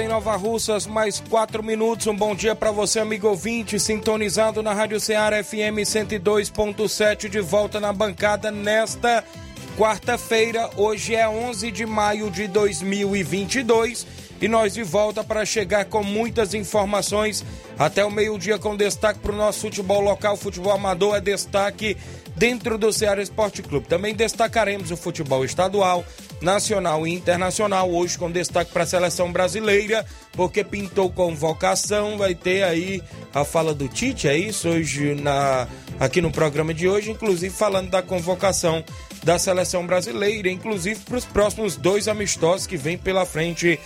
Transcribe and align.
Em 0.00 0.08
Nova 0.08 0.36
Russas, 0.36 0.86
mais 0.86 1.20
4 1.28 1.62
minutos. 1.62 2.06
Um 2.06 2.14
bom 2.14 2.34
dia 2.34 2.54
para 2.54 2.70
você, 2.70 3.00
amigo 3.00 3.28
ouvinte, 3.28 3.78
sintonizado 3.80 4.62
na 4.62 4.72
Rádio 4.72 5.00
Ceará 5.00 5.42
FM 5.42 5.82
102.7, 5.84 7.28
de 7.28 7.40
volta 7.40 7.80
na 7.80 7.92
bancada 7.92 8.50
nesta 8.50 9.24
quarta-feira. 9.76 10.70
Hoje 10.76 11.14
é 11.14 11.28
11 11.28 11.70
de 11.70 11.86
maio 11.86 12.30
de 12.30 12.46
2022 12.46 14.06
e 14.40 14.48
nós 14.48 14.74
de 14.74 14.82
volta 14.82 15.24
para 15.24 15.44
chegar 15.44 15.84
com 15.86 16.02
muitas 16.02 16.54
informações 16.54 17.44
até 17.78 18.04
o 18.04 18.10
meio-dia 18.10 18.58
com 18.58 18.76
destaque 18.76 19.20
para 19.20 19.32
o 19.32 19.36
nosso 19.36 19.60
futebol 19.60 20.00
local, 20.00 20.36
futebol 20.36 20.72
amador 20.72 21.16
é 21.16 21.20
destaque 21.20 21.96
dentro 22.36 22.78
do 22.78 22.92
Ceará 22.92 23.22
Esporte 23.22 23.62
Clube. 23.62 23.86
Também 23.88 24.14
destacaremos 24.14 24.90
o 24.90 24.96
futebol 24.96 25.44
estadual, 25.44 26.04
nacional 26.40 27.06
e 27.06 27.12
internacional, 27.12 27.90
hoje 27.90 28.16
com 28.16 28.30
destaque 28.30 28.72
para 28.72 28.84
a 28.84 28.86
seleção 28.86 29.32
brasileira, 29.32 30.04
porque 30.32 30.62
pintou 30.62 31.10
convocação, 31.10 32.16
vai 32.16 32.34
ter 32.34 32.62
aí 32.62 33.02
a 33.34 33.44
fala 33.44 33.74
do 33.74 33.88
Tite, 33.88 34.28
é 34.28 34.36
isso? 34.36 34.68
Hoje 34.68 35.14
na, 35.14 35.66
aqui 35.98 36.20
no 36.20 36.30
programa 36.30 36.72
de 36.72 36.88
hoje, 36.88 37.10
inclusive 37.10 37.54
falando 37.54 37.90
da 37.90 38.02
convocação 38.02 38.84
da 39.22 39.38
seleção 39.38 39.86
brasileira, 39.86 40.48
inclusive 40.48 41.00
para 41.00 41.16
os 41.16 41.24
próximos 41.24 41.76
dois 41.76 42.08
amistosos 42.08 42.66
que 42.66 42.76
vem 42.76 42.96
pela 42.96 43.26
frente 43.26 43.78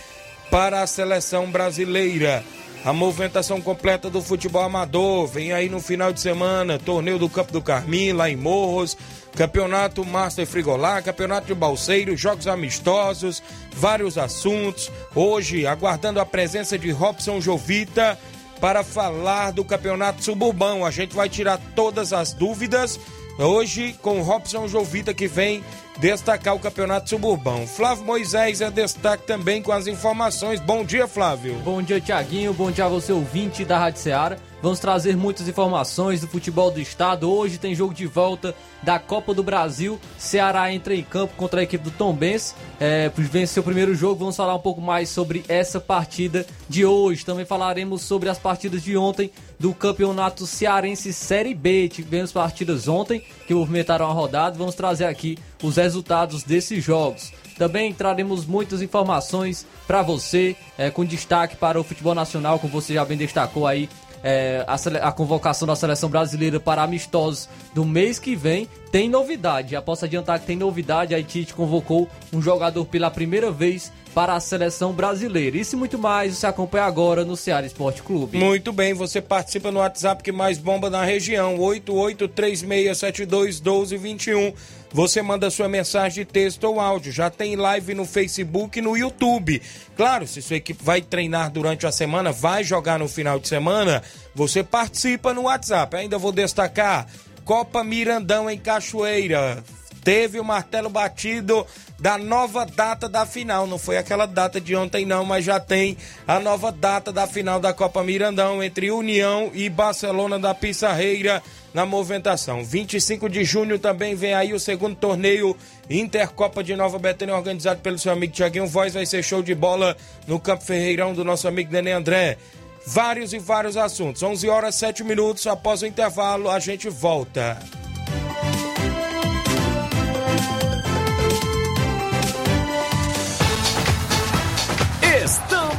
para 0.51 0.81
a 0.81 0.87
seleção 0.87 1.49
brasileira. 1.49 2.43
A 2.85 2.91
movimentação 2.91 3.61
completa 3.61 4.09
do 4.09 4.21
futebol 4.21 4.61
amador 4.61 5.25
vem 5.25 5.53
aí 5.53 5.69
no 5.69 5.79
final 5.79 6.11
de 6.11 6.19
semana, 6.19 6.77
torneio 6.77 7.17
do 7.17 7.29
Campo 7.29 7.53
do 7.53 7.61
Carmim, 7.61 8.11
lá 8.11 8.29
em 8.29 8.35
Morros, 8.35 8.97
campeonato 9.35 10.05
Master 10.05 10.45
Frigolá, 10.45 11.01
campeonato 11.01 11.47
de 11.47 11.53
Balseiro, 11.53 12.15
jogos 12.15 12.47
amistosos, 12.47 13.41
vários 13.73 14.17
assuntos. 14.17 14.91
Hoje, 15.15 15.65
aguardando 15.65 16.19
a 16.19 16.25
presença 16.25 16.77
de 16.77 16.91
Robson 16.91 17.41
Jovita 17.41 18.17
para 18.59 18.83
falar 18.83 19.51
do 19.51 19.65
campeonato 19.65 20.23
suburbão. 20.23 20.85
A 20.85 20.91
gente 20.91 21.15
vai 21.15 21.27
tirar 21.27 21.59
todas 21.75 22.13
as 22.13 22.33
dúvidas 22.33 22.99
hoje 23.37 23.95
com 24.01 24.21
Robson 24.21 24.67
Jovita 24.67 25.13
que 25.13 25.27
vem 25.27 25.63
destacar 25.97 26.55
o 26.55 26.59
campeonato 26.59 27.09
suburbão. 27.09 27.67
Flávio 27.67 28.05
Moisés 28.05 28.61
é 28.61 28.69
destaque 28.69 29.25
também 29.25 29.61
com 29.61 29.71
as 29.71 29.87
informações. 29.87 30.59
Bom 30.59 30.83
dia, 30.83 31.07
Flávio. 31.07 31.55
Bom 31.63 31.81
dia, 31.81 31.99
Tiaguinho. 31.99 32.53
Bom 32.53 32.71
dia 32.71 32.85
a 32.85 32.89
você, 32.89 33.11
ouvinte 33.11 33.65
da 33.65 33.77
Rádio 33.79 34.01
Ceará. 34.01 34.37
Vamos 34.63 34.79
trazer 34.79 35.17
muitas 35.17 35.45
informações 35.45 36.21
do 36.21 36.27
futebol 36.29 36.71
do 36.71 36.79
estado. 36.79 37.29
Hoje 37.29 37.57
tem 37.57 37.75
jogo 37.75 37.93
de 37.93 38.07
volta 38.07 38.55
da 38.81 38.97
Copa 38.97 39.33
do 39.33 39.43
Brasil. 39.43 39.99
Ceará 40.17 40.71
entra 40.71 40.95
em 40.95 41.03
campo 41.03 41.33
contra 41.35 41.59
a 41.59 41.63
equipe 41.63 41.83
do 41.83 41.91
Tom 41.91 42.13
Benz. 42.13 42.55
É, 42.79 43.11
venceu 43.13 43.59
o 43.59 43.65
primeiro 43.65 43.93
jogo. 43.93 44.19
Vamos 44.19 44.37
falar 44.37 44.55
um 44.55 44.61
pouco 44.61 44.79
mais 44.79 45.09
sobre 45.09 45.43
essa 45.49 45.81
partida 45.81 46.45
de 46.69 46.85
hoje. 46.85 47.25
Também 47.25 47.43
falaremos 47.43 48.03
sobre 48.03 48.29
as 48.29 48.39
partidas 48.39 48.81
de 48.81 48.95
ontem 48.95 49.31
do 49.59 49.73
Campeonato 49.73 50.47
Cearense 50.47 51.11
Série 51.11 51.53
B. 51.53 51.89
Tivemos 51.89 52.31
partidas 52.31 52.87
ontem 52.87 53.21
que 53.45 53.53
movimentaram 53.53 54.09
a 54.09 54.13
rodada. 54.13 54.57
Vamos 54.57 54.75
trazer 54.75 55.07
aqui 55.07 55.37
os 55.61 55.75
resultados 55.75 56.41
desses 56.41 56.81
jogos. 56.81 57.33
Também 57.57 57.93
traremos 57.93 58.45
muitas 58.45 58.81
informações 58.81 59.65
para 59.85 60.01
você, 60.01 60.55
é, 60.77 60.89
com 60.89 61.05
destaque 61.05 61.55
para 61.55 61.79
o 61.79 61.83
futebol 61.83 62.15
nacional, 62.15 62.57
como 62.57 62.71
você 62.71 62.93
já 62.93 63.05
bem 63.05 63.17
destacou 63.17 63.67
aí 63.67 63.89
é, 64.23 64.63
a, 64.65 64.75
a, 65.07 65.11
convocação 65.11 65.67
da 65.67 65.75
seleção 65.75 66.09
brasileira 66.09 66.59
para 66.59 66.81
amistosos 66.81 67.49
do 67.73 67.83
mês 67.83 68.17
que 68.17 68.35
vem 68.35 68.69
tem 68.91 69.09
novidade. 69.09 69.71
Já 69.71 69.81
posso 69.81 70.05
adiantar 70.05 70.39
que 70.39 70.45
tem 70.45 70.55
novidade. 70.55 71.13
A 71.13 71.21
Tite 71.21 71.53
convocou 71.53 72.07
um 72.31 72.41
jogador 72.41 72.85
pela 72.85 73.11
primeira 73.11 73.51
vez 73.51 73.91
para 74.13 74.35
a 74.35 74.39
seleção 74.39 74.93
brasileira. 74.93 75.57
Isso 75.57 75.75
e 75.75 75.77
muito 75.77 75.97
mais 75.97 76.37
você 76.37 76.47
acompanha 76.47 76.85
agora 76.85 77.25
no 77.25 77.35
Ceará 77.35 77.65
Esporte 77.65 78.01
Clube. 78.03 78.37
Muito 78.37 78.71
bem, 78.71 78.93
você 78.93 79.19
participa 79.19 79.71
no 79.71 79.79
WhatsApp 79.79 80.21
que 80.23 80.31
mais 80.31 80.59
bomba 80.59 80.87
na 80.89 81.03
região, 81.03 81.57
8836721221. 81.57 84.53
Você 84.93 85.23
manda 85.23 85.49
sua 85.49 85.67
mensagem 85.67 86.23
de 86.23 86.31
texto 86.31 86.65
ou 86.65 86.79
áudio. 86.79 87.11
Já 87.11 87.27
tem 87.29 87.55
live 87.55 87.95
no 87.95 88.05
Facebook 88.05 88.77
e 88.77 88.81
no 88.81 88.95
YouTube. 88.95 89.59
Claro, 89.97 90.27
se 90.27 90.39
sua 90.39 90.57
equipe 90.57 90.83
vai 90.83 91.01
treinar 91.01 91.51
durante 91.51 91.87
a 91.87 91.91
semana, 91.91 92.31
vai 92.31 92.63
jogar 92.63 92.99
no 92.99 93.09
final 93.09 93.39
de 93.39 93.47
semana, 93.47 94.03
você 94.35 94.63
participa 94.63 95.33
no 95.33 95.43
WhatsApp. 95.43 95.95
Ainda 95.95 96.19
vou 96.19 96.31
destacar 96.31 97.07
Copa 97.43 97.83
Mirandão 97.83 98.47
em 98.47 98.57
Cachoeira. 98.57 99.63
Teve 100.03 100.39
o 100.39 100.43
martelo 100.43 100.89
batido 100.89 101.65
da 101.99 102.17
nova 102.17 102.65
data 102.65 103.07
da 103.07 103.25
final. 103.25 103.65
Não 103.65 103.77
foi 103.77 103.97
aquela 103.97 104.25
data 104.25 104.59
de 104.59 104.75
ontem, 104.75 105.05
não, 105.05 105.23
mas 105.23 105.45
já 105.45 105.59
tem 105.59 105.97
a 106.27 106.39
nova 106.39 106.71
data 106.71 107.11
da 107.11 107.25
final 107.25 107.59
da 107.59 107.73
Copa 107.73 108.03
Mirandão 108.03 108.61
entre 108.61 108.91
União 108.91 109.49
e 109.53 109.69
Barcelona 109.69 110.37
da 110.37 110.53
Pissarreira 110.53 111.41
na 111.73 111.85
movimentação. 111.85 112.63
25 112.63 113.29
de 113.29 113.43
junho 113.43 113.79
também 113.79 114.13
vem 114.13 114.33
aí 114.33 114.53
o 114.53 114.59
segundo 114.59 114.95
torneio 114.95 115.55
Intercopa 115.89 116.63
de 116.63 116.75
Nova 116.75 116.99
Betânia, 116.99 117.35
organizado 117.35 117.79
pelo 117.79 117.97
seu 117.97 118.11
amigo 118.11 118.33
Tiaguinho 118.33 118.67
Voz. 118.67 118.93
Vai 118.93 119.05
ser 119.05 119.23
show 119.23 119.41
de 119.41 119.55
bola 119.55 119.95
no 120.27 120.39
Campo 120.39 120.63
Ferreirão 120.63 121.13
do 121.13 121.23
nosso 121.23 121.47
amigo 121.47 121.71
Nenê 121.71 121.93
André. 121.93 122.37
Vários 122.85 123.31
e 123.31 123.39
vários 123.39 123.77
assuntos. 123.77 124.21
11 124.21 124.49
horas 124.49 124.75
7 124.75 125.03
minutos 125.03 125.47
após 125.47 125.81
o 125.81 125.85
intervalo, 125.85 126.49
a 126.49 126.59
gente 126.59 126.89
volta. 126.89 127.57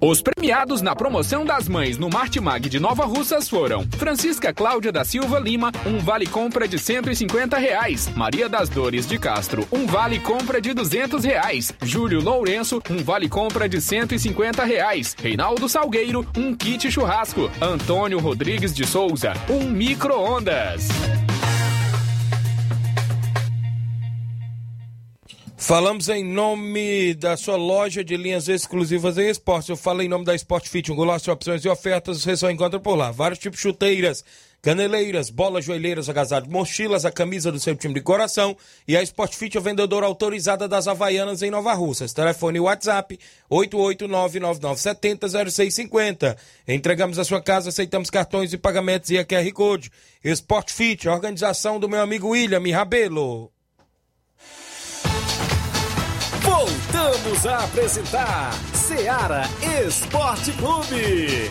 Os 0.00 0.20
premiados 0.20 0.82
na 0.82 0.94
promoção 0.94 1.44
das 1.44 1.68
mães 1.68 1.96
no 1.96 2.10
Martimag 2.10 2.68
de 2.68 2.80
Nova 2.80 3.04
Russas 3.04 3.48
foram 3.48 3.86
Francisca 3.96 4.52
Cláudia 4.52 4.92
da 4.92 5.04
Silva 5.04 5.38
Lima, 5.38 5.72
um 5.86 5.98
vale 5.98 6.26
compra 6.26 6.66
de 6.66 6.78
150 6.78 7.56
reais. 7.56 8.08
Maria 8.14 8.48
das 8.48 8.68
Dores 8.68 9.06
de 9.06 9.18
Castro, 9.18 9.66
um 9.72 9.86
vale 9.86 10.18
compra 10.18 10.60
de 10.60 10.74
200 10.74 11.24
reais. 11.24 11.72
Júlio 11.82 12.20
Lourenço, 12.20 12.82
um 12.90 13.02
vale 13.02 13.28
compra 13.28 13.68
de 13.68 13.80
150 13.80 14.64
reais. 14.64 15.16
Reinaldo 15.20 15.68
Salgueiro, 15.68 16.26
um 16.36 16.54
kit 16.54 16.90
churrasco. 16.90 17.50
Antônio 17.60 18.18
Rodrigues 18.18 18.74
de 18.74 18.86
Souza, 18.86 19.32
um 19.48 19.64
micro-ondas. 19.70 20.88
Falamos 25.56 26.08
em 26.08 26.24
nome 26.24 27.14
da 27.14 27.36
sua 27.36 27.54
loja 27.56 28.02
de 28.02 28.16
linhas 28.16 28.48
exclusivas 28.48 29.16
em 29.16 29.28
esporte. 29.28 29.70
Eu 29.70 29.76
falo 29.76 30.02
em 30.02 30.08
nome 30.08 30.24
da 30.24 30.34
Sport 30.34 30.66
Fit, 30.68 30.90
um 30.90 30.96
golaço 30.96 31.26
de 31.26 31.30
opções 31.30 31.64
e 31.64 31.68
ofertas, 31.68 32.20
você 32.20 32.36
só 32.36 32.50
encontra 32.50 32.80
por 32.80 32.96
lá. 32.96 33.12
Vários 33.12 33.38
tipos 33.38 33.58
de 33.58 33.62
chuteiras, 33.62 34.24
caneleiras, 34.60 35.30
bolas, 35.30 35.64
joelheiras, 35.64 36.08
agasalhos, 36.08 36.48
mochilas, 36.48 37.04
a 37.04 37.12
camisa 37.12 37.52
do 37.52 37.60
seu 37.60 37.76
time 37.76 37.94
de 37.94 38.00
coração 38.00 38.56
e 38.86 38.96
a 38.96 39.02
Sport 39.02 39.34
Fit, 39.34 39.56
a 39.56 39.60
vendedora 39.60 40.06
autorizada 40.06 40.66
das 40.66 40.88
Havaianas 40.88 41.40
em 41.40 41.52
Nova 41.52 41.72
Russas. 41.72 42.12
Telefone 42.12 42.58
WhatsApp 42.58 43.16
88999700650. 43.50 46.36
Entregamos 46.66 47.16
a 47.18 47.24
sua 47.24 47.40
casa, 47.40 47.68
aceitamos 47.68 48.10
cartões 48.10 48.52
e 48.52 48.58
pagamentos 48.58 49.08
e 49.10 49.18
a 49.18 49.24
QR 49.24 49.48
Code. 49.52 49.92
Sport 50.24 50.72
Fit, 50.72 51.08
organização 51.08 51.78
do 51.78 51.88
meu 51.88 52.02
amigo 52.02 52.30
William 52.30 52.60
Rabelo. 52.74 53.53
Voltamos 56.44 57.46
a 57.46 57.64
apresentar 57.64 58.52
Seara 58.74 59.44
Esporte 59.86 60.52
Clube. 60.52 61.48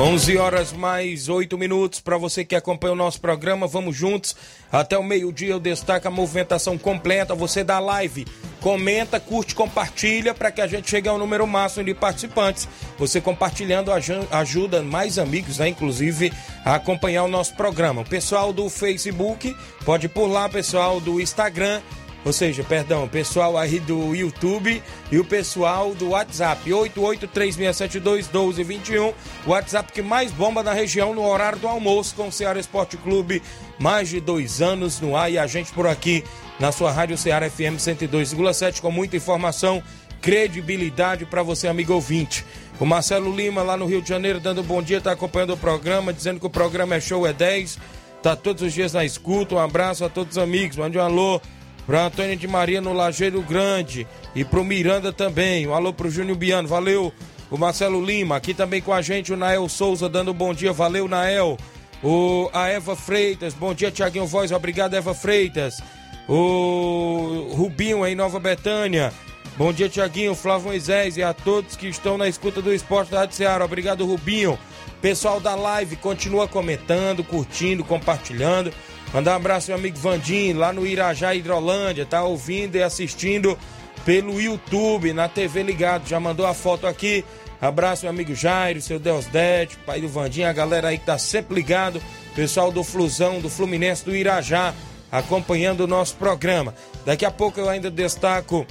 11 0.00 0.36
horas 0.36 0.72
mais 0.72 1.28
8 1.28 1.58
minutos 1.58 1.98
para 1.98 2.16
você 2.16 2.44
que 2.44 2.54
acompanha 2.54 2.92
o 2.92 2.96
nosso 2.96 3.20
programa. 3.20 3.66
Vamos 3.66 3.96
juntos 3.96 4.36
até 4.70 4.96
o 4.96 5.02
meio-dia. 5.02 5.50
Eu 5.50 5.58
destaco 5.58 6.06
a 6.06 6.10
movimentação 6.10 6.78
completa. 6.78 7.34
Você 7.34 7.64
da 7.64 7.80
live, 7.80 8.24
comenta, 8.60 9.20
curte, 9.20 9.54
compartilha 9.54 10.34
para 10.34 10.50
que 10.50 10.60
a 10.60 10.66
gente 10.66 10.90
chegue 10.90 11.08
ao 11.08 11.18
número 11.18 11.46
máximo 11.46 11.84
de 11.84 11.94
participantes. 11.94 12.68
Você 12.98 13.20
compartilhando 13.20 13.90
ajuda 14.30 14.82
mais 14.82 15.18
amigos, 15.18 15.58
né, 15.58 15.68
inclusive, 15.68 16.32
a 16.64 16.74
acompanhar 16.74 17.24
o 17.24 17.28
nosso 17.28 17.54
programa. 17.54 18.02
O 18.02 18.08
pessoal 18.08 18.52
do 18.52 18.68
Facebook 18.68 19.56
pode 19.84 20.06
ir 20.06 20.10
por 20.10 20.26
lá, 20.26 20.48
pessoal 20.48 21.00
do 21.00 21.20
Instagram 21.20 21.80
ou 22.24 22.32
seja, 22.32 22.64
perdão, 22.64 23.04
o 23.04 23.08
pessoal 23.08 23.56
aí 23.56 23.78
do 23.78 24.12
YouTube 24.14 24.82
e 25.10 25.18
o 25.18 25.24
pessoal 25.24 25.94
do 25.94 26.10
WhatsApp, 26.10 26.70
8836721221, 26.70 29.14
o 29.46 29.50
WhatsApp 29.50 29.92
que 29.92 30.02
mais 30.02 30.32
bomba 30.32 30.62
na 30.62 30.72
região 30.72 31.14
no 31.14 31.24
horário 31.24 31.58
do 31.58 31.68
almoço 31.68 32.14
com 32.14 32.28
o 32.28 32.32
Ceará 32.32 32.60
Esporte 32.60 32.96
Clube, 32.96 33.42
mais 33.78 34.08
de 34.08 34.20
dois 34.20 34.60
anos 34.60 35.00
no 35.00 35.16
ar 35.16 35.30
e 35.30 35.38
a 35.38 35.46
gente 35.46 35.72
por 35.72 35.86
aqui 35.86 36.24
na 36.58 36.72
sua 36.72 36.90
Rádio 36.90 37.16
Ceará 37.16 37.48
FM 37.48 37.78
102,7 37.78 38.80
com 38.80 38.90
muita 38.90 39.16
informação, 39.16 39.80
credibilidade 40.20 41.24
para 41.24 41.42
você, 41.42 41.68
amigo 41.68 41.94
ouvinte. 41.94 42.44
O 42.80 42.84
Marcelo 42.84 43.34
Lima 43.34 43.62
lá 43.62 43.76
no 43.76 43.86
Rio 43.86 44.02
de 44.02 44.08
Janeiro 44.08 44.40
dando 44.40 44.62
bom 44.62 44.82
dia, 44.82 44.98
está 44.98 45.12
acompanhando 45.12 45.54
o 45.54 45.56
programa, 45.56 46.12
dizendo 46.12 46.40
que 46.40 46.46
o 46.46 46.50
programa 46.50 46.96
é 46.96 47.00
show, 47.00 47.26
é 47.26 47.32
10, 47.32 47.78
tá 48.22 48.34
todos 48.34 48.62
os 48.62 48.72
dias 48.72 48.92
na 48.92 49.04
escuta, 49.04 49.54
um 49.54 49.58
abraço 49.58 50.04
a 50.04 50.08
todos 50.08 50.36
os 50.36 50.42
amigos, 50.42 50.76
mande 50.76 50.98
um 50.98 51.00
alô 51.00 51.40
Pra 51.88 52.04
Antônio 52.04 52.36
de 52.36 52.46
Maria 52.46 52.82
no 52.82 52.92
Lajeiro 52.92 53.40
Grande 53.40 54.06
e 54.34 54.44
pro 54.44 54.62
Miranda 54.62 55.10
também. 55.10 55.66
Um 55.66 55.72
alô 55.72 55.90
pro 55.90 56.10
Júnior 56.10 56.36
Biano, 56.36 56.68
valeu. 56.68 57.10
O 57.50 57.56
Marcelo 57.56 58.04
Lima, 58.04 58.36
aqui 58.36 58.52
também 58.52 58.82
com 58.82 58.92
a 58.92 59.00
gente, 59.00 59.32
o 59.32 59.36
Nael 59.38 59.66
Souza 59.70 60.06
dando 60.06 60.32
um 60.32 60.34
bom 60.34 60.52
dia, 60.52 60.70
valeu 60.70 61.08
Nael. 61.08 61.56
O, 62.04 62.50
a 62.52 62.68
Eva 62.68 62.94
Freitas, 62.94 63.54
bom 63.54 63.72
dia 63.72 63.90
Tiaguinho 63.90 64.26
Voz, 64.26 64.52
obrigado 64.52 64.92
Eva 64.92 65.14
Freitas. 65.14 65.82
O 66.28 67.54
Rubinho 67.54 68.06
em 68.06 68.14
Nova 68.14 68.38
Betânia, 68.38 69.10
bom 69.56 69.72
dia 69.72 69.88
Tiaguinho, 69.88 70.34
Flávio 70.34 70.66
Moisés 70.66 71.16
e 71.16 71.22
a 71.22 71.32
todos 71.32 71.74
que 71.74 71.88
estão 71.88 72.18
na 72.18 72.28
escuta 72.28 72.60
do 72.60 72.70
Esporte 72.70 73.12
da 73.12 73.20
Rádio 73.20 73.36
Ceará, 73.36 73.64
obrigado 73.64 74.04
Rubinho. 74.04 74.58
Pessoal 75.00 75.40
da 75.40 75.54
live, 75.54 75.96
continua 75.96 76.46
comentando, 76.46 77.24
curtindo, 77.24 77.82
compartilhando. 77.82 78.74
Mandar 79.12 79.32
um 79.32 79.36
abraço 79.36 79.70
meu 79.70 79.78
amigo 79.78 79.98
Vandim, 79.98 80.52
lá 80.52 80.72
no 80.72 80.86
Irajá, 80.86 81.34
Hidrolândia, 81.34 82.04
tá 82.04 82.22
ouvindo 82.22 82.76
e 82.76 82.82
assistindo 82.82 83.58
pelo 84.04 84.40
YouTube, 84.40 85.12
na 85.12 85.28
TV 85.28 85.62
Ligado. 85.62 86.08
Já 86.08 86.20
mandou 86.20 86.46
a 86.46 86.52
foto 86.52 86.86
aqui. 86.86 87.24
Abraço 87.60 88.04
meu 88.04 88.10
amigo 88.10 88.34
Jairo, 88.34 88.80
seu 88.80 88.98
Deus 88.98 89.26
Dete, 89.26 89.76
pai 89.78 90.00
do 90.00 90.08
Vandim, 90.08 90.42
a 90.42 90.52
galera 90.52 90.88
aí 90.88 90.98
que 90.98 91.06
tá 91.06 91.18
sempre 91.18 91.54
ligado. 91.54 92.00
Pessoal 92.34 92.70
do 92.70 92.84
Flusão, 92.84 93.40
do 93.40 93.48
Fluminense, 93.48 94.04
do 94.04 94.14
Irajá, 94.14 94.72
acompanhando 95.10 95.80
o 95.80 95.86
nosso 95.86 96.14
programa. 96.14 96.74
Daqui 97.04 97.24
a 97.24 97.30
pouco 97.30 97.58
eu 97.58 97.68
ainda 97.68 97.90
destaco 97.90 98.64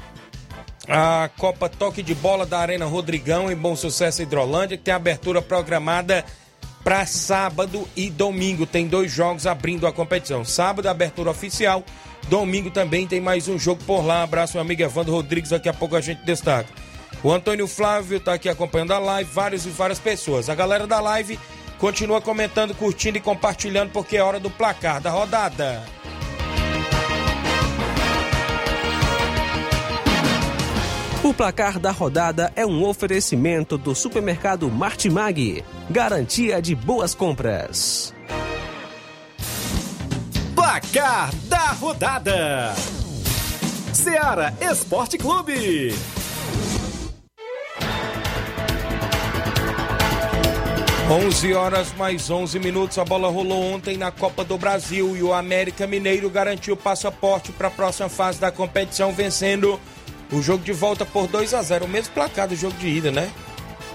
a 0.87 1.29
Copa 1.37 1.67
Toque 1.67 2.01
de 2.01 2.15
Bola 2.15 2.45
da 2.45 2.59
Arena 2.59 2.85
Rodrigão 2.85 3.51
em 3.51 3.55
Bom 3.55 3.75
Sucesso 3.75 4.21
Hidrolândia, 4.21 4.77
que 4.77 4.83
tem 4.83 4.93
abertura 4.93 5.41
programada 5.41 6.23
para 6.87 7.05
sábado 7.05 7.85
e 7.97 8.09
domingo. 8.09 8.65
Tem 8.65 8.87
dois 8.87 9.11
jogos 9.11 9.45
abrindo 9.45 9.85
a 9.85 9.91
competição. 9.91 10.45
Sábado, 10.45 10.87
abertura 10.87 11.29
oficial. 11.29 11.83
Domingo 12.29 12.71
também 12.71 13.05
tem 13.05 13.19
mais 13.19 13.49
um 13.49 13.59
jogo 13.59 13.83
por 13.83 14.05
lá. 14.05 14.23
Abraço, 14.23 14.53
meu 14.53 14.61
amigo 14.61 14.81
Evandro 14.81 15.11
Rodrigues. 15.11 15.49
Daqui 15.49 15.67
a 15.67 15.73
pouco 15.73 15.97
a 15.97 15.99
gente 15.99 16.23
destaca. 16.23 16.69
O 17.21 17.29
Antônio 17.29 17.67
Flávio 17.67 18.15
está 18.15 18.35
aqui 18.35 18.47
acompanhando 18.47 18.93
a 18.93 18.99
live. 18.99 19.29
Vários 19.29 19.65
e 19.65 19.69
várias 19.69 19.99
pessoas. 19.99 20.49
A 20.49 20.55
galera 20.55 20.87
da 20.87 21.01
live 21.01 21.37
continua 21.77 22.21
comentando, 22.21 22.73
curtindo 22.73 23.17
e 23.17 23.21
compartilhando, 23.21 23.91
porque 23.91 24.15
é 24.15 24.23
hora 24.23 24.39
do 24.39 24.49
placar 24.49 25.01
da 25.01 25.09
rodada. 25.09 25.96
O 31.27 31.33
placar 31.33 31.77
da 31.77 31.91
rodada 31.91 32.53
é 32.55 32.65
um 32.65 32.85
oferecimento 32.85 33.77
do 33.77 33.93
supermercado 33.93 34.71
Martimag. 34.71 35.61
Garantia 35.89 36.61
de 36.61 36.73
boas 36.73 37.13
compras. 37.13 38.13
Placar 40.55 41.35
da 41.49 41.73
rodada: 41.73 42.73
Seara 43.93 44.53
Esporte 44.71 45.17
Clube. 45.17 45.93
Onze 51.11 51.53
horas 51.53 51.93
mais 51.97 52.29
11 52.29 52.57
minutos. 52.57 52.97
A 52.97 53.03
bola 53.03 53.29
rolou 53.29 53.61
ontem 53.73 53.97
na 53.97 54.11
Copa 54.11 54.45
do 54.45 54.57
Brasil 54.57 55.17
e 55.17 55.21
o 55.21 55.33
América 55.33 55.85
Mineiro 55.85 56.29
garantiu 56.29 56.75
o 56.75 56.77
passaporte 56.77 57.51
para 57.51 57.67
a 57.67 57.71
próxima 57.71 58.07
fase 58.07 58.39
da 58.39 58.49
competição, 58.49 59.11
vencendo 59.11 59.77
o 60.31 60.41
jogo 60.41 60.63
de 60.63 60.73
volta 60.73 61.05
por 61.05 61.27
2 61.27 61.53
a 61.53 61.61
0 61.61 61.85
o 61.85 61.87
mesmo 61.87 62.13
placar 62.13 62.47
do 62.47 62.55
jogo 62.55 62.77
de 62.77 62.87
ida, 62.87 63.11
né? 63.11 63.31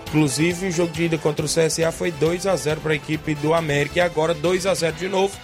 Inclusive, 0.08 0.68
o 0.68 0.70
jogo 0.70 0.92
de 0.92 1.04
ida 1.04 1.16
contra 1.16 1.44
o 1.44 1.48
CSA 1.48 1.90
foi 1.90 2.10
2 2.10 2.46
a 2.46 2.54
0 2.54 2.80
para 2.82 2.92
a 2.92 2.96
equipe 2.96 3.34
do 3.36 3.54
América 3.54 3.98
e 3.98 4.00
agora 4.00 4.34
2 4.34 4.66
a 4.66 4.74
0 4.74 4.96
de 4.96 5.08
novo. 5.08 5.34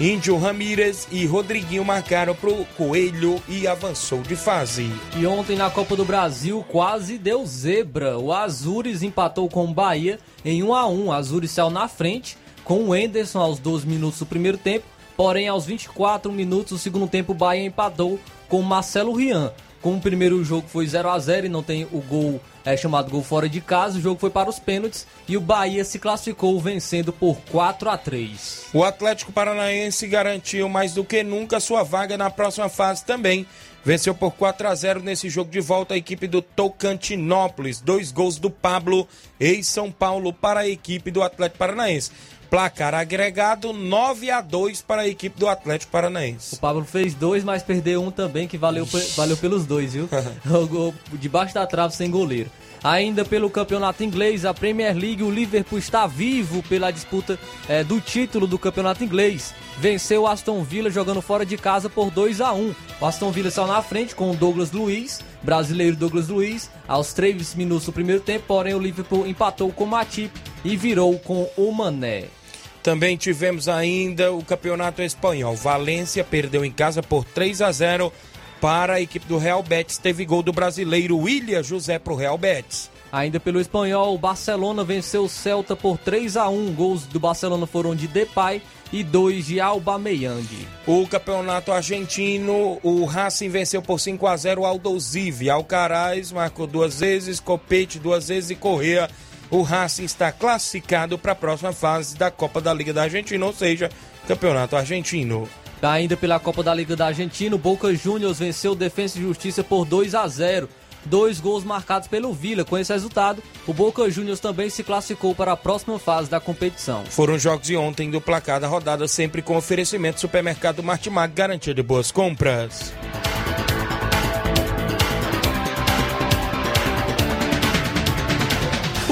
Índio 0.00 0.38
Ramírez 0.38 1.06
e 1.10 1.26
Rodriguinho 1.26 1.84
marcaram 1.84 2.34
para 2.34 2.50
o 2.50 2.64
Coelho 2.76 3.42
e 3.48 3.66
avançou 3.66 4.22
de 4.22 4.34
fase. 4.34 4.90
E 5.16 5.26
ontem 5.26 5.56
na 5.56 5.70
Copa 5.70 5.94
do 5.94 6.04
Brasil 6.04 6.64
quase 6.68 7.18
deu 7.18 7.44
zebra. 7.44 8.18
O 8.18 8.32
Azures 8.32 9.02
empatou 9.02 9.48
com 9.48 9.64
o 9.64 9.74
Bahia 9.74 10.18
em 10.44 10.62
1 10.62 10.74
a 10.74 10.86
1. 10.86 11.12
Azures 11.12 11.50
saiu 11.50 11.70
na 11.70 11.88
frente 11.88 12.38
com 12.64 12.88
o 12.88 12.96
Enderson 12.96 13.40
aos 13.40 13.58
12 13.58 13.86
minutos 13.86 14.20
do 14.20 14.26
primeiro 14.26 14.56
tempo. 14.56 14.86
Porém, 15.16 15.46
aos 15.46 15.66
24 15.66 16.32
minutos 16.32 16.72
do 16.72 16.78
segundo 16.78 17.06
tempo, 17.06 17.32
o 17.32 17.34
Bahia 17.34 17.64
empatou 17.64 18.18
com 18.48 18.60
o 18.60 18.64
Marcelo 18.64 19.12
Rian. 19.12 19.52
Como 19.82 19.96
o 19.96 20.00
primeiro 20.00 20.42
jogo 20.44 20.68
foi 20.68 20.86
0 20.86 21.10
a 21.10 21.18
0 21.18 21.46
e 21.46 21.48
não 21.48 21.62
tem 21.62 21.84
o 21.90 22.00
gol 22.00 22.40
é, 22.64 22.76
chamado 22.76 23.10
gol 23.10 23.22
fora 23.22 23.48
de 23.48 23.60
casa, 23.60 23.98
o 23.98 24.00
jogo 24.00 24.20
foi 24.20 24.30
para 24.30 24.48
os 24.48 24.60
pênaltis 24.60 25.06
e 25.28 25.36
o 25.36 25.40
Bahia 25.40 25.84
se 25.84 25.98
classificou 25.98 26.58
vencendo 26.60 27.12
por 27.12 27.36
4 27.50 27.90
a 27.90 27.98
3. 27.98 28.66
O 28.72 28.84
Atlético 28.84 29.32
Paranaense 29.32 30.06
garantiu 30.06 30.68
mais 30.68 30.94
do 30.94 31.04
que 31.04 31.24
nunca 31.24 31.58
sua 31.58 31.82
vaga 31.82 32.16
na 32.16 32.30
próxima 32.30 32.68
fase 32.68 33.04
também. 33.04 33.44
Venceu 33.84 34.14
por 34.14 34.30
4 34.34 34.68
a 34.68 34.74
0 34.76 35.00
nesse 35.00 35.28
jogo 35.28 35.50
de 35.50 35.60
volta 35.60 35.94
a 35.94 35.96
equipe 35.96 36.28
do 36.28 36.40
Tocantinópolis. 36.40 37.80
Dois 37.80 38.12
gols 38.12 38.38
do 38.38 38.48
Pablo, 38.48 39.08
ex-São 39.40 39.90
Paulo, 39.90 40.32
para 40.32 40.60
a 40.60 40.68
equipe 40.68 41.10
do 41.10 41.20
Atlético 41.20 41.58
Paranaense. 41.58 42.12
Placar 42.52 42.94
agregado 42.94 43.72
9 43.72 44.30
a 44.30 44.42
2 44.42 44.82
para 44.82 45.00
a 45.00 45.08
equipe 45.08 45.40
do 45.40 45.48
Atlético 45.48 45.90
Paranaense. 45.90 46.54
O 46.54 46.58
Pablo 46.58 46.84
fez 46.84 47.14
dois, 47.14 47.42
mas 47.42 47.62
perdeu 47.62 48.02
um 48.02 48.10
também, 48.10 48.46
que 48.46 48.58
valeu, 48.58 48.86
valeu 49.16 49.38
pelos 49.38 49.64
dois, 49.64 49.94
viu? 49.94 50.06
Jogou 50.44 50.94
debaixo 51.14 51.54
da 51.54 51.66
trave 51.66 51.94
sem 51.94 52.10
goleiro. 52.10 52.50
Ainda 52.84 53.24
pelo 53.24 53.48
campeonato 53.48 54.04
inglês, 54.04 54.44
a 54.44 54.52
Premier 54.52 54.94
League, 54.94 55.22
o 55.22 55.30
Liverpool 55.30 55.78
está 55.78 56.06
vivo 56.06 56.62
pela 56.64 56.90
disputa 56.90 57.38
é, 57.66 57.82
do 57.82 58.02
título 58.02 58.46
do 58.46 58.58
campeonato 58.58 59.02
inglês. 59.02 59.54
Venceu 59.78 60.24
o 60.24 60.26
Aston 60.26 60.62
Villa 60.62 60.90
jogando 60.90 61.22
fora 61.22 61.46
de 61.46 61.56
casa 61.56 61.88
por 61.88 62.10
2 62.10 62.42
a 62.42 62.52
1 62.52 62.74
O 63.00 63.06
Aston 63.06 63.30
Villa 63.30 63.50
saiu 63.50 63.66
na 63.66 63.80
frente 63.80 64.14
com 64.14 64.30
o 64.30 64.36
Douglas 64.36 64.72
Luiz, 64.72 65.20
brasileiro 65.42 65.96
Douglas 65.96 66.28
Luiz, 66.28 66.70
aos 66.86 67.14
3 67.14 67.54
minutos 67.54 67.86
do 67.86 67.92
primeiro 67.94 68.20
tempo, 68.20 68.44
porém 68.46 68.74
o 68.74 68.78
Liverpool 68.78 69.26
empatou 69.26 69.72
com 69.72 69.84
o 69.84 69.86
Matip 69.86 70.30
e 70.62 70.76
virou 70.76 71.18
com 71.18 71.48
o 71.56 71.72
Mané. 71.72 72.41
Também 72.82 73.16
tivemos 73.16 73.68
ainda 73.68 74.32
o 74.32 74.44
Campeonato 74.44 75.02
Espanhol. 75.02 75.54
Valência 75.54 76.24
perdeu 76.24 76.64
em 76.64 76.72
casa 76.72 77.02
por 77.02 77.24
3 77.24 77.62
a 77.62 77.70
0 77.70 78.12
para 78.60 78.94
a 78.94 79.00
equipe 79.00 79.26
do 79.26 79.38
Real 79.38 79.62
Betis. 79.62 79.98
Teve 79.98 80.24
gol 80.24 80.42
do 80.42 80.52
brasileiro 80.52 81.16
William 81.16 81.62
José 81.62 81.98
para 81.98 82.12
o 82.12 82.16
Real 82.16 82.36
Betis. 82.36 82.90
Ainda 83.12 83.38
pelo 83.38 83.60
espanhol, 83.60 84.14
o 84.14 84.18
Barcelona 84.18 84.82
venceu 84.82 85.24
o 85.24 85.28
Celta 85.28 85.76
por 85.76 85.98
3 85.98 86.36
a 86.36 86.48
1 86.48 86.72
Gols 86.72 87.04
do 87.04 87.20
Barcelona 87.20 87.66
foram 87.66 87.94
de 87.94 88.08
Depay 88.08 88.62
e 88.90 89.04
dois 89.04 89.46
de 89.46 89.60
Aubameyang. 89.60 90.48
O 90.86 91.06
campeonato 91.06 91.72
argentino, 91.72 92.78
o 92.82 93.04
Racing 93.04 93.48
venceu 93.48 93.82
por 93.82 94.00
5 94.00 94.26
a 94.26 94.36
0 94.36 94.62
o 94.62 94.66
Aldosive. 94.66 95.50
Alcaraz 95.50 96.32
marcou 96.32 96.66
duas 96.66 97.00
vezes, 97.00 97.38
Copete 97.38 97.98
duas 97.98 98.28
vezes 98.28 98.50
e 98.50 98.54
Correa. 98.54 99.10
O 99.52 99.60
Racing 99.60 100.04
está 100.04 100.32
classificado 100.32 101.18
para 101.18 101.32
a 101.32 101.34
próxima 101.34 101.74
fase 101.74 102.16
da 102.16 102.30
Copa 102.30 102.58
da 102.58 102.72
Liga 102.72 102.90
da 102.90 103.02
Argentina, 103.02 103.44
ou 103.44 103.52
seja, 103.52 103.90
campeonato 104.26 104.74
argentino. 104.74 105.46
Ainda 105.82 106.16
pela 106.16 106.40
Copa 106.40 106.62
da 106.62 106.72
Liga 106.72 106.96
da 106.96 107.08
Argentina, 107.08 107.54
o 107.54 107.58
Boca 107.58 107.94
Juniors 107.94 108.38
venceu 108.38 108.72
o 108.72 108.74
Defensa 108.74 109.18
e 109.18 109.20
Justiça 109.22 109.62
por 109.62 109.84
2 109.84 110.14
a 110.14 110.26
0 110.26 110.70
dois 111.04 111.38
gols 111.40 111.64
marcados 111.64 112.08
pelo 112.08 112.32
Vila. 112.32 112.64
Com 112.64 112.78
esse 112.78 112.92
resultado, 112.92 113.42
o 113.66 113.74
Boca 113.74 114.08
Juniors 114.08 114.40
também 114.40 114.70
se 114.70 114.82
classificou 114.82 115.34
para 115.34 115.52
a 115.52 115.56
próxima 115.56 115.98
fase 115.98 116.30
da 116.30 116.40
competição. 116.40 117.04
Foram 117.04 117.38
jogos 117.38 117.66
de 117.66 117.76
ontem 117.76 118.10
do 118.10 118.20
placar 118.20 118.58
da 118.58 118.68
rodada, 118.68 119.06
sempre 119.06 119.42
com 119.42 119.56
oferecimento 119.56 120.20
supermercado 120.20 120.82
Martimag, 120.82 121.34
garantia 121.34 121.74
de 121.74 121.82
boas 121.82 122.10
compras. 122.10 122.94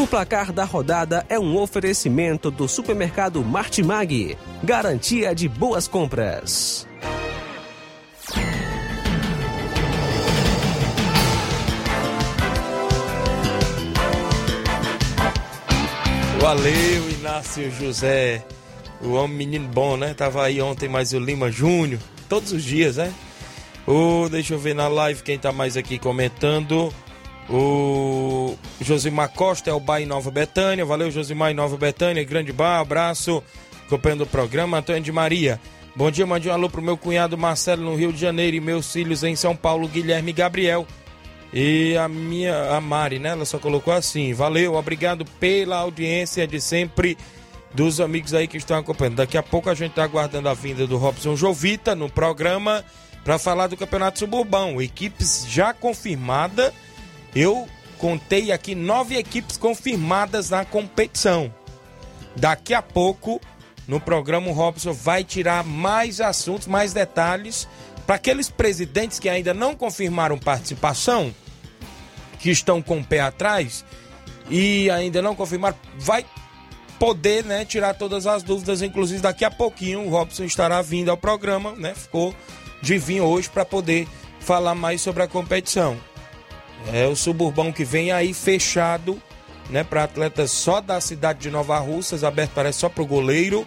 O 0.01 0.07
placar 0.07 0.51
da 0.51 0.65
rodada 0.65 1.27
é 1.29 1.39
um 1.39 1.59
oferecimento 1.59 2.51
do 2.51 2.67
supermercado 2.67 3.45
Martimag, 3.45 4.35
garantia 4.65 5.35
de 5.35 5.47
boas 5.47 5.87
compras. 5.87 6.89
Valeu, 16.41 17.11
Inácio 17.11 17.71
José. 17.71 18.43
O 19.03 19.13
homem 19.13 19.37
menino 19.37 19.69
bom, 19.69 19.99
né? 19.99 20.15
Tava 20.15 20.45
aí 20.45 20.63
ontem 20.63 20.89
mais 20.89 21.13
o 21.13 21.19
Lima 21.19 21.51
Júnior. 21.53 22.01
Todos 22.27 22.53
os 22.53 22.65
dias, 22.65 22.97
né? 22.97 23.13
O, 23.87 24.31
deixa 24.31 24.55
eu 24.55 24.59
ver 24.59 24.75
na 24.75 24.89
live 24.89 25.23
quem 25.23 25.39
tá 25.39 25.53
mais 25.53 25.77
aqui 25.77 25.99
comentando. 25.99 26.91
O 27.51 28.57
Josimar 28.81 29.31
Costa 29.31 29.71
é 29.71 29.73
o 29.75 29.83
em 29.99 30.07
Nova 30.07 30.31
Betânia. 30.31 30.85
Valeu, 30.85 31.11
Josimar 31.11 31.51
em 31.51 31.55
Nova 31.55 31.77
Betânia. 31.77 32.23
Grande 32.23 32.53
bar, 32.53 32.79
abraço. 32.79 33.43
Acompanhando 33.87 34.23
o 34.23 34.27
programa. 34.27 34.79
Antônio 34.79 35.03
de 35.03 35.11
Maria. 35.11 35.61
Bom 35.97 36.09
dia, 36.11 36.25
mande 36.25 36.49
um 36.49 36.53
alô 36.53 36.71
pro 36.71 36.81
meu 36.81 36.97
cunhado 36.97 37.37
Marcelo 37.37 37.83
no 37.83 37.97
Rio 37.97 38.13
de 38.13 38.21
Janeiro 38.21 38.57
e 38.57 38.61
meus 38.61 38.93
filhos 38.93 39.25
em 39.25 39.35
São 39.35 39.57
Paulo, 39.57 39.89
Guilherme 39.89 40.31
e 40.31 40.35
Gabriel. 40.35 40.87
E 41.53 41.97
a 41.97 42.09
minha, 42.09 42.77
a 42.77 42.81
Mari, 42.81 43.19
né? 43.19 43.31
Ela 43.31 43.45
só 43.45 43.59
colocou 43.59 43.93
assim. 43.93 44.33
Valeu, 44.33 44.77
obrigado 44.77 45.25
pela 45.41 45.79
audiência 45.79 46.47
de 46.47 46.61
sempre 46.61 47.19
dos 47.75 48.01
amigos 48.01 48.33
aí 48.33 48.47
que 48.47 48.57
estão 48.57 48.79
acompanhando. 48.79 49.17
Daqui 49.17 49.37
a 49.37 49.43
pouco 49.43 49.69
a 49.69 49.75
gente 49.75 49.91
está 49.91 50.05
aguardando 50.05 50.49
a 50.49 50.55
vinda 50.55 50.87
do 50.87 50.97
Robson 50.97 51.35
Jovita 51.35 51.97
no 51.97 52.09
programa 52.09 52.85
para 53.25 53.39
falar 53.39 53.67
do 53.67 53.77
Campeonato 53.77 54.21
Suburbão. 54.21 54.81
Equipes 54.81 55.45
já 55.49 55.75
confirmada. 55.75 56.73
Eu 57.35 57.69
contei 57.99 58.51
aqui 58.51 58.75
nove 58.75 59.17
equipes 59.17 59.57
confirmadas 59.57 60.51
na 60.51 60.65
competição. 60.65 61.53
Daqui 62.35 62.73
a 62.73 62.83
pouco, 62.83 63.41
no 63.87 64.01
programa, 64.01 64.49
o 64.49 64.53
Robson 64.53 64.93
vai 64.93 65.23
tirar 65.23 65.65
mais 65.65 66.21
assuntos, 66.21 66.67
mais 66.67 66.93
detalhes 66.93 67.69
para 68.07 68.17
aqueles 68.17 68.51
presidentes 68.51 69.19
que 69.19 69.29
ainda 69.29 69.55
não 69.55 69.75
confirmaram 69.75 70.39
participação, 70.39 71.33
que 72.39 72.51
estão 72.51 72.83
com 72.83 72.99
o 72.99 73.05
pé 73.05 73.21
atrás 73.21 73.85
e 74.49 74.91
ainda 74.91 75.23
não 75.23 75.37
confirmaram, 75.37 75.77
vai 75.97 76.25
poder 76.99 77.45
né, 77.45 77.65
tirar 77.65 77.95
todas 77.95 78.27
as 78.27 78.43
dúvidas. 78.43 78.83
Inclusive, 78.83 79.21
daqui 79.21 79.45
a 79.45 79.51
pouquinho 79.51 80.07
o 80.07 80.11
Robson 80.11 80.45
estará 80.45 80.83
vindo 80.83 81.11
ao 81.11 81.17
programa, 81.17 81.73
né? 81.73 81.95
Ficou 81.95 82.35
de 82.83 82.99
vir 82.99 83.21
hoje 83.21 83.49
para 83.49 83.65
poder 83.65 84.09
falar 84.41 84.75
mais 84.75 85.01
sobre 85.01 85.23
a 85.23 85.29
competição. 85.29 85.97
É 86.93 87.07
o 87.07 87.15
suburbão 87.15 87.73
que 87.73 87.85
vem 87.85 88.11
aí 88.11 88.33
fechado, 88.33 89.21
né, 89.69 89.85
para 89.85 90.05
atletas 90.05 90.51
só 90.51 90.81
da 90.81 91.01
cidade 91.01 91.41
de 91.41 91.51
Nova 91.51 91.79
Russas, 91.79 92.25
aberto 92.25 92.53
parece 92.55 92.81
só 92.81 92.89
para 92.89 93.03
o 93.03 93.07
goleiro. 93.07 93.67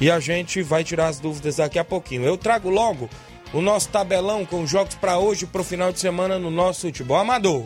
E 0.00 0.10
a 0.10 0.20
gente 0.20 0.62
vai 0.62 0.84
tirar 0.84 1.08
as 1.08 1.18
dúvidas 1.18 1.56
daqui 1.56 1.78
a 1.78 1.84
pouquinho. 1.84 2.24
Eu 2.24 2.36
trago 2.36 2.68
logo 2.68 3.08
o 3.52 3.60
nosso 3.60 3.88
tabelão 3.88 4.44
com 4.44 4.66
jogos 4.66 4.94
para 4.94 5.18
hoje 5.18 5.44
e 5.44 5.46
para 5.46 5.60
o 5.60 5.64
final 5.64 5.92
de 5.92 6.00
semana 6.00 6.38
no 6.38 6.50
nosso 6.50 6.82
futebol 6.82 7.16
amador. 7.16 7.64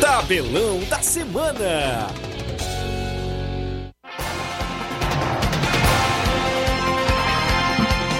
Tabelão 0.00 0.80
da 0.90 1.00
semana. 1.00 2.31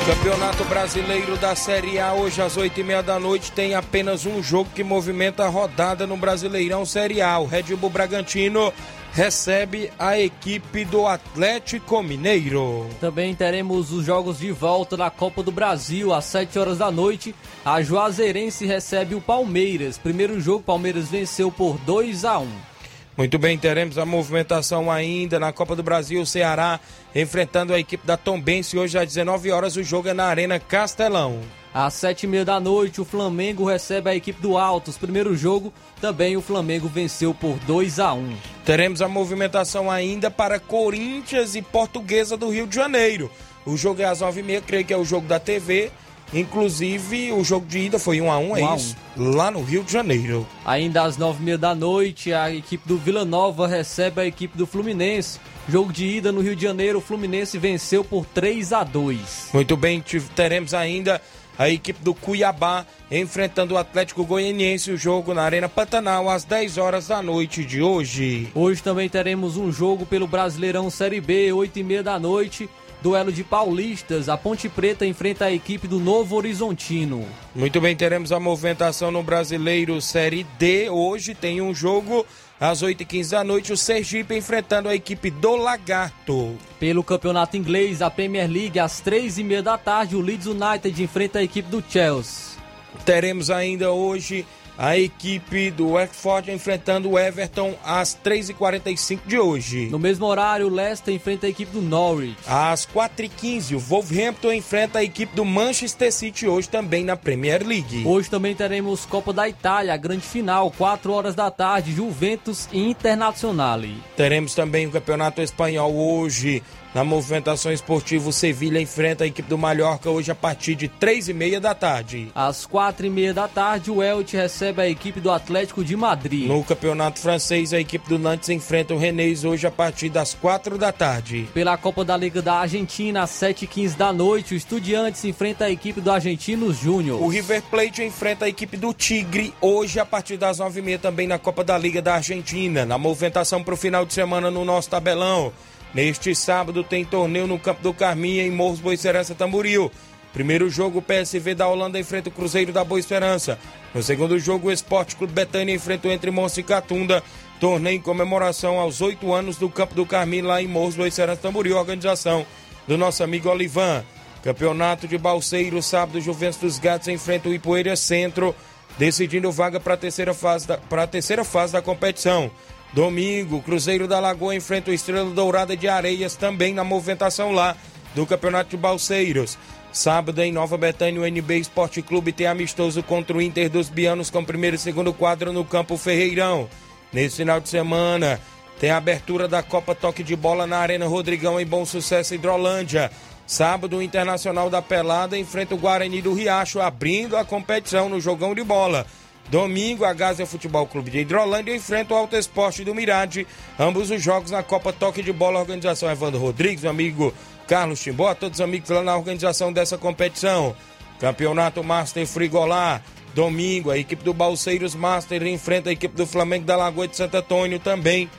Campeonato 0.04 0.64
Brasileiro 0.64 1.36
da 1.36 1.54
Série 1.54 2.00
A, 2.00 2.12
hoje 2.12 2.42
às 2.42 2.56
oito 2.56 2.80
e 2.80 2.82
meia 2.82 3.04
da 3.04 3.20
noite, 3.20 3.52
tem 3.52 3.76
apenas 3.76 4.26
um 4.26 4.42
jogo 4.42 4.68
que 4.74 4.82
movimenta 4.82 5.44
a 5.44 5.48
rodada 5.48 6.08
no 6.08 6.16
Brasileirão 6.16 6.84
Série 6.84 7.22
A. 7.22 7.38
O 7.38 7.46
Red 7.46 7.76
Bull 7.76 7.88
Bragantino 7.88 8.72
recebe 9.12 9.92
a 9.96 10.18
equipe 10.18 10.84
do 10.84 11.06
Atlético 11.06 12.02
Mineiro. 12.02 12.88
Também 13.00 13.32
teremos 13.32 13.92
os 13.92 14.04
jogos 14.04 14.40
de 14.40 14.50
volta 14.50 14.96
da 14.96 15.08
Copa 15.08 15.40
do 15.40 15.52
Brasil 15.52 16.12
às 16.12 16.24
7 16.24 16.58
horas 16.58 16.78
da 16.78 16.90
noite. 16.90 17.32
A 17.64 17.80
Juazeirense 17.80 18.66
recebe 18.66 19.14
o 19.14 19.20
Palmeiras. 19.20 19.98
Primeiro 19.98 20.40
jogo, 20.40 20.64
Palmeiras 20.64 21.08
venceu 21.10 21.52
por 21.52 21.78
2 21.78 22.24
a 22.24 22.40
1. 22.40 22.71
Muito 23.16 23.38
bem, 23.38 23.58
teremos 23.58 23.98
a 23.98 24.06
movimentação 24.06 24.90
ainda 24.90 25.38
na 25.38 25.52
Copa 25.52 25.76
do 25.76 25.82
Brasil, 25.82 26.24
Ceará 26.24 26.80
enfrentando 27.14 27.74
a 27.74 27.78
equipe 27.78 28.06
da 28.06 28.16
Tombense 28.16 28.78
hoje 28.78 28.98
às 28.98 29.06
19 29.06 29.50
horas. 29.50 29.76
O 29.76 29.82
jogo 29.82 30.08
é 30.08 30.14
na 30.14 30.24
Arena 30.24 30.58
Castelão. 30.58 31.40
Às 31.74 31.94
sete 31.94 32.24
e 32.24 32.26
meia 32.26 32.44
da 32.44 32.60
noite, 32.60 33.00
o 33.00 33.04
Flamengo 33.04 33.64
recebe 33.64 34.10
a 34.10 34.14
equipe 34.14 34.40
do 34.40 34.58
Altos. 34.58 34.98
Primeiro 34.98 35.36
jogo, 35.36 35.72
também 36.00 36.36
o 36.36 36.42
Flamengo 36.42 36.88
venceu 36.88 37.32
por 37.32 37.58
2 37.60 37.98
a 37.98 38.12
1 38.12 38.36
Teremos 38.64 39.00
a 39.00 39.08
movimentação 39.08 39.90
ainda 39.90 40.30
para 40.30 40.58
Corinthians 40.58 41.54
e 41.54 41.62
Portuguesa 41.62 42.36
do 42.36 42.50
Rio 42.50 42.66
de 42.66 42.76
Janeiro. 42.76 43.30
O 43.64 43.76
jogo 43.76 44.02
é 44.02 44.04
às 44.04 44.20
nove 44.20 44.40
e 44.40 44.42
meia, 44.42 44.60
creio 44.60 44.84
que 44.84 44.92
é 44.92 44.96
o 44.96 45.04
jogo 45.04 45.26
da 45.26 45.38
TV. 45.38 45.90
Inclusive, 46.32 47.32
o 47.32 47.44
jogo 47.44 47.66
de 47.66 47.78
ida 47.78 47.98
foi 47.98 48.20
1 48.20 48.24
um 48.24 48.32
a 48.32 48.38
1 48.38 48.50
um, 48.50 48.56
é 48.56 48.76
isso? 48.76 48.96
Lá 49.16 49.50
no 49.50 49.62
Rio 49.62 49.84
de 49.84 49.92
Janeiro. 49.92 50.46
Ainda 50.64 51.02
às 51.02 51.16
nove 51.16 51.40
e 51.40 51.44
meia 51.44 51.58
da 51.58 51.74
noite, 51.74 52.32
a 52.32 52.50
equipe 52.50 52.86
do 52.88 52.96
Vila 52.96 53.24
Nova 53.24 53.66
recebe 53.66 54.20
a 54.22 54.26
equipe 54.26 54.56
do 54.56 54.66
Fluminense. 54.66 55.38
Jogo 55.68 55.92
de 55.92 56.06
ida 56.06 56.32
no 56.32 56.40
Rio 56.40 56.56
de 56.56 56.62
Janeiro, 56.62 56.98
o 56.98 57.02
Fluminense 57.02 57.58
venceu 57.58 58.02
por 58.02 58.26
3 58.26 58.72
a 58.72 58.82
2 58.82 59.50
Muito 59.54 59.76
bem, 59.76 60.02
teremos 60.34 60.74
ainda 60.74 61.20
a 61.58 61.68
equipe 61.68 62.02
do 62.02 62.14
Cuiabá 62.14 62.84
enfrentando 63.10 63.74
o 63.74 63.78
Atlético 63.78 64.24
Goianiense, 64.24 64.90
o 64.90 64.96
jogo 64.96 65.34
na 65.34 65.42
Arena 65.42 65.68
Pantanal 65.68 66.28
às 66.28 66.44
10 66.44 66.78
horas 66.78 67.08
da 67.08 67.22
noite 67.22 67.64
de 67.64 67.82
hoje. 67.82 68.48
Hoje 68.54 68.82
também 68.82 69.08
teremos 69.08 69.56
um 69.56 69.70
jogo 69.70 70.06
pelo 70.06 70.26
Brasileirão 70.26 70.88
Série 70.90 71.20
B, 71.20 71.52
8 71.52 71.78
e 71.78 71.82
meia 71.84 72.02
da 72.02 72.18
noite. 72.18 72.68
Duelo 73.02 73.32
de 73.32 73.42
paulistas, 73.42 74.28
a 74.28 74.36
Ponte 74.36 74.68
Preta 74.68 75.04
enfrenta 75.04 75.46
a 75.46 75.52
equipe 75.52 75.88
do 75.88 75.98
Novo 75.98 76.36
Horizontino. 76.36 77.26
Muito 77.52 77.80
bem, 77.80 77.96
teremos 77.96 78.30
a 78.30 78.38
movimentação 78.38 79.10
no 79.10 79.24
Brasileiro 79.24 80.00
Série 80.00 80.46
D. 80.56 80.88
Hoje 80.88 81.34
tem 81.34 81.60
um 81.60 81.74
jogo 81.74 82.24
às 82.60 82.80
8h15 82.80 83.30
da 83.30 83.42
noite, 83.42 83.72
o 83.72 83.76
Sergipe 83.76 84.36
enfrentando 84.36 84.88
a 84.88 84.94
equipe 84.94 85.32
do 85.32 85.56
Lagarto. 85.56 86.56
Pelo 86.78 87.02
campeonato 87.02 87.56
inglês, 87.56 88.00
a 88.00 88.08
Premier 88.08 88.48
League, 88.48 88.78
às 88.78 89.02
3h30 89.02 89.62
da 89.62 89.76
tarde, 89.76 90.14
o 90.14 90.20
Leeds 90.20 90.46
United 90.46 91.02
enfrenta 91.02 91.40
a 91.40 91.42
equipe 91.42 91.68
do 91.68 91.82
Chelsea. 91.88 92.56
Teremos 93.04 93.50
ainda 93.50 93.90
hoje 93.90 94.46
a 94.82 94.98
equipe 94.98 95.70
do 95.70 95.92
Watford 95.92 96.50
enfrentando 96.50 97.10
o 97.10 97.16
Everton 97.16 97.76
às 97.84 98.18
3h45 98.18 99.20
de 99.24 99.38
hoje. 99.38 99.86
No 99.86 99.98
mesmo 99.98 100.26
horário, 100.26 100.66
o 100.66 100.68
Leicester 100.68 101.14
enfrenta 101.14 101.46
a 101.46 101.50
equipe 101.50 101.70
do 101.70 101.80
Norwich. 101.80 102.36
Às 102.48 102.84
4h15, 102.84 103.76
o 103.76 103.78
Wolverhampton 103.78 104.52
enfrenta 104.52 104.98
a 104.98 105.04
equipe 105.04 105.36
do 105.36 105.44
Manchester 105.44 106.12
City 106.12 106.48
hoje 106.48 106.68
também 106.68 107.04
na 107.04 107.16
Premier 107.16 107.64
League. 107.64 108.02
Hoje 108.04 108.28
também 108.28 108.56
teremos 108.56 109.06
Copa 109.06 109.32
da 109.32 109.48
Itália, 109.48 109.94
a 109.94 109.96
grande 109.96 110.26
final, 110.26 110.68
4 110.72 111.12
horas 111.12 111.36
da 111.36 111.48
tarde, 111.48 111.92
Juventus 111.92 112.68
e 112.72 112.80
Internazionale. 112.80 114.02
Teremos 114.16 114.52
também 114.52 114.88
o 114.88 114.90
Campeonato 114.90 115.40
Espanhol 115.40 115.94
hoje 115.94 116.60
Na 116.94 117.02
movimentação 117.02 117.72
esportiva, 117.72 118.28
o 118.28 118.32
Sevilha 118.32 118.78
enfrenta 118.78 119.24
a 119.24 119.26
equipe 119.26 119.48
do 119.48 119.56
Mallorca 119.56 120.10
hoje 120.10 120.30
a 120.30 120.34
partir 120.34 120.74
de 120.74 120.88
três 120.88 121.26
e 121.26 121.32
meia 121.32 121.58
da 121.58 121.74
tarde. 121.74 122.30
Às 122.34 122.66
quatro 122.66 123.06
e 123.06 123.10
meia 123.10 123.32
da 123.32 123.48
tarde, 123.48 123.90
o 123.90 124.02
Elche 124.02 124.36
recebe 124.36 124.82
a 124.82 124.88
equipe 124.88 125.18
do 125.18 125.30
Atlético 125.30 125.82
de 125.82 125.96
Madrid. 125.96 126.46
No 126.46 126.62
campeonato 126.62 127.18
francês, 127.18 127.72
a 127.72 127.80
equipe 127.80 128.06
do 128.10 128.18
Nantes 128.18 128.50
enfrenta 128.50 128.92
o 128.92 128.98
Rennes 128.98 129.42
hoje 129.42 129.66
a 129.66 129.70
partir 129.70 130.10
das 130.10 130.34
quatro 130.34 130.76
da 130.76 130.92
tarde. 130.92 131.48
Pela 131.54 131.78
Copa 131.78 132.04
da 132.04 132.14
Liga 132.14 132.42
da 132.42 132.56
Argentina, 132.56 133.22
às 133.22 133.30
sete 133.30 133.64
e 133.64 133.68
quinze 133.68 133.96
da 133.96 134.12
noite, 134.12 134.52
o 134.52 134.56
Estudiantes 134.56 135.24
enfrenta 135.24 135.64
a 135.64 135.70
equipe 135.70 135.98
do 135.98 136.10
Argentinos 136.10 136.76
Júnior. 136.76 137.22
O 137.22 137.28
River 137.28 137.62
Plate 137.70 138.02
enfrenta 138.02 138.44
a 138.44 138.48
equipe 138.50 138.76
do 138.76 138.92
Tigre 138.92 139.54
hoje 139.62 139.98
a 139.98 140.04
partir 140.04 140.36
das 140.36 140.58
nove 140.58 140.80
e 140.80 140.82
meia 140.82 140.98
também 140.98 141.26
na 141.26 141.38
Copa 141.38 141.64
da 141.64 141.78
Liga 141.78 142.02
da 142.02 142.16
Argentina. 142.16 142.84
Na 142.84 142.98
movimentação 142.98 143.64
para 143.64 143.72
o 143.72 143.78
final 143.78 144.04
de 144.04 144.12
semana 144.12 144.50
no 144.50 144.62
nosso 144.62 144.90
tabelão. 144.90 145.50
Neste 145.94 146.34
sábado 146.34 146.82
tem 146.82 147.04
torneio 147.04 147.46
no 147.46 147.58
Campo 147.58 147.82
do 147.82 147.92
Carminha, 147.92 148.44
em 148.44 148.50
Morros 148.50 148.80
Boa 148.80 148.94
Esperança, 148.94 149.34
Tamboril. 149.34 149.90
Primeiro 150.32 150.70
jogo, 150.70 151.00
o 151.00 151.02
PSV 151.02 151.54
da 151.54 151.68
Holanda 151.68 151.98
enfrenta 151.98 152.30
o 152.30 152.32
Cruzeiro 152.32 152.72
da 152.72 152.82
Boa 152.82 152.98
Esperança. 152.98 153.58
No 153.94 154.02
segundo 154.02 154.38
jogo, 154.38 154.68
o 154.68 154.72
Esporte 154.72 155.14
Clube 155.14 155.34
Betânia 155.34 155.74
enfrenta 155.74 156.08
o 156.08 156.10
Entre 156.10 156.30
Monstro 156.30 156.60
e 156.60 156.64
Catunda. 156.64 157.22
Torneio 157.60 157.96
em 157.96 158.00
comemoração 158.00 158.78
aos 158.78 159.02
oito 159.02 159.32
anos 159.34 159.58
do 159.58 159.68
Campo 159.68 159.94
do 159.94 160.06
Carminha, 160.06 160.46
lá 160.46 160.62
em 160.62 160.66
Morros 160.66 160.96
Boa 160.96 161.06
Esperança, 161.06 161.42
Tamboril. 161.42 161.76
Organização 161.76 162.46
do 162.88 162.96
nosso 162.96 163.22
amigo 163.22 163.50
Olivan. 163.50 164.02
Campeonato 164.42 165.06
de 165.06 165.18
Balseiro, 165.18 165.80
sábado, 165.82 166.20
Juventus 166.20 166.58
dos 166.58 166.78
Gatos 166.78 167.08
enfrenta 167.08 167.48
o 167.48 167.54
Ipoeira 167.54 167.94
Centro, 167.94 168.54
decidindo 168.98 169.52
vaga 169.52 169.78
para 169.78 169.94
a 169.94 169.96
terceira 169.96 170.34
fase 170.34 170.66
da, 170.66 170.78
para 170.78 171.04
a 171.04 171.06
terceira 171.06 171.44
fase 171.44 171.74
da 171.74 171.82
competição. 171.82 172.50
Domingo, 172.92 173.62
Cruzeiro 173.62 174.06
da 174.06 174.20
Lagoa 174.20 174.54
enfrenta 174.54 174.90
o 174.90 174.94
Estrela 174.94 175.30
Dourada 175.30 175.76
de 175.76 175.88
Areias, 175.88 176.36
também 176.36 176.74
na 176.74 176.84
movimentação 176.84 177.50
lá 177.52 177.74
do 178.14 178.26
Campeonato 178.26 178.70
de 178.70 178.76
Balseiros. 178.76 179.58
Sábado, 179.92 180.40
em 180.40 180.52
Nova 180.52 180.76
Betânia, 180.76 181.20
o 181.20 181.26
NB 181.26 181.58
Esporte 181.58 182.02
Clube 182.02 182.32
tem 182.32 182.46
amistoso 182.46 183.02
contra 183.02 183.36
o 183.36 183.42
Inter 183.42 183.70
dos 183.70 183.88
Bianos 183.88 184.30
com 184.30 184.44
primeiro 184.44 184.76
e 184.76 184.78
segundo 184.78 185.12
quadro 185.12 185.52
no 185.52 185.64
Campo 185.64 185.96
Ferreirão. 185.96 186.68
Nesse 187.12 187.36
final 187.36 187.60
de 187.60 187.68
semana, 187.68 188.40
tem 188.78 188.90
a 188.90 188.96
abertura 188.96 189.46
da 189.46 189.62
Copa 189.62 189.94
Toque 189.94 190.22
de 190.22 190.34
Bola 190.34 190.66
na 190.66 190.78
Arena 190.78 191.06
Rodrigão 191.06 191.60
em 191.60 191.66
Bom 191.66 191.84
Sucesso, 191.84 192.34
Hidrolândia. 192.34 193.10
Sábado, 193.46 193.98
o 193.98 194.02
Internacional 194.02 194.70
da 194.70 194.80
Pelada 194.80 195.36
enfrenta 195.36 195.74
o 195.74 195.78
Guarani 195.78 196.22
do 196.22 196.32
Riacho, 196.32 196.80
abrindo 196.80 197.36
a 197.36 197.44
competição 197.44 198.08
no 198.08 198.20
jogão 198.20 198.54
de 198.54 198.64
bola. 198.64 199.06
Domingo, 199.50 200.04
a 200.04 200.12
Gásia 200.12 200.46
Futebol 200.46 200.86
Clube 200.86 201.10
de 201.10 201.18
Hidrolândia 201.18 201.74
enfrenta 201.74 202.14
o 202.14 202.16
Alto 202.16 202.36
Esporte 202.36 202.84
do 202.84 202.94
Mirade. 202.94 203.46
Ambos 203.78 204.10
os 204.10 204.22
jogos 204.22 204.50
na 204.50 204.62
Copa 204.62 204.92
Toque 204.92 205.22
de 205.22 205.32
Bola, 205.32 205.60
organização 205.60 206.10
Evandro 206.10 206.40
Rodrigues, 206.40 206.82
meu 206.82 206.90
amigo 206.90 207.34
Carlos 207.66 208.00
Timbó, 208.00 208.34
todos 208.34 208.58
os 208.58 208.64
amigos 208.64 208.88
lá 208.88 209.02
na 209.02 209.16
organização 209.16 209.72
dessa 209.72 209.98
competição. 209.98 210.74
Campeonato 211.20 211.84
Master 211.84 212.26
Frigolá. 212.26 213.00
Domingo, 213.34 213.90
a 213.90 213.96
equipe 213.96 214.22
do 214.22 214.34
Balseiros 214.34 214.94
Master 214.94 215.42
enfrenta 215.46 215.88
a 215.88 215.92
equipe 215.92 216.14
do 216.14 216.26
Flamengo 216.26 216.66
da 216.66 216.76
Lagoa 216.76 217.08
de 217.08 217.16
Santo 217.16 217.36
Antônio 217.36 217.78
também, 217.78 218.30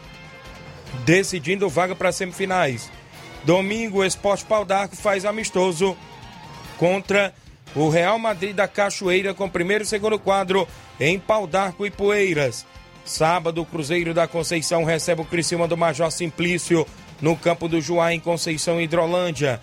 decidindo 1.04 1.68
vaga 1.68 1.96
para 1.96 2.12
semifinais. 2.12 2.92
Domingo, 3.44 4.00
o 4.00 4.06
Esporte 4.06 4.46
Pau 4.46 4.64
d'Arco 4.64 4.96
faz 4.96 5.26
amistoso 5.26 5.98
contra 6.78 7.34
o 7.76 7.90
Real 7.90 8.20
Madrid 8.20 8.56
da 8.56 8.68
Cachoeira 8.68 9.34
com 9.34 9.50
primeiro 9.50 9.84
e 9.84 9.88
segundo 9.88 10.20
quadro 10.20 10.68
em 11.00 11.20
Pau 11.20 11.48
d'Arco 11.48 11.86
e 11.86 11.92
Poeiras. 11.92 12.66
Sábado, 13.06 13.62
o 13.62 13.66
Cruzeiro 13.66 14.14
da 14.14 14.28
Conceição 14.28 14.84
recebe 14.84 15.22
o 15.22 15.26
Criciúma 15.26 15.68
do 15.68 15.76
Major 15.76 16.12
Simplício 16.12 16.88
no 17.22 17.36
campo 17.36 17.68
do 17.68 17.82
Juá 17.82 18.14
em 18.14 18.20
Conceição 18.20 18.80
Hidrolândia. 18.80 19.60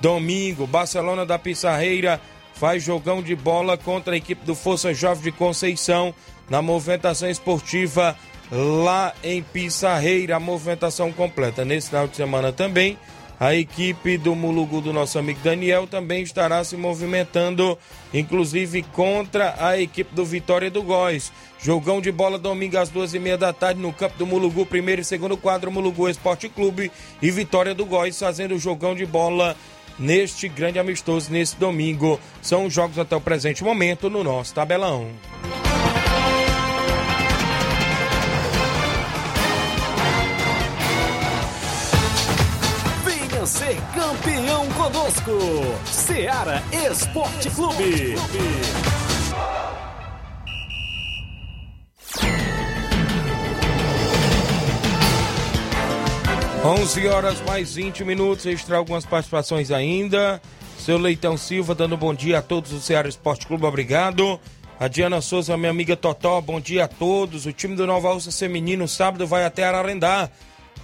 Domingo, 0.00 0.66
Barcelona 0.66 1.24
da 1.24 1.38
Pissarreira 1.38 2.20
faz 2.54 2.82
jogão 2.82 3.22
de 3.22 3.34
bola 3.34 3.76
contra 3.76 4.14
a 4.14 4.16
equipe 4.16 4.44
do 4.44 4.54
Força 4.54 4.94
Jovem 4.94 5.24
de 5.24 5.32
Conceição 5.32 6.14
na 6.48 6.62
movimentação 6.62 7.28
esportiva 7.28 8.16
lá 8.50 9.12
em 9.22 9.42
Pissarreira. 9.42 10.36
A 10.36 10.40
movimentação 10.40 11.12
completa 11.12 11.64
nesse 11.64 11.88
final 11.88 12.06
de 12.06 12.16
semana 12.16 12.52
também. 12.52 12.98
A 13.38 13.54
equipe 13.54 14.16
do 14.16 14.34
Mulugu 14.34 14.80
do 14.80 14.92
nosso 14.92 15.18
amigo 15.18 15.40
Daniel 15.42 15.86
também 15.86 16.22
estará 16.22 16.62
se 16.62 16.76
movimentando, 16.76 17.76
inclusive 18.12 18.82
contra 18.92 19.54
a 19.58 19.78
equipe 19.78 20.14
do 20.14 20.24
Vitória 20.24 20.70
do 20.70 20.82
Góis. 20.82 21.32
Jogão 21.58 22.00
de 22.00 22.12
bola 22.12 22.38
domingo 22.38 22.78
às 22.78 22.90
duas 22.90 23.12
e 23.12 23.18
meia 23.18 23.36
da 23.36 23.52
tarde 23.52 23.80
no 23.80 23.92
campo 23.92 24.16
do 24.18 24.26
Mulugu, 24.26 24.64
primeiro 24.64 25.00
e 25.00 25.04
segundo 25.04 25.36
quadro, 25.36 25.70
Mulugu 25.70 26.08
Esporte 26.08 26.48
Clube 26.48 26.92
e 27.20 27.30
Vitória 27.30 27.74
do 27.74 27.84
Góis 27.84 28.18
fazendo 28.18 28.54
o 28.54 28.58
jogão 28.58 28.94
de 28.94 29.04
bola 29.04 29.56
neste 29.98 30.48
grande 30.48 30.78
amistoso 30.78 31.32
nesse 31.32 31.56
domingo. 31.56 32.20
São 32.40 32.66
os 32.66 32.72
jogos 32.72 32.98
até 32.98 33.16
o 33.16 33.20
presente 33.20 33.64
momento 33.64 34.08
no 34.08 34.22
nosso 34.22 34.54
tabelão. 34.54 35.08
Ser 43.54 43.76
campeão 43.94 44.68
conosco, 44.70 45.30
Seara 45.86 46.60
Esporte 46.90 47.48
Clube. 47.50 48.16
11 56.64 57.06
horas 57.06 57.40
mais 57.42 57.76
20 57.76 58.02
minutos, 58.02 58.44
registrar 58.44 58.78
algumas 58.78 59.06
participações 59.06 59.70
ainda. 59.70 60.42
Seu 60.76 60.98
Leitão 60.98 61.36
Silva 61.36 61.76
dando 61.76 61.96
bom 61.96 62.12
dia 62.12 62.38
a 62.38 62.42
todos 62.42 62.72
do 62.72 62.80
Ceará 62.80 63.08
Esporte 63.08 63.46
Clube, 63.46 63.66
obrigado. 63.66 64.40
A 64.80 64.88
Diana 64.88 65.20
Souza, 65.20 65.56
minha 65.56 65.70
amiga 65.70 65.96
Totó, 65.96 66.40
bom 66.40 66.60
dia 66.60 66.86
a 66.86 66.88
todos. 66.88 67.46
O 67.46 67.52
time 67.52 67.76
do 67.76 67.86
Nova 67.86 68.12
Ursa 68.12 68.32
Feminino 68.32 68.88
sábado 68.88 69.28
vai 69.28 69.44
até 69.44 69.62
Ararendá 69.62 70.28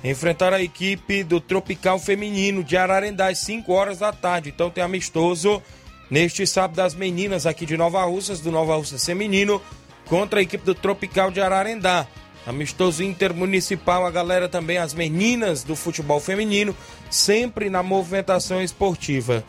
enfrentar 0.03 0.53
a 0.53 0.63
equipe 0.63 1.23
do 1.23 1.41
Tropical 1.41 1.99
Feminino 1.99 2.65
de 2.65 2.77
Ararendá 2.77 3.29
às 3.29 3.39
5 3.39 3.73
horas 3.73 3.99
da 3.99 4.13
tarde. 4.13 4.49
Então 4.49 4.71
tem 4.71 4.83
amistoso 4.83 5.63
neste 6.11 6.47
sábado 6.47 6.77
das 6.77 6.95
meninas 6.95 7.47
aqui 7.47 7.67
de 7.67 7.77
Nova 7.77 8.03
Russas, 8.05 8.41
do 8.41 8.51
Nova 8.51 8.77
Russa 8.77 8.99
Feminino, 8.99 9.61
contra 10.07 10.41
a 10.41 10.43
equipe 10.43 10.65
do 10.65 10.75
Tropical 10.75 11.31
de 11.31 11.41
Ararendá. 11.41 12.07
Amistoso 12.47 13.03
intermunicipal, 13.03 14.07
a 14.07 14.11
galera 14.11 14.49
também, 14.49 14.79
as 14.79 14.95
meninas 14.95 15.63
do 15.63 15.77
futebol 15.77 16.19
feminino, 16.19 16.75
sempre 17.11 17.69
na 17.69 17.83
movimentação 17.83 18.63
esportiva. 18.63 19.45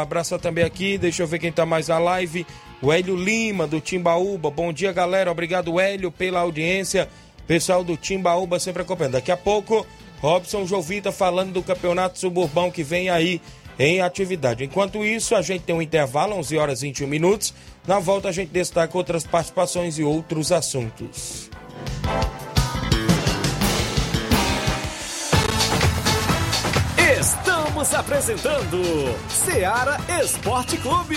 Abraçar 0.00 0.38
também 0.38 0.64
aqui, 0.64 0.98
deixa 0.98 1.22
eu 1.22 1.26
ver 1.26 1.38
quem 1.38 1.50
tá 1.50 1.64
mais 1.64 1.88
na 1.88 1.98
live. 1.98 2.46
O 2.80 2.92
Hélio 2.92 3.16
Lima, 3.16 3.66
do 3.66 3.80
Timbaúba. 3.80 4.50
Bom 4.50 4.72
dia, 4.72 4.92
galera. 4.92 5.30
Obrigado, 5.30 5.80
Hélio, 5.80 6.12
pela 6.12 6.40
audiência. 6.40 7.08
Pessoal 7.48 7.82
do 7.82 7.96
Timbaúba 7.96 8.60
sempre 8.60 8.82
acompanhando. 8.82 9.14
Daqui 9.14 9.32
a 9.32 9.36
pouco, 9.36 9.86
Robson 10.20 10.66
Jovita 10.66 11.10
falando 11.10 11.54
do 11.54 11.62
campeonato 11.62 12.18
suburbão 12.18 12.70
que 12.70 12.82
vem 12.82 13.08
aí 13.08 13.40
em 13.78 14.02
atividade. 14.02 14.64
Enquanto 14.64 15.02
isso, 15.02 15.34
a 15.34 15.40
gente 15.40 15.62
tem 15.62 15.74
um 15.74 15.80
intervalo, 15.80 16.36
11 16.36 16.58
horas 16.58 16.82
e 16.82 16.88
21 16.88 17.06
minutos. 17.06 17.54
Na 17.86 17.98
volta, 17.98 18.28
a 18.28 18.32
gente 18.32 18.50
destaca 18.50 18.98
outras 18.98 19.24
participações 19.24 19.98
e 19.98 20.04
outros 20.04 20.52
assuntos. 20.52 21.48
Estamos 27.18 27.94
apresentando 27.94 28.82
Seara 29.30 29.96
Esporte 30.22 30.76
Clube. 30.76 31.16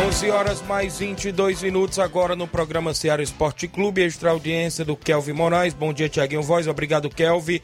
11 0.07 0.29
horas 0.29 0.61
mais 0.67 0.99
22 0.99 1.63
minutos 1.63 1.97
agora 1.97 2.35
no 2.35 2.47
programa 2.47 2.93
Ceará 2.93 3.23
Esporte 3.23 3.67
Clube, 3.67 4.03
extra 4.03 4.29
audiência 4.29 4.85
do 4.85 4.95
Kelvin 4.95 5.33
Moraes. 5.33 5.73
Bom 5.73 5.91
dia, 5.91 6.07
Tiaguinho 6.07 6.43
Voz. 6.43 6.67
Obrigado, 6.67 7.09
Kelvin. 7.09 7.59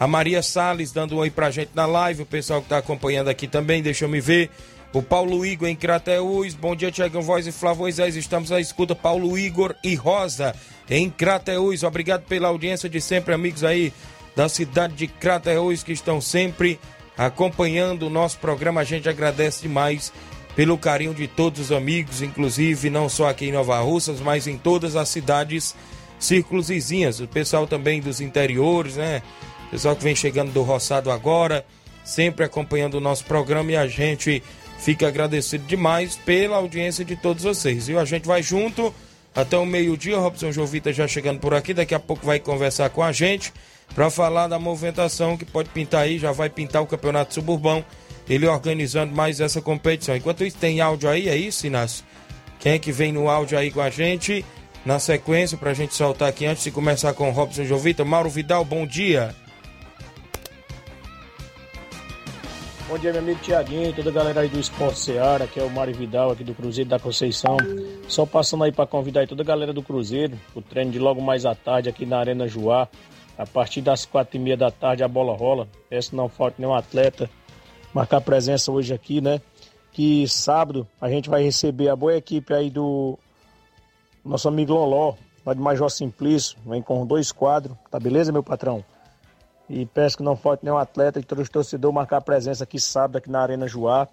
A 0.00 0.06
Maria 0.06 0.42
Salles 0.42 0.90
dando 0.90 1.16
um 1.16 1.18
oi 1.18 1.30
pra 1.30 1.50
gente 1.50 1.72
na 1.74 1.84
live. 1.84 2.22
O 2.22 2.26
pessoal 2.26 2.62
que 2.62 2.68
tá 2.70 2.78
acompanhando 2.78 3.28
aqui 3.28 3.46
também, 3.46 3.82
deixa 3.82 4.06
eu 4.06 4.08
me 4.08 4.22
ver. 4.22 4.50
O 4.92 5.02
Paulo 5.02 5.44
Igor 5.44 5.68
em 5.68 5.76
Crateús. 5.76 6.54
Bom 6.54 6.74
dia, 6.74 6.90
Tiaguinho 6.90 7.22
Voz 7.22 7.46
e 7.46 7.52
Flávio. 7.52 7.88
Estamos 7.88 8.50
à 8.50 8.58
escuta. 8.58 8.94
Paulo 8.94 9.38
Igor 9.38 9.74
e 9.84 9.94
Rosa 9.94 10.54
em 10.88 11.10
Crateús. 11.10 11.82
Obrigado 11.82 12.22
pela 12.22 12.48
audiência 12.48 12.88
de 12.88 13.00
sempre, 13.00 13.34
amigos 13.34 13.64
aí 13.64 13.92
da 14.34 14.48
cidade 14.48 14.94
de 14.94 15.06
Crateús 15.06 15.82
que 15.82 15.92
estão 15.92 16.20
sempre 16.20 16.80
acompanhando 17.18 18.06
o 18.06 18.10
nosso 18.10 18.38
programa. 18.38 18.80
A 18.80 18.84
gente 18.84 19.08
agradece 19.08 19.62
demais 19.62 20.10
pelo 20.56 20.78
carinho 20.78 21.12
de 21.12 21.28
todos 21.28 21.60
os 21.60 21.72
amigos, 21.72 22.22
inclusive 22.22 22.88
não 22.88 23.08
só 23.08 23.28
aqui 23.28 23.46
em 23.46 23.52
Nova 23.52 23.78
Russas, 23.80 24.20
mas 24.20 24.46
em 24.46 24.56
todas 24.56 24.96
as 24.96 25.10
cidades 25.10 25.74
círculos 26.18 26.68
vizinhas. 26.68 27.20
O 27.20 27.28
pessoal 27.28 27.66
também 27.66 28.00
dos 28.00 28.22
interiores, 28.22 28.96
né? 28.96 29.22
O 29.66 29.70
pessoal 29.70 29.94
que 29.94 30.02
vem 30.02 30.16
chegando 30.16 30.50
do 30.50 30.62
Roçado 30.62 31.10
agora, 31.10 31.64
sempre 32.02 32.44
acompanhando 32.44 32.94
o 32.94 33.00
nosso 33.00 33.24
programa 33.26 33.72
e 33.72 33.76
a 33.76 33.86
gente 33.86 34.42
fica 34.78 35.08
agradecido 35.08 35.64
demais 35.66 36.16
pela 36.16 36.56
audiência 36.56 37.04
de 37.04 37.16
todos 37.16 37.42
vocês. 37.42 37.88
E 37.88 37.96
a 37.96 38.04
gente 38.04 38.26
vai 38.26 38.42
junto 38.42 38.94
até 39.34 39.56
o 39.56 39.66
meio-dia. 39.66 40.18
Robson 40.18 40.50
Jovita 40.52 40.92
já 40.92 41.06
chegando 41.06 41.40
por 41.40 41.54
aqui, 41.54 41.74
daqui 41.74 41.94
a 41.94 42.00
pouco 42.00 42.24
vai 42.24 42.38
conversar 42.38 42.90
com 42.90 43.02
a 43.02 43.12
gente 43.12 43.52
para 43.94 44.10
falar 44.10 44.48
da 44.48 44.58
movimentação 44.58 45.36
que 45.36 45.44
pode 45.44 45.70
pintar 45.70 46.02
aí, 46.02 46.18
já 46.18 46.32
vai 46.32 46.48
pintar 46.48 46.82
o 46.82 46.86
Campeonato 46.86 47.34
Suburbão 47.34 47.84
ele 48.28 48.46
organizando 48.46 49.14
mais 49.14 49.40
essa 49.40 49.60
competição. 49.60 50.14
Enquanto 50.14 50.44
isso, 50.44 50.56
tem 50.56 50.80
áudio 50.80 51.08
aí, 51.08 51.28
é 51.28 51.36
isso, 51.36 51.66
Inácio? 51.66 52.04
Quem 52.60 52.72
é 52.72 52.78
que 52.78 52.92
vem 52.92 53.12
no 53.12 53.28
áudio 53.28 53.58
aí 53.58 53.70
com 53.70 53.80
a 53.80 53.88
gente? 53.88 54.44
Na 54.84 54.98
sequência, 54.98 55.56
para 55.56 55.70
a 55.70 55.74
gente 55.74 55.94
soltar 55.94 56.28
aqui 56.28 56.44
antes 56.44 56.64
de 56.64 56.70
começar 56.70 57.14
com 57.14 57.28
o 57.28 57.32
Robson 57.32 57.64
Jovita. 57.64 58.04
Mauro 58.04 58.28
Vidal, 58.28 58.64
bom 58.64 58.86
dia. 58.86 59.34
Bom 62.88 62.96
dia, 62.96 63.12
meu 63.12 63.20
amigo 63.20 63.38
Tiaguinho, 63.40 63.94
toda 63.94 64.08
a 64.08 64.12
galera 64.12 64.40
aí 64.40 64.48
do 64.48 64.58
Esporte 64.58 64.98
Seara, 64.98 65.46
que 65.46 65.60
é 65.60 65.62
o 65.62 65.68
Mário 65.68 65.94
Vidal 65.94 66.30
aqui 66.30 66.42
do 66.42 66.54
Cruzeiro 66.54 66.88
da 66.88 66.98
Conceição. 66.98 67.58
Só 68.08 68.24
passando 68.24 68.64
aí 68.64 68.72
para 68.72 68.86
convidar 68.86 69.20
aí 69.20 69.26
toda 69.26 69.42
a 69.42 69.44
galera 69.44 69.74
do 69.74 69.82
Cruzeiro, 69.82 70.38
o 70.54 70.62
treino 70.62 70.90
de 70.90 70.98
logo 70.98 71.20
mais 71.20 71.44
à 71.44 71.54
tarde 71.54 71.90
aqui 71.90 72.06
na 72.06 72.18
Arena 72.18 72.48
Joá. 72.48 72.88
A 73.36 73.46
partir 73.46 73.82
das 73.82 74.06
quatro 74.06 74.38
e 74.38 74.40
meia 74.40 74.56
da 74.56 74.70
tarde 74.70 75.04
a 75.04 75.08
bola 75.08 75.36
rola. 75.36 75.68
Peço 75.90 76.16
não 76.16 76.30
falta 76.30 76.56
nenhum 76.58 76.72
atleta 76.72 77.28
marcar 77.92 78.22
presença 78.22 78.72
hoje 78.72 78.94
aqui, 78.94 79.20
né? 79.20 79.38
Que 79.92 80.26
sábado 80.26 80.88
a 80.98 81.10
gente 81.10 81.28
vai 81.28 81.42
receber 81.42 81.90
a 81.90 81.96
boa 81.96 82.16
equipe 82.16 82.54
aí 82.54 82.70
do 82.70 83.18
nosso 84.24 84.48
amigo 84.48 84.72
Loló, 84.72 85.12
lá 85.44 85.52
de 85.52 85.60
Major 85.60 85.90
Simplício, 85.90 86.56
vem 86.64 86.80
com 86.80 87.04
dois 87.04 87.32
quadros, 87.32 87.76
tá 87.90 88.00
beleza, 88.00 88.32
meu 88.32 88.42
patrão? 88.42 88.82
E 89.68 89.84
peço 89.84 90.16
que 90.16 90.22
não 90.22 90.36
falte 90.36 90.64
nenhum 90.64 90.78
atleta 90.78 91.20
e 91.20 91.22
todos 91.22 91.42
os 91.42 91.50
torcedores 91.50 91.94
marcar 91.94 92.20
presença 92.22 92.64
aqui 92.64 92.80
sábado, 92.80 93.18
aqui 93.18 93.30
na 93.30 93.40
Arena 93.40 93.68
Joá. 93.68 94.08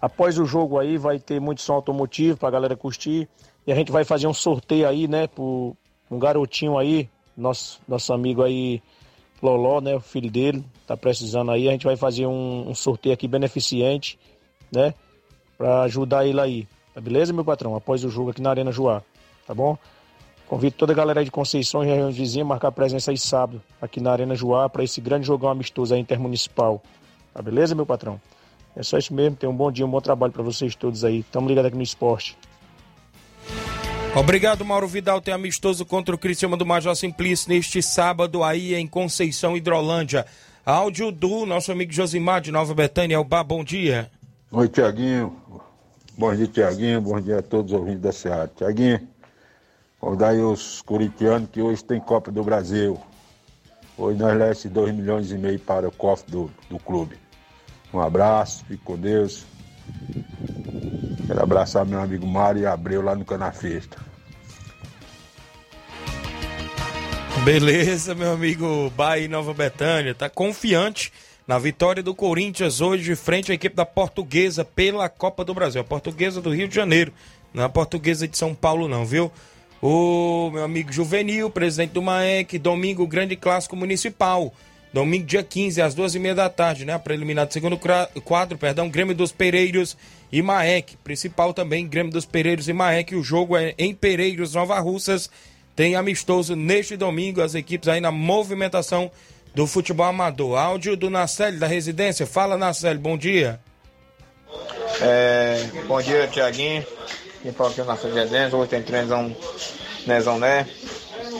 Após 0.00 0.38
o 0.38 0.44
jogo 0.44 0.78
aí 0.78 0.96
vai 0.96 1.18
ter 1.18 1.40
muito 1.40 1.62
som 1.62 1.74
automotivo 1.74 2.38
pra 2.38 2.50
galera 2.50 2.76
curtir. 2.76 3.28
E 3.66 3.72
a 3.72 3.74
gente 3.74 3.90
vai 3.90 4.04
fazer 4.04 4.26
um 4.26 4.34
sorteio 4.34 4.86
aí, 4.86 5.08
né, 5.08 5.26
por 5.26 5.76
um 6.10 6.18
garotinho 6.18 6.78
aí, 6.78 7.08
nosso, 7.36 7.80
nosso 7.88 8.12
amigo 8.12 8.42
aí, 8.42 8.82
Loló, 9.42 9.80
né, 9.80 9.96
o 9.96 10.00
filho 10.00 10.30
dele, 10.30 10.64
tá 10.86 10.96
precisando 10.96 11.50
aí. 11.50 11.68
A 11.68 11.72
gente 11.72 11.86
vai 11.86 11.96
fazer 11.96 12.26
um, 12.26 12.68
um 12.68 12.74
sorteio 12.74 13.14
aqui 13.14 13.26
beneficente, 13.26 14.18
né, 14.70 14.94
para 15.56 15.82
ajudar 15.82 16.26
ele 16.26 16.40
aí. 16.40 16.68
Tá 16.92 17.00
beleza, 17.00 17.32
meu 17.32 17.44
patrão? 17.44 17.74
Após 17.74 18.04
o 18.04 18.10
jogo 18.10 18.30
aqui 18.30 18.42
na 18.42 18.50
Arena 18.50 18.70
Joá, 18.70 19.02
tá 19.46 19.54
bom? 19.54 19.76
Convido 20.48 20.76
toda 20.76 20.92
a 20.92 20.96
galera 20.96 21.20
aí 21.20 21.24
de 21.24 21.30
Conceição 21.30 21.82
e 21.82 21.86
regiões 21.86 22.16
vizinhas 22.16 22.44
a 22.44 22.48
marcar 22.48 22.70
presença 22.70 23.10
aí 23.10 23.18
sábado, 23.18 23.62
aqui 23.80 24.00
na 24.00 24.12
Arena 24.12 24.34
Joá, 24.34 24.68
para 24.68 24.84
esse 24.84 25.00
grande 25.00 25.26
jogão 25.26 25.48
amistoso 25.48 25.94
aí 25.94 26.00
intermunicipal. 26.00 26.82
Tá 27.32 27.42
beleza, 27.42 27.74
meu 27.74 27.86
patrão? 27.86 28.20
É 28.76 28.82
só 28.82 28.98
isso 28.98 29.14
mesmo. 29.14 29.36
Tenham 29.36 29.52
um 29.52 29.56
bom 29.56 29.70
dia, 29.70 29.86
um 29.86 29.90
bom 29.90 30.00
trabalho 30.00 30.32
para 30.32 30.42
vocês 30.42 30.74
todos 30.74 31.04
aí. 31.04 31.22
Tamo 31.24 31.48
ligado 31.48 31.66
aqui 31.66 31.76
no 31.76 31.82
esporte. 31.82 32.36
Obrigado, 34.16 34.64
Mauro 34.64 34.86
Vidal. 34.86 35.20
Tem 35.20 35.34
amistoso 35.34 35.84
contra 35.84 36.14
o 36.14 36.18
Cristiano 36.18 36.56
do 36.56 36.64
Major 36.64 36.94
Simplício 36.94 37.48
neste 37.48 37.82
sábado 37.82 38.44
aí 38.44 38.74
em 38.74 38.86
Conceição, 38.86 39.56
Hidrolândia. 39.56 40.24
Áudio 40.64 41.10
do 41.10 41.44
nosso 41.44 41.72
amigo 41.72 41.92
Josimar 41.92 42.40
de 42.40 42.52
Nova 42.52 42.72
Betânia. 42.74 43.16
Elba, 43.16 43.42
bom 43.42 43.64
dia. 43.64 44.10
Oi, 44.52 44.68
Tiaguinho. 44.68 45.36
Bom 46.16 46.34
dia, 46.34 46.46
Tiaguinho. 46.46 47.00
Bom 47.00 47.20
dia 47.20 47.40
a 47.40 47.42
todos 47.42 47.72
os 47.72 47.78
ouvintes 47.78 48.00
da 48.00 48.12
Seara. 48.12 48.50
Tiaguinho, 48.56 49.00
convidar 50.04 50.34
os 50.34 50.82
corintianos 50.82 51.48
que 51.50 51.62
hoje 51.62 51.82
tem 51.82 51.98
Copa 51.98 52.30
do 52.30 52.44
Brasil. 52.44 53.00
Hoje 53.96 54.18
nós 54.18 54.36
levamos 54.36 54.64
2 54.64 54.94
milhões 54.94 55.30
e 55.30 55.38
meio 55.38 55.58
para 55.58 55.88
o 55.88 55.92
cofre 55.92 56.30
do, 56.30 56.50
do 56.68 56.78
clube. 56.78 57.16
Um 57.90 58.00
abraço, 58.00 58.66
fique 58.66 58.84
com 58.84 58.98
Deus. 58.98 59.46
Quero 61.26 61.42
abraçar 61.42 61.86
meu 61.86 61.98
amigo 61.98 62.26
Mário 62.26 62.70
Abreu 62.70 63.00
lá 63.00 63.14
no 63.14 63.24
Canafesta. 63.24 63.96
Beleza, 67.42 68.14
meu 68.14 68.32
amigo 68.32 68.90
Bahia 68.90 69.26
Nova 69.26 69.54
Betânia. 69.54 70.14
Tá 70.14 70.28
confiante 70.28 71.10
na 71.48 71.58
vitória 71.58 72.02
do 72.02 72.14
Corinthians 72.14 72.82
hoje 72.82 73.16
frente 73.16 73.50
à 73.50 73.54
equipe 73.54 73.74
da 73.74 73.86
Portuguesa 73.86 74.66
pela 74.66 75.08
Copa 75.08 75.42
do 75.46 75.54
Brasil. 75.54 75.80
A 75.80 75.84
Portuguesa 75.84 76.42
do 76.42 76.54
Rio 76.54 76.68
de 76.68 76.74
Janeiro, 76.74 77.10
não 77.54 77.62
é 77.62 77.66
a 77.66 77.70
Portuguesa 77.70 78.28
de 78.28 78.36
São 78.36 78.54
Paulo 78.54 78.86
não, 78.86 79.06
viu? 79.06 79.32
O 79.86 80.48
meu 80.50 80.64
amigo 80.64 80.90
Juvenil, 80.90 81.50
presidente 81.50 81.90
do 81.90 82.00
MAEC, 82.00 82.58
domingo, 82.58 83.06
grande 83.06 83.36
clássico 83.36 83.76
municipal. 83.76 84.50
Domingo, 84.94 85.26
dia 85.26 85.42
15, 85.42 85.82
às 85.82 85.94
duas 85.94 86.14
e 86.14 86.18
meia 86.18 86.34
da 86.34 86.48
tarde, 86.48 86.86
né? 86.86 86.94
A 86.94 86.98
preliminar 86.98 87.46
do 87.46 87.52
segundo 87.52 87.78
quadro, 88.24 88.56
perdão, 88.56 88.88
Grêmio 88.88 89.14
dos 89.14 89.30
Pereiros 89.30 89.94
e 90.32 90.40
Maek. 90.40 90.96
Principal 91.04 91.52
também, 91.52 91.86
Grêmio 91.86 92.10
dos 92.10 92.24
Pereiros 92.24 92.66
e 92.66 92.72
Maek. 92.72 93.14
O 93.14 93.22
jogo 93.22 93.58
é 93.58 93.74
em 93.76 93.94
Pereiros, 93.94 94.54
Nova 94.54 94.80
Russas. 94.80 95.28
Tem 95.76 95.96
amistoso 95.96 96.56
neste 96.56 96.96
domingo, 96.96 97.42
as 97.42 97.54
equipes 97.54 97.86
aí 97.86 98.00
na 98.00 98.10
movimentação 98.10 99.10
do 99.54 99.66
futebol 99.66 100.06
amador. 100.06 100.56
Áudio 100.56 100.96
do 100.96 101.10
Nacelle, 101.10 101.58
da 101.58 101.66
residência. 101.66 102.26
Fala, 102.26 102.56
Nacelle, 102.56 102.98
bom 102.98 103.18
dia. 103.18 103.60
É, 105.02 105.62
bom 105.86 106.00
dia, 106.00 106.26
Tiaguinho. 106.26 106.86
Quem 107.44 107.52
fala 107.52 107.68
aqui 107.68 107.80
é 107.80 107.82
o 107.82 107.86
Nacelle 107.86 108.14
Residência. 108.14 108.56
Hoje 108.56 108.70
tem 108.70 108.82
trenzão, 108.82 109.36
Nezão, 110.06 110.38
né? 110.38 110.66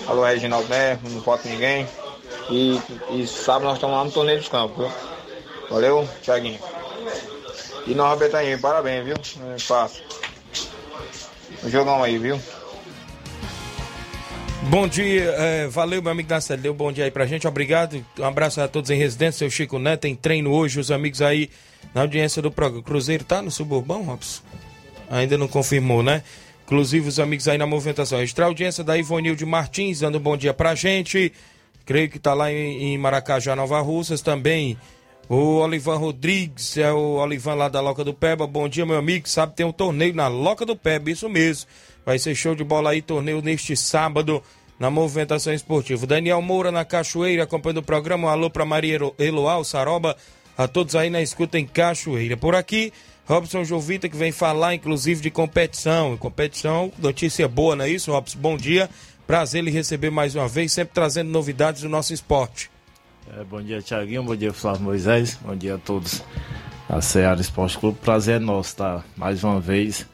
Alô, 0.06 0.22
Reginaldo, 0.22 0.68
né? 0.68 0.98
Não 1.02 1.22
falta 1.22 1.48
ninguém. 1.48 1.88
E, 2.50 2.78
e 3.10 3.26
sábado 3.26 3.64
nós 3.64 3.76
estamos 3.76 3.96
lá 3.96 4.04
no 4.04 4.10
torneio 4.10 4.38
dos 4.38 4.50
campos, 4.50 4.76
viu? 4.76 4.92
Valeu, 5.70 6.06
Tiaguinho. 6.20 6.58
E 7.86 7.94
Nova 7.94 8.16
Betânia, 8.16 8.58
parabéns, 8.58 9.02
viu? 9.02 9.16
É 9.54 9.58
fácil. 9.58 10.04
Jogão 11.68 12.02
aí, 12.02 12.18
viu? 12.18 12.38
Bom 14.64 14.86
dia, 14.86 15.34
é, 15.38 15.68
valeu 15.68 16.02
meu 16.02 16.12
amigo 16.12 16.28
Nacelle, 16.28 16.60
deu 16.60 16.72
um 16.72 16.76
bom 16.76 16.92
dia 16.92 17.04
aí 17.04 17.10
pra 17.10 17.26
gente, 17.26 17.46
obrigado, 17.46 18.04
um 18.18 18.24
abraço 18.24 18.60
a 18.62 18.68
todos 18.68 18.90
em 18.90 18.96
residência, 18.96 19.40
seu 19.40 19.50
Chico 19.50 19.78
Neto, 19.78 20.00
tem 20.00 20.14
treino 20.14 20.50
hoje, 20.50 20.80
os 20.80 20.90
amigos 20.90 21.20
aí 21.20 21.50
na 21.94 22.00
audiência 22.00 22.40
do 22.40 22.50
programa, 22.50 22.82
Cruzeiro 22.82 23.24
tá 23.24 23.42
no 23.42 23.50
Suburbão, 23.50 24.02
Robson? 24.02 24.42
Ainda 25.10 25.38
não 25.38 25.48
confirmou, 25.48 26.02
né? 26.02 26.22
Inclusive 26.64 27.08
os 27.08 27.20
amigos 27.20 27.46
aí 27.46 27.58
na 27.58 27.66
movimentação, 27.66 28.20
extra 28.22 28.46
audiência 28.46 28.82
da 28.82 28.96
Ivonilde 28.96 29.44
Martins, 29.44 30.00
dando 30.00 30.18
um 30.18 30.20
bom 30.20 30.36
dia 30.36 30.54
pra 30.54 30.74
gente, 30.74 31.32
creio 31.84 32.08
que 32.08 32.18
tá 32.18 32.32
lá 32.32 32.50
em, 32.50 32.94
em 32.94 32.98
Maracajá, 32.98 33.54
Nova 33.54 33.80
Russas, 33.80 34.22
também 34.22 34.78
o 35.28 35.58
Olivan 35.58 35.96
Rodrigues, 35.96 36.78
é 36.78 36.90
o 36.90 37.16
Olivan 37.16 37.54
lá 37.54 37.68
da 37.68 37.82
Loca 37.82 38.02
do 38.02 38.14
Peba, 38.14 38.46
bom 38.46 38.66
dia 38.66 38.86
meu 38.86 38.96
amigo, 38.96 39.28
sabe 39.28 39.54
tem 39.54 39.66
um 39.66 39.72
torneio 39.72 40.14
na 40.14 40.26
Loca 40.26 40.64
do 40.64 40.74
Peba, 40.74 41.10
isso 41.10 41.28
mesmo, 41.28 41.68
Vai 42.04 42.18
ser 42.18 42.34
show 42.34 42.54
de 42.54 42.62
bola 42.62 42.90
aí, 42.90 43.00
torneio 43.00 43.40
neste 43.40 43.74
sábado 43.74 44.42
na 44.78 44.90
movimentação 44.90 45.54
esportiva. 45.54 46.06
Daniel 46.06 46.42
Moura 46.42 46.70
na 46.70 46.84
Cachoeira, 46.84 47.44
acompanhando 47.44 47.78
o 47.78 47.82
programa. 47.82 48.28
Um 48.28 48.30
alô 48.30 48.50
para 48.50 48.64
Maria 48.64 48.98
Eloal, 49.18 49.64
Saroba, 49.64 50.14
a 50.56 50.68
todos 50.68 50.94
aí 50.94 51.08
na 51.08 51.22
escuta 51.22 51.58
em 51.58 51.66
Cachoeira. 51.66 52.36
Por 52.36 52.54
aqui, 52.54 52.92
Robson 53.26 53.64
Jovita 53.64 54.08
que 54.08 54.16
vem 54.16 54.32
falar 54.32 54.74
inclusive 54.74 55.20
de 55.20 55.30
competição. 55.30 56.16
Competição, 56.16 56.92
notícia 56.98 57.48
boa, 57.48 57.74
não 57.74 57.84
é 57.84 57.88
isso, 57.88 58.12
Robson? 58.12 58.38
Bom 58.38 58.56
dia. 58.56 58.88
Prazer 59.26 59.64
lhe 59.64 59.70
receber 59.70 60.10
mais 60.10 60.34
uma 60.34 60.46
vez, 60.46 60.72
sempre 60.72 60.94
trazendo 60.94 61.30
novidades 61.30 61.82
do 61.82 61.88
nosso 61.88 62.12
esporte. 62.12 62.70
É, 63.38 63.42
bom 63.42 63.62
dia, 63.62 63.80
Tiaguinho. 63.80 64.22
Bom 64.22 64.36
dia, 64.36 64.52
Flávio 64.52 64.82
Moisés. 64.82 65.38
Bom 65.42 65.56
dia 65.56 65.76
a 65.76 65.78
todos 65.78 66.22
da 66.88 67.00
Ceará 67.00 67.40
Esporte 67.40 67.78
Clube. 67.78 67.98
Prazer 68.02 68.36
é 68.36 68.38
nosso 68.38 68.70
estar 68.70 69.04
mais 69.16 69.42
uma 69.42 69.58
vez 69.60 70.06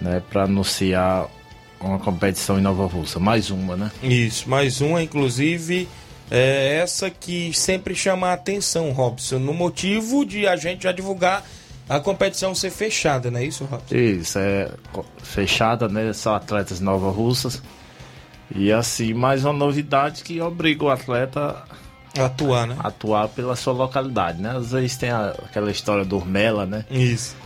né, 0.00 0.22
para 0.28 0.44
anunciar 0.44 1.26
uma 1.80 1.98
competição 1.98 2.58
em 2.58 2.62
Nova 2.62 2.86
Russa. 2.86 3.18
Mais 3.18 3.50
uma, 3.50 3.76
né? 3.76 3.90
Isso, 4.02 4.48
mais 4.48 4.82
uma, 4.82 5.02
inclusive, 5.02 5.88
é 6.30 6.76
essa 6.76 7.10
que 7.10 7.52
sempre 7.54 7.94
chama 7.94 8.28
a 8.28 8.32
atenção, 8.34 8.90
Robson, 8.92 9.38
no 9.38 9.54
motivo 9.54 10.24
de 10.24 10.46
a 10.46 10.56
gente 10.56 10.84
já 10.84 10.92
divulgar 10.92 11.44
a 11.88 12.00
competição 12.00 12.54
ser 12.54 12.70
fechada, 12.70 13.30
não 13.30 13.38
é 13.38 13.44
isso, 13.44 13.64
Robson? 13.64 13.94
Isso, 13.94 14.38
é 14.38 14.70
fechada, 15.22 15.88
né? 15.88 16.12
São 16.12 16.34
atletas 16.34 16.80
Nova 16.80 17.10
Russas. 17.10 17.62
E 18.54 18.72
assim, 18.72 19.12
mais 19.12 19.44
uma 19.44 19.52
novidade 19.52 20.22
que 20.22 20.40
obriga 20.40 20.84
o 20.84 20.90
atleta 20.90 21.62
a 22.18 22.24
atuar, 22.24 22.66
né? 22.66 22.76
Atuar 22.78 23.28
pela 23.28 23.56
sua 23.56 23.72
localidade, 23.72 24.40
né? 24.40 24.56
Às 24.56 24.72
vezes 24.72 24.96
tem 24.96 25.10
a, 25.10 25.30
aquela 25.30 25.70
história 25.70 26.04
do 26.04 26.24
Mela, 26.24 26.64
né? 26.64 26.84
Isso. 26.90 27.36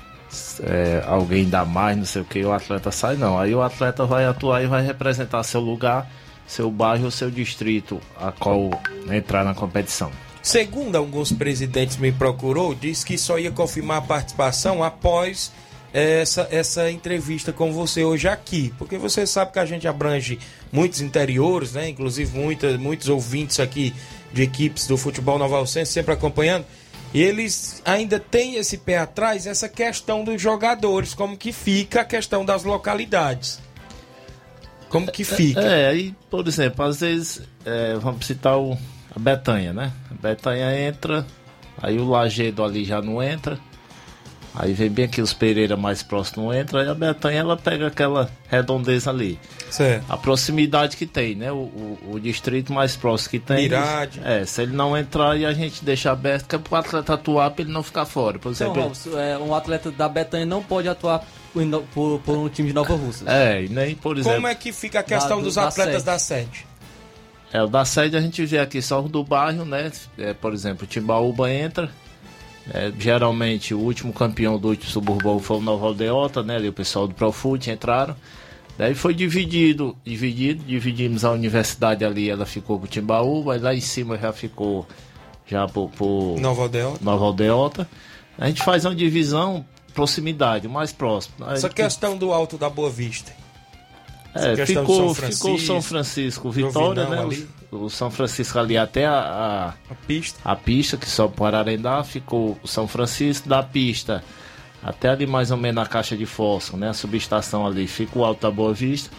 É, 0.63 1.03
alguém 1.07 1.49
dá 1.49 1.65
mais, 1.65 1.97
não 1.97 2.05
sei 2.05 2.23
o 2.23 2.25
que, 2.25 2.45
o 2.45 2.53
atleta 2.53 2.91
sai, 2.91 3.17
não. 3.17 3.39
Aí 3.39 3.55
o 3.55 3.63
atleta 3.63 4.05
vai 4.05 4.25
atuar 4.27 4.63
e 4.63 4.67
vai 4.67 4.85
representar 4.85 5.43
seu 5.43 5.61
lugar, 5.61 6.09
seu 6.47 6.71
bairro 6.71 7.07
ou 7.07 7.11
seu 7.11 7.31
distrito 7.31 8.01
a 8.17 8.31
qual 8.31 8.71
entrar 9.11 9.45
na 9.45 9.55
competição. 9.55 10.13
Segundo 10.49 10.97
alguns 10.97 11.31
presidentes 11.31 11.99
me 11.99 12.11
procurou, 12.11 12.75
disse 12.75 13.05
que 13.05 13.19
só 13.19 13.39
ia 13.39 13.51
confirmar 13.51 13.99
a 13.99 14.01
participação 14.01 14.83
após 14.83 15.53
essa, 15.93 16.49
essa 16.51 16.91
entrevista 16.91 17.53
com 17.53 17.71
você 17.71 18.03
hoje 18.03 18.27
aqui, 18.29 18.73
porque 18.79 18.97
você 18.97 19.27
sabe 19.27 19.53
que 19.53 19.59
a 19.59 19.67
gente 19.67 19.87
abrange 19.87 20.39
muitos 20.73 21.03
interiores, 21.03 21.75
né? 21.75 21.91
Inclusive 21.91 22.35
muita, 22.35 22.79
muitos 22.79 23.11
ouvintes 23.11 23.61
aqui 23.61 23.95
de 24.33 24.41
equipes 24.41 24.87
do 24.87 24.97
futebol 24.97 25.39
novalcense 25.39 25.93
sempre 25.93 26.15
acompanhando. 26.15 26.65
E 27.13 27.21
eles 27.21 27.83
ainda 27.85 28.19
têm 28.19 28.55
esse 28.55 28.79
pé 28.79 28.97
atrás, 28.97 29.47
essa 29.47 29.69
questão 29.69 30.25
dos 30.25 30.41
jogadores, 30.41 31.13
como 31.13 31.37
que 31.37 31.53
fica 31.53 32.01
a 32.01 32.05
questão 32.07 32.43
das 32.43 32.65
localidades. 32.65 33.61
Como 34.89 35.13
que 35.13 35.25
fica? 35.25 35.61
É, 35.61 35.89
aí, 35.91 36.15
por 36.31 36.49
exemplo, 36.49 36.87
às 36.87 37.01
vezes, 37.01 37.43
é, 37.67 37.97
vamos 37.97 38.27
citar 38.27 38.59
o, 38.59 38.79
Betanha, 39.19 39.73
né? 39.73 39.93
A 40.11 40.15
Betanha 40.15 40.89
entra, 40.89 41.27
aí 41.81 41.99
o 41.99 42.09
Lagedo 42.09 42.65
ali 42.65 42.85
já 42.85 43.03
não 43.03 43.23
entra, 43.23 43.59
Aí 44.59 44.73
vem 44.73 44.91
bem 44.91 45.05
aqui 45.05 45.23
os 45.23 45.33
Pereira 45.33 45.77
mais 45.77 46.03
próximo 46.03 46.53
entra, 46.53 46.83
aí 46.83 46.89
a 46.89 46.95
Betanha 46.95 47.39
ela 47.39 47.57
pega 47.57 47.87
aquela 47.87 48.29
redondeza 48.49 49.09
ali. 49.09 49.39
Certo. 49.71 50.05
A 50.09 50.17
proximidade 50.17 50.97
que 50.97 51.07
tem, 51.07 51.37
né? 51.37 51.53
O, 51.53 51.57
o, 51.57 51.99
o 52.15 52.21
distrito 52.21 52.73
mais 52.73 52.97
próximo 52.97 53.31
que 53.31 53.39
tem. 53.39 53.59
Mirade. 53.59 54.21
É, 54.25 54.45
se 54.45 54.63
ele 54.63 54.75
não 54.75 54.97
entrar 54.97 55.39
e 55.39 55.47
a 55.47 55.53
gente 55.53 55.85
deixar 55.85 56.11
aberto, 56.11 56.49
que 56.49 56.57
é 56.57 56.59
pro 56.59 56.75
atleta 56.75 57.15
atuar 57.15 57.51
pra 57.53 57.63
ele 57.63 57.73
não 57.73 57.85
ficar 57.85 58.05
fora. 58.05 58.39
Por 58.39 58.51
exemplo. 58.51 58.73
Então, 58.73 58.89
Robson, 58.89 59.19
é, 59.19 59.39
um 59.39 59.55
atleta 59.55 59.93
da 59.93 60.09
Betanha 60.09 60.45
não 60.45 60.61
pode 60.61 60.89
atuar 60.89 61.25
por, 61.53 61.65
por, 61.95 62.21
por 62.21 62.37
um 62.37 62.49
time 62.49 62.69
de 62.69 62.75
Nova 62.75 62.97
Rússia. 62.97 63.27
É, 63.29 63.63
e 63.63 63.69
nem, 63.69 63.95
por 63.95 64.17
exemplo. 64.17 64.37
Como 64.37 64.49
é 64.49 64.55
que 64.55 64.73
fica 64.73 65.01
a 65.01 65.03
questão 65.05 65.39
da, 65.39 65.45
dos 65.45 65.57
atletas 65.57 66.03
da 66.03 66.19
sede? 66.19 66.67
É, 67.53 67.63
o 67.63 67.67
da 67.67 67.85
sede 67.85 68.17
a 68.17 68.21
gente 68.21 68.45
vê 68.45 68.59
aqui 68.59 68.83
só 68.83 69.01
o 69.01 69.09
do 69.09 69.25
bairro, 69.25 69.65
né? 69.65 69.91
É, 70.19 70.35
por 70.35 70.53
exemplo, 70.53 70.85
o 70.85 70.87
Timbaúba 70.87 71.51
entra, 71.51 71.91
é, 72.73 72.93
geralmente 72.99 73.73
o 73.73 73.79
último 73.79 74.13
campeão 74.13 74.59
do 74.59 74.69
último 74.69 74.91
suburbão 74.91 75.39
foi 75.39 75.57
o 75.57 75.61
Nova 75.61 75.87
Aldeota, 75.87 76.43
né? 76.43 76.57
Ali 76.57 76.69
o 76.69 76.73
pessoal 76.73 77.09
do 77.09 77.15
Profut 77.15 77.71
entraram. 77.71 78.15
Daí 78.77 78.95
foi 78.95 79.13
dividido, 79.13 79.97
dividido, 80.05 80.63
dividimos 80.65 81.25
a 81.25 81.33
universidade 81.33 82.05
ali, 82.05 82.31
ela 82.31 82.47
ficou 82.47 82.79
pro 82.79 82.87
Timbaúba, 82.87 83.55
aí 83.55 83.59
lá 83.59 83.75
em 83.75 83.81
cima 83.81 84.17
já 84.17 84.33
ficou 84.33 84.87
já 85.47 85.67
por, 85.67 85.91
por 85.91 86.39
Nova 86.39 86.63
Aldeota. 86.63 87.05
Nova 87.05 87.25
Aldeota. 87.25 87.89
A 88.39 88.47
gente 88.47 88.63
faz 88.63 88.85
uma 88.85 88.95
divisão, 88.95 89.67
proximidade, 89.95 90.69
mais 90.69 90.93
próximo. 90.93 91.35
Essa 91.51 91.69
questão 91.69 92.17
do 92.17 92.33
Alto 92.33 92.57
da 92.57 92.71
Boa 92.71 92.91
Vista. 92.91 93.33
É, 94.35 94.67
ficou, 94.67 95.15
ficou 95.15 95.59
São 95.59 95.81
Francisco, 95.83 96.51
Vitória, 96.51 97.09
né? 97.09 97.47
O, 97.73 97.85
o, 97.85 97.91
São 97.91 98.11
Francisco 98.11 98.59
ali 98.59 98.77
até 98.77 99.07
a, 99.07 99.19
a, 99.19 99.69
a, 99.69 99.95
pista. 100.07 100.39
A 100.45 100.55
pista, 100.55 100.97
que 100.97 101.09
só 101.09 101.27
para 101.29 101.59
Ararendá, 101.59 102.05
ficou 102.05 102.59
o 102.63 102.69
São 102.69 102.87
Francisco 102.87 103.49
da 103.49 103.63
pista 103.63 104.23
até 104.83 105.09
ali 105.09 105.27
mais 105.27 105.51
ou 105.51 105.57
menos 105.57 105.83
a 105.83 105.87
caixa 105.87 106.17
de 106.17 106.27
fósforo, 106.27 106.79
né? 106.79 106.91
A 106.91 106.95
subestação 106.95 107.67
ali, 107.67 107.87
fica 107.87 108.19
o 108.19 108.25
Alto 108.25 108.43
da 108.43 108.51
Boa 108.51 108.73
Vista. 108.73 109.11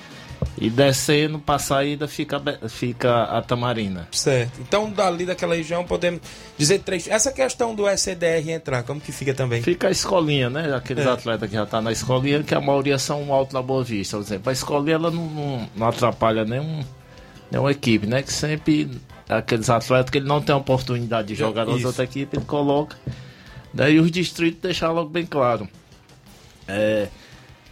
E 0.57 0.69
descendo 0.69 1.39
para 1.39 1.57
saída 1.57 2.07
fica, 2.07 2.41
fica 2.67 3.23
a 3.23 3.41
Tamarina. 3.41 4.07
Certo. 4.11 4.59
Então, 4.59 4.91
dali 4.91 5.25
daquela 5.25 5.55
região, 5.55 5.85
podemos 5.85 6.21
dizer 6.57 6.79
três. 6.79 7.07
Essa 7.07 7.31
questão 7.31 7.73
do 7.73 7.87
SCDR 7.87 8.49
entrar, 8.49 8.83
como 8.83 8.99
que 8.99 9.11
fica 9.11 9.33
também? 9.33 9.61
Fica 9.61 9.87
a 9.87 9.91
escolinha, 9.91 10.49
né? 10.49 10.73
Aqueles 10.75 11.05
é. 11.05 11.09
atletas 11.09 11.49
que 11.49 11.55
já 11.55 11.63
estão 11.63 11.79
tá 11.79 11.83
na 11.83 11.91
escolinha, 11.91 12.43
que 12.43 12.53
a 12.53 12.59
maioria 12.59 12.97
são 12.97 13.33
alto 13.33 13.53
da 13.53 13.61
Boa 13.61 13.83
Vista. 13.83 14.17
Por 14.17 14.23
exemplo, 14.23 14.49
a 14.49 14.53
escolinha 14.53 14.95
ela 14.95 15.11
não, 15.11 15.25
não, 15.25 15.69
não 15.75 15.87
atrapalha 15.87 16.43
nenhum, 16.43 16.83
nenhuma 17.49 17.71
equipe, 17.71 18.05
né? 18.05 18.21
Que 18.21 18.33
sempre 18.33 18.89
aqueles 19.29 19.69
atletas 19.69 20.09
que 20.09 20.17
ele 20.17 20.27
não 20.27 20.41
tem 20.41 20.53
oportunidade 20.53 21.29
de 21.29 21.35
jogar 21.35 21.65
nas 21.65 21.85
outras 21.85 21.99
equipes, 21.99 22.37
ele 22.37 22.45
coloca. 22.45 22.97
Daí 23.73 23.99
os 23.99 24.11
distritos 24.11 24.59
deixar 24.61 24.91
logo 24.91 25.09
bem 25.09 25.25
claro. 25.25 25.69
É, 26.67 27.07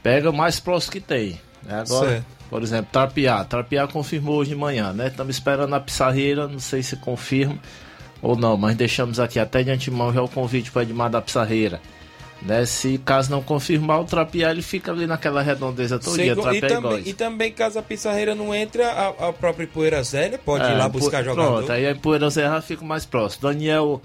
pega 0.01 0.29
o 0.29 0.33
mais 0.33 0.57
próximo 0.59 0.93
que 0.93 1.01
tem. 1.01 1.39
Agora. 1.67 2.09
Certo 2.09 2.36
por 2.49 2.61
exemplo, 2.61 2.87
Trapiá. 2.91 3.43
Trapiá 3.43 3.87
confirmou 3.87 4.37
hoje 4.37 4.51
de 4.51 4.55
manhã, 4.55 4.93
né? 4.93 5.07
Estamos 5.07 5.35
esperando 5.35 5.73
a 5.73 5.79
Pissarreira, 5.79 6.47
não 6.47 6.59
sei 6.59 6.81
se 6.81 6.95
confirma 6.95 7.57
ou 8.21 8.35
não, 8.35 8.57
mas 8.57 8.75
deixamos 8.75 9.19
aqui 9.19 9.39
até 9.39 9.63
de 9.63 9.71
antemão 9.71 10.13
já 10.13 10.21
o 10.21 10.27
convite 10.27 10.71
para 10.71 10.83
Edmar 10.83 11.09
da 11.09 11.21
Pissarreira. 11.21 11.79
Né? 12.41 12.65
Se 12.65 12.97
caso 12.99 13.31
não 13.31 13.41
confirmar, 13.41 13.99
o 14.01 14.05
Trapiá 14.05 14.51
ele 14.51 14.61
fica 14.61 14.91
ali 14.91 15.07
naquela 15.07 15.41
redondeza 15.41 15.97
todo 15.97 16.15
dia. 16.15 16.33
E, 16.33 16.61
também, 16.61 17.01
e 17.05 17.13
também, 17.13 17.51
caso 17.51 17.79
a 17.79 17.81
Pissarreira 17.81 18.35
não 18.35 18.53
entre, 18.53 18.83
a, 18.83 19.07
a 19.07 19.33
própria 19.33 19.67
Poeira 19.67 20.01
Zélia 20.03 20.37
pode 20.37 20.63
é, 20.65 20.71
ir 20.71 20.77
lá 20.77 20.87
buscar 20.87 21.23
jogador. 21.23 21.57
Pronto, 21.57 21.71
aí 21.71 21.87
a 21.87 21.95
Poeira 21.95 22.29
Zélia 22.29 22.61
fica 22.61 22.85
mais 22.85 23.05
próximo. 23.05 23.43
Daniel. 23.43 24.01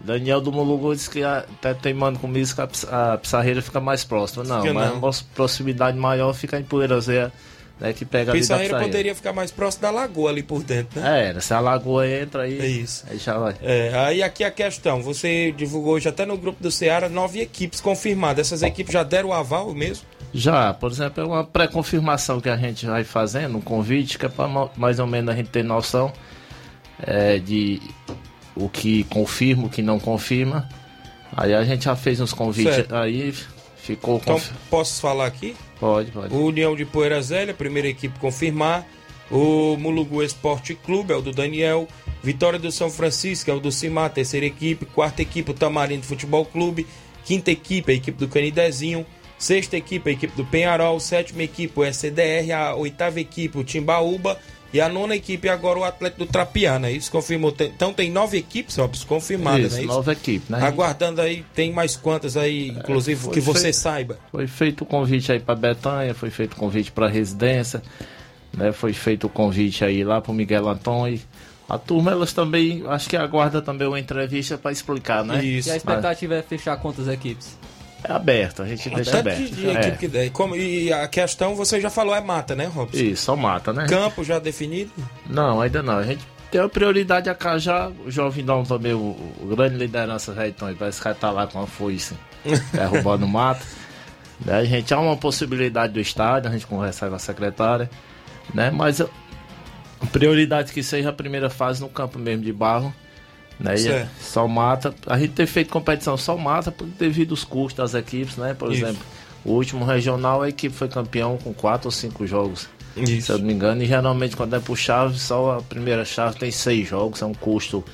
Daniel 0.00 0.40
do 0.40 0.52
Mulugu 0.52 0.94
disse 0.94 1.08
que 1.08 1.22
até 1.22 1.72
teimando 1.72 2.18
comigo 2.18 2.46
que 2.52 2.60
a, 2.60 3.16
Pissarreira 3.16 3.62
fica 3.62 3.80
mais 3.80 4.04
próxima. 4.04 4.44
Não, 4.44 4.74
mas 4.74 5.20
a 5.20 5.34
proximidade 5.34 5.96
maior 5.96 6.34
fica 6.34 6.58
em 6.58 6.64
Poeira 6.64 7.00
Zé 7.00 7.30
né, 7.80 7.92
que 7.92 8.04
pega 8.04 8.32
Pissarreira 8.32 8.78
poderia 8.78 9.14
ficar 9.14 9.32
mais 9.32 9.50
próximo 9.50 9.82
da 9.82 9.90
lagoa 9.90 10.30
ali 10.30 10.42
por 10.42 10.62
dentro, 10.62 11.00
né? 11.00 11.30
É, 11.30 11.40
se 11.40 11.52
a 11.52 11.60
lagoa 11.60 12.08
entra 12.08 12.42
aí, 12.42 12.60
é 12.60 12.66
isso. 12.66 13.04
aí 13.10 13.18
já 13.18 13.36
vai. 13.36 13.54
É, 13.62 13.92
aí 13.94 14.22
aqui 14.22 14.44
a 14.44 14.50
questão, 14.50 15.02
você 15.02 15.52
divulgou 15.52 15.94
hoje 15.94 16.08
até 16.08 16.24
no 16.24 16.36
grupo 16.36 16.62
do 16.62 16.70
Ceará 16.70 17.08
nove 17.08 17.40
equipes 17.40 17.80
confirmadas. 17.80 18.46
Essas 18.46 18.62
equipes 18.62 18.92
já 18.92 19.02
deram 19.02 19.30
o 19.30 19.32
aval 19.32 19.74
mesmo? 19.74 20.06
Já, 20.32 20.74
por 20.74 20.90
exemplo, 20.90 21.22
é 21.22 21.26
uma 21.26 21.44
pré-confirmação 21.44 22.40
que 22.40 22.48
a 22.48 22.56
gente 22.56 22.86
vai 22.86 23.04
fazendo, 23.04 23.58
um 23.58 23.60
convite, 23.60 24.18
que 24.18 24.26
é 24.26 24.28
para 24.28 24.48
mais 24.76 24.98
ou 24.98 25.06
menos 25.06 25.32
a 25.32 25.36
gente 25.36 25.50
ter 25.50 25.62
noção 25.62 26.12
é, 27.00 27.38
de 27.38 27.80
o 28.54 28.68
que 28.68 29.04
confirma, 29.04 29.66
o 29.66 29.70
que 29.70 29.82
não 29.82 29.98
confirma. 29.98 30.68
Aí 31.36 31.52
a 31.54 31.64
gente 31.64 31.84
já 31.84 31.96
fez 31.96 32.20
uns 32.20 32.32
convites 32.32 32.74
certo. 32.74 32.94
aí, 32.94 33.34
ficou... 33.76 34.16
Então, 34.16 34.34
conf... 34.34 34.50
posso 34.70 35.00
falar 35.00 35.26
aqui? 35.26 35.56
Pode, 35.78 36.10
pode. 36.10 36.34
O 36.34 36.46
União 36.46 36.74
de 36.76 36.84
Poeira 36.84 37.20
Zélia, 37.20 37.54
primeira 37.54 37.88
equipe 37.88 38.18
confirmar. 38.18 38.86
O 39.30 39.76
Mulugu 39.78 40.22
Esporte 40.22 40.74
Clube, 40.74 41.12
é 41.12 41.16
o 41.16 41.22
do 41.22 41.32
Daniel. 41.32 41.88
Vitória 42.22 42.58
do 42.58 42.70
São 42.70 42.90
Francisco, 42.90 43.50
é 43.50 43.54
o 43.54 43.60
do 43.60 43.72
Cimar, 43.72 44.10
terceira 44.10 44.46
equipe. 44.46 44.86
Quarta 44.86 45.22
equipe, 45.22 45.50
o 45.50 45.54
Tamarindo 45.54 46.04
Futebol 46.04 46.44
Clube. 46.44 46.86
Quinta 47.24 47.50
equipe, 47.50 47.92
a 47.92 47.94
equipe 47.94 48.18
do 48.18 48.28
Canidezinho. 48.28 49.04
Sexta 49.38 49.76
equipe, 49.76 50.08
a 50.08 50.12
equipe 50.12 50.36
do 50.36 50.44
Penharol. 50.44 51.00
Sétima 51.00 51.42
equipe, 51.42 51.78
o 51.78 51.84
SDR. 51.84 52.52
A 52.54 52.74
oitava 52.74 53.20
equipe, 53.20 53.58
o 53.58 53.64
Timbaúba. 53.64 54.38
E 54.74 54.80
a 54.80 54.88
nona 54.88 55.14
equipe 55.14 55.48
agora 55.48 55.78
o 55.78 55.84
Atlético 55.84 56.24
do 56.24 56.26
Trapiá, 56.26 56.80
né? 56.80 56.90
Isso 56.90 57.08
confirmou. 57.08 57.54
Então 57.60 57.92
tem 57.92 58.10
nove 58.10 58.36
equipes, 58.36 58.76
ó, 58.76 58.90
confirmadas, 59.06 59.66
isso, 59.66 59.76
né? 59.76 59.82
Isso? 59.82 59.92
nove 59.92 60.10
equipes, 60.10 60.48
né? 60.48 60.60
Aguardando 60.60 61.20
aí, 61.20 61.44
tem 61.54 61.72
mais 61.72 61.94
quantas 61.94 62.36
aí, 62.36 62.70
inclusive, 62.70 63.28
é, 63.28 63.30
que 63.30 63.40
você 63.40 63.60
feito, 63.60 63.76
saiba? 63.76 64.18
Foi 64.32 64.48
feito 64.48 64.82
o 64.82 64.84
convite 64.84 65.30
aí 65.30 65.38
para 65.38 65.54
Betanha, 65.54 66.12
foi 66.12 66.28
feito 66.28 66.54
o 66.54 66.56
convite 66.56 66.90
para 66.90 67.06
Residência, 67.06 67.80
né? 68.52 68.72
Foi 68.72 68.92
feito 68.92 69.28
o 69.28 69.30
convite 69.30 69.84
aí 69.84 70.02
lá 70.02 70.20
para 70.20 70.34
Miguel 70.34 70.68
Antônio. 70.68 71.20
A 71.68 71.78
turma, 71.78 72.10
elas 72.10 72.32
também, 72.32 72.82
acho 72.88 73.08
que 73.08 73.16
aguarda 73.16 73.62
também 73.62 73.86
uma 73.86 74.00
entrevista 74.00 74.58
para 74.58 74.72
explicar, 74.72 75.24
né? 75.24 75.44
Isso. 75.44 75.68
E 75.68 75.72
a 75.72 75.76
expectativa 75.76 76.34
Mas... 76.34 76.44
é 76.44 76.48
fechar 76.48 76.76
quantas 76.78 77.06
equipes? 77.06 77.56
É 78.06 78.12
aberto, 78.12 78.62
a 78.62 78.66
gente 78.66 78.90
deixa 78.90 79.18
aberto. 79.18 79.54
De, 79.54 79.70
é. 79.70 79.90
que. 79.92 80.30
Como, 80.30 80.54
e 80.54 80.92
a 80.92 81.08
questão, 81.08 81.54
você 81.54 81.80
já 81.80 81.88
falou, 81.88 82.14
é 82.14 82.20
mata, 82.20 82.54
né, 82.54 82.66
Robson? 82.66 82.98
Isso, 82.98 83.24
só 83.24 83.34
mata, 83.34 83.72
né? 83.72 83.86
Campo 83.88 84.22
já 84.22 84.38
definido? 84.38 84.92
Não, 85.26 85.60
ainda 85.60 85.82
não. 85.82 85.96
A 85.96 86.02
gente 86.02 86.22
Tem 86.50 86.60
a 86.60 86.68
prioridade 86.68 87.30
a 87.30 87.34
Cajá, 87.34 87.90
o 88.04 88.10
Jovinão 88.10 88.62
também, 88.62 88.92
o, 88.92 89.16
o 89.40 89.56
grande 89.56 89.76
liderança 89.76 90.34
Reitão, 90.34 90.72
parece 90.74 91.00
que 91.00 91.14
tá 91.14 91.30
lá 91.30 91.46
com 91.46 91.62
a 91.62 91.66
foice 91.66 92.14
derrubando 92.72 93.24
o 93.24 93.28
mato. 93.28 93.64
Né? 94.44 94.58
A 94.58 94.64
gente 94.64 94.92
há 94.92 95.00
uma 95.00 95.16
possibilidade 95.16 95.94
do 95.94 96.00
estádio, 96.00 96.50
a 96.50 96.52
gente 96.52 96.66
conversa 96.66 97.08
com 97.08 97.14
a 97.14 97.18
secretária, 97.18 97.88
né? 98.52 98.70
Mas 98.70 99.00
a 99.00 99.08
prioridade 100.12 100.72
que 100.72 100.82
seja 100.82 101.08
a 101.08 101.12
primeira 101.12 101.48
fase 101.48 101.80
no 101.80 101.88
campo 101.88 102.18
mesmo 102.18 102.44
de 102.44 102.52
barro. 102.52 102.94
Né? 103.58 103.74
E 103.76 104.06
só 104.22 104.48
mata. 104.48 104.94
A 105.06 105.18
gente 105.18 105.32
ter 105.32 105.46
feito 105.46 105.70
competição 105.70 106.16
só 106.16 106.36
mata 106.36 106.72
por- 106.72 106.86
devido 106.86 107.30
aos 107.30 107.44
custos 107.44 107.76
das 107.92 107.94
equipes, 108.00 108.36
né? 108.36 108.54
Por 108.54 108.72
Isso. 108.72 108.84
exemplo, 108.84 109.02
o 109.44 109.52
último 109.52 109.84
regional 109.84 110.42
a 110.42 110.48
equipe 110.48 110.74
foi 110.74 110.88
campeão 110.88 111.36
com 111.36 111.52
quatro 111.54 111.88
ou 111.88 111.92
cinco 111.92 112.26
jogos. 112.26 112.68
Isso. 112.96 113.26
Se 113.26 113.32
eu 113.32 113.38
não 113.38 113.46
me 113.46 113.52
engano, 113.52 113.82
e 113.82 113.86
geralmente 113.86 114.36
quando 114.36 114.54
é 114.54 114.60
por 114.60 114.76
chave, 114.76 115.18
só 115.18 115.58
a 115.58 115.62
primeira 115.62 116.04
chave 116.04 116.38
tem 116.38 116.50
seis 116.50 116.88
jogos, 116.88 117.22
é 117.22 117.26
um 117.26 117.34
custo 117.34 117.84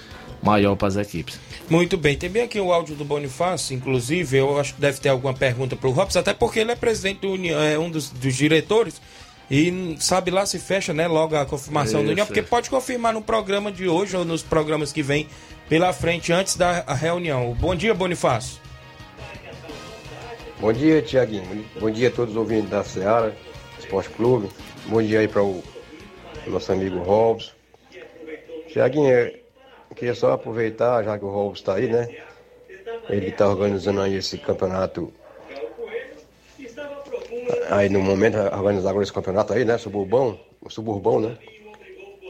maior 0.42 0.76
para 0.76 0.88
as 0.88 0.96
equipes. 0.96 1.38
Muito 1.68 1.96
bem, 1.96 2.16
tem 2.16 2.28
bem 2.30 2.42
aqui 2.42 2.58
o 2.60 2.72
áudio 2.72 2.96
do 2.96 3.04
Bonifácio, 3.04 3.74
inclusive, 3.76 4.36
eu 4.38 4.58
acho 4.58 4.74
que 4.74 4.80
deve 4.80 4.98
ter 4.98 5.08
alguma 5.10 5.32
pergunta 5.34 5.76
para 5.76 5.88
o 5.88 5.92
Robson, 5.92 6.18
até 6.18 6.32
porque 6.34 6.58
ele 6.60 6.72
é 6.72 6.76
presidente 6.76 7.20
do 7.20 7.30
União, 7.32 7.60
é 7.60 7.78
um 7.78 7.90
dos, 7.90 8.10
dos 8.10 8.34
diretores, 8.34 9.00
e 9.50 9.96
sabe 9.98 10.30
lá 10.30 10.46
se 10.46 10.58
fecha, 10.58 10.92
né, 10.92 11.08
logo 11.08 11.34
a 11.34 11.44
confirmação 11.44 12.00
do 12.00 12.04
Isso, 12.04 12.12
União, 12.12 12.26
porque 12.26 12.40
isso. 12.40 12.48
pode 12.48 12.70
confirmar 12.70 13.12
no 13.12 13.20
programa 13.20 13.72
de 13.72 13.88
hoje 13.88 14.16
ou 14.16 14.24
nos 14.24 14.42
programas 14.42 14.92
que 14.92 15.02
vem 15.02 15.26
pela 15.68 15.92
frente, 15.92 16.32
antes 16.32 16.56
da 16.56 16.80
reunião. 16.82 17.52
Bom 17.54 17.74
dia, 17.74 17.92
Bonifácio. 17.94 18.60
Bom 20.60 20.72
dia, 20.72 21.00
Tiaguinho. 21.00 21.64
Bom 21.80 21.90
dia 21.90 22.08
a 22.08 22.10
todos 22.10 22.32
os 22.32 22.36
ouvintes 22.36 22.70
da 22.70 22.84
Seara 22.84 23.34
Esporte 23.78 24.10
Clube. 24.10 24.48
Bom 24.86 25.02
dia 25.02 25.20
aí 25.20 25.28
para 25.28 25.42
o 25.42 25.62
nosso 26.46 26.70
amigo 26.72 26.98
Robson. 26.98 27.52
Tiaguinho, 28.68 29.08
eu 29.10 29.96
queria 29.96 30.14
só 30.14 30.32
aproveitar, 30.32 31.02
já 31.02 31.18
que 31.18 31.24
o 31.24 31.30
Robson 31.30 31.60
está 31.60 31.74
aí, 31.74 31.88
né? 31.88 32.08
Ele 33.08 33.28
está 33.28 33.48
organizando 33.48 34.00
aí 34.00 34.14
esse 34.16 34.38
campeonato. 34.38 35.12
Aí 37.70 37.88
no 37.88 38.00
momento, 38.00 38.36
organizar 38.36 38.90
agora 38.90 39.02
esse 39.02 39.12
campeonato 39.12 39.52
aí, 39.52 39.64
né? 39.64 39.78
Suburbão, 39.78 40.38
suburbão, 40.68 41.20
né? 41.20 41.36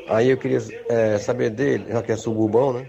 Aí 0.07 0.31
eu 0.31 0.37
queria 0.37 0.59
é, 0.89 1.19
saber 1.19 1.51
dele, 1.51 1.85
já 1.89 2.03
que 2.03 2.13
é 2.13 2.17
suburbão, 2.17 2.73
né? 2.73 2.87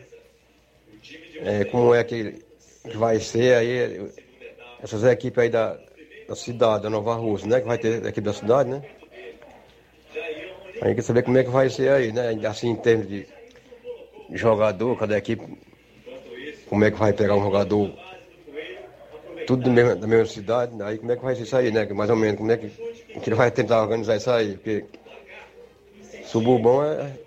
É, 1.44 1.65
como 1.65 1.94
é 1.94 2.04
que, 2.04 2.44
que 2.89 2.98
vai 2.98 3.20
ser 3.20 3.56
aí 3.56 4.12
essas 4.82 5.04
equipes 5.04 5.38
aí 5.44 5.50
da, 5.50 5.78
da 6.28 6.36
cidade, 6.36 6.84
da 6.84 6.89
Nova 6.89 7.15
Rússia, 7.15 7.48
né? 7.48 7.62
Que 7.62 7.67
vai 7.67 7.78
ter 7.78 8.06
equipe 8.06 8.22
da 8.22 8.34
cidade, 8.34 8.70
né? 8.70 8.82
Aí 10.82 10.96
quer 10.96 11.04
saber 11.04 11.24
como 11.24 11.38
é 11.38 11.44
que 11.44 11.50
vai 11.50 11.70
ser 11.70 11.91
aí, 11.91 12.12
né? 12.12 12.32
Assim, 12.48 12.70
em 12.70 12.76
termos 12.76 13.08
de 13.08 13.26
jogador, 14.34 14.98
cada 14.98 15.17
equipe, 15.17 15.46
como 16.67 16.84
é 16.84 16.91
que 16.91 16.98
vai 16.98 17.13
pegar 17.13 17.36
um 17.36 17.44
jogador, 17.44 17.91
tudo 19.51 19.63
do 19.63 19.71
mesmo- 19.71 19.95
da 19.97 20.07
mesma 20.07 20.25
cidade, 20.25 20.81
aí 20.81 20.97
como 20.97 21.11
é 21.11 21.15
que 21.17 21.23
vai 21.23 21.35
ser 21.35 21.43
isso 21.43 21.57
aí, 21.57 21.71
né? 21.71 21.85
Mais 21.87 22.09
ou 22.09 22.15
menos, 22.15 22.37
como 22.37 22.51
é 22.53 22.57
que, 22.57 22.69
que 23.21 23.29
ele 23.29 23.35
vai 23.35 23.51
tentar 23.51 23.81
organizar 23.81 24.15
isso 24.15 24.31
aí, 24.31 24.53
porque 24.55 24.85
suburbão 26.23 26.83
é, 26.83 27.19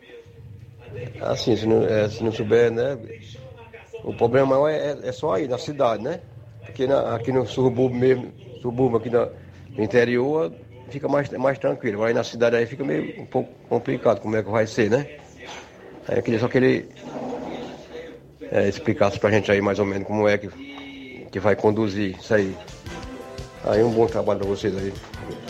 é 1.20 1.26
assim, 1.26 1.54
se 1.56 1.66
não, 1.66 1.82
é, 1.84 2.08
se 2.08 2.22
não 2.24 2.32
souber, 2.32 2.70
né? 2.70 2.96
O 4.02 4.12
problema 4.12 4.46
maior 4.46 4.68
é, 4.68 4.92
é- 4.92 5.08
é 5.08 5.12
só 5.12 5.34
aí, 5.34 5.46
na 5.48 5.58
cidade, 5.58 6.02
né? 6.02 6.20
Porque 6.64 6.86
na- 6.86 7.14
aqui 7.14 7.30
no 7.32 7.46
subúrbio 7.46 7.98
mesmo, 7.98 8.32
subúrbio 8.62 8.98
aqui 8.98 9.10
na- 9.10 9.28
no 9.76 9.84
interior, 9.84 10.52
fica 10.88 11.08
mais, 11.08 11.28
mais 11.30 11.58
tranquilo. 11.58 12.02
Aí 12.04 12.14
na 12.14 12.24
cidade 12.24 12.56
aí 12.56 12.66
fica 12.66 12.84
meio 12.84 13.12
um 13.18 13.26
pouco 13.26 13.52
complicado 13.68 14.20
como 14.20 14.36
é 14.36 14.42
que 14.42 14.50
vai 14.50 14.66
ser, 14.66 14.90
né? 14.90 15.08
Aí 16.08 16.18
eu 16.18 16.22
queria 16.22 16.40
só 16.40 16.48
que 16.48 16.58
ele 16.58 16.88
é, 18.50 18.68
explicasse 18.68 19.18
pra 19.18 19.30
gente 19.30 19.50
aí 19.50 19.60
mais 19.60 19.78
ou 19.78 19.86
menos 19.86 20.06
como 20.06 20.28
é 20.28 20.38
que, 20.38 20.48
que 21.34 21.40
vai 21.40 21.56
conduzir 21.56 22.16
isso 22.16 22.32
aí. 22.32 22.56
Aí 23.64 23.82
um 23.82 23.90
bom 23.90 24.06
trabalho 24.06 24.38
pra 24.38 24.48
vocês 24.48 24.72
aí. 24.78 24.92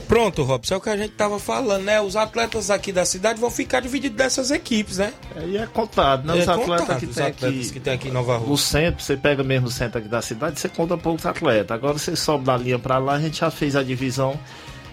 Pronto, 0.09 0.43
Robson, 0.43 0.75
é 0.75 0.77
o 0.79 0.81
que 0.81 0.89
a 0.89 0.97
gente 0.97 1.11
tava 1.13 1.39
falando, 1.39 1.83
né? 1.85 2.01
Os 2.01 2.17
atletas 2.17 2.71
aqui 2.71 2.91
da 2.91 3.05
cidade 3.05 3.39
vão 3.39 3.51
ficar 3.51 3.81
divididos 3.81 4.17
dessas 4.17 4.51
equipes, 4.51 4.97
né? 4.97 5.13
Aí 5.37 5.59
é 5.59 5.67
contado, 5.67 6.27
né? 6.27 6.39
É 6.39 6.41
Os 6.41 6.49
atletas 6.49 6.81
contado, 6.81 6.99
que 7.01 7.05
os 7.05 7.15
tem 7.15 7.27
atletas 7.27 7.59
aqui. 7.61 7.71
que 7.71 7.81
tem 7.81 7.93
aqui 7.93 8.09
em 8.09 8.13
Nova 8.13 8.39
Rússia. 8.39 8.49
No 8.49 8.57
centro, 8.57 9.05
você 9.05 9.15
pega 9.15 9.45
mesmo 9.45 9.67
o 9.67 9.71
centro 9.71 9.99
aqui 9.99 10.09
da 10.09 10.23
cidade, 10.23 10.59
você 10.59 10.71
conta 10.71 10.97
poucos 10.97 11.27
atletas. 11.27 11.71
Agora 11.73 11.99
você 11.99 12.17
sobe 12.17 12.45
da 12.47 12.57
linha 12.57 12.79
pra 12.79 12.97
lá, 12.97 13.13
a 13.17 13.21
gente 13.21 13.41
já 13.41 13.51
fez 13.51 13.77
a 13.77 13.83
divisão 13.83 14.41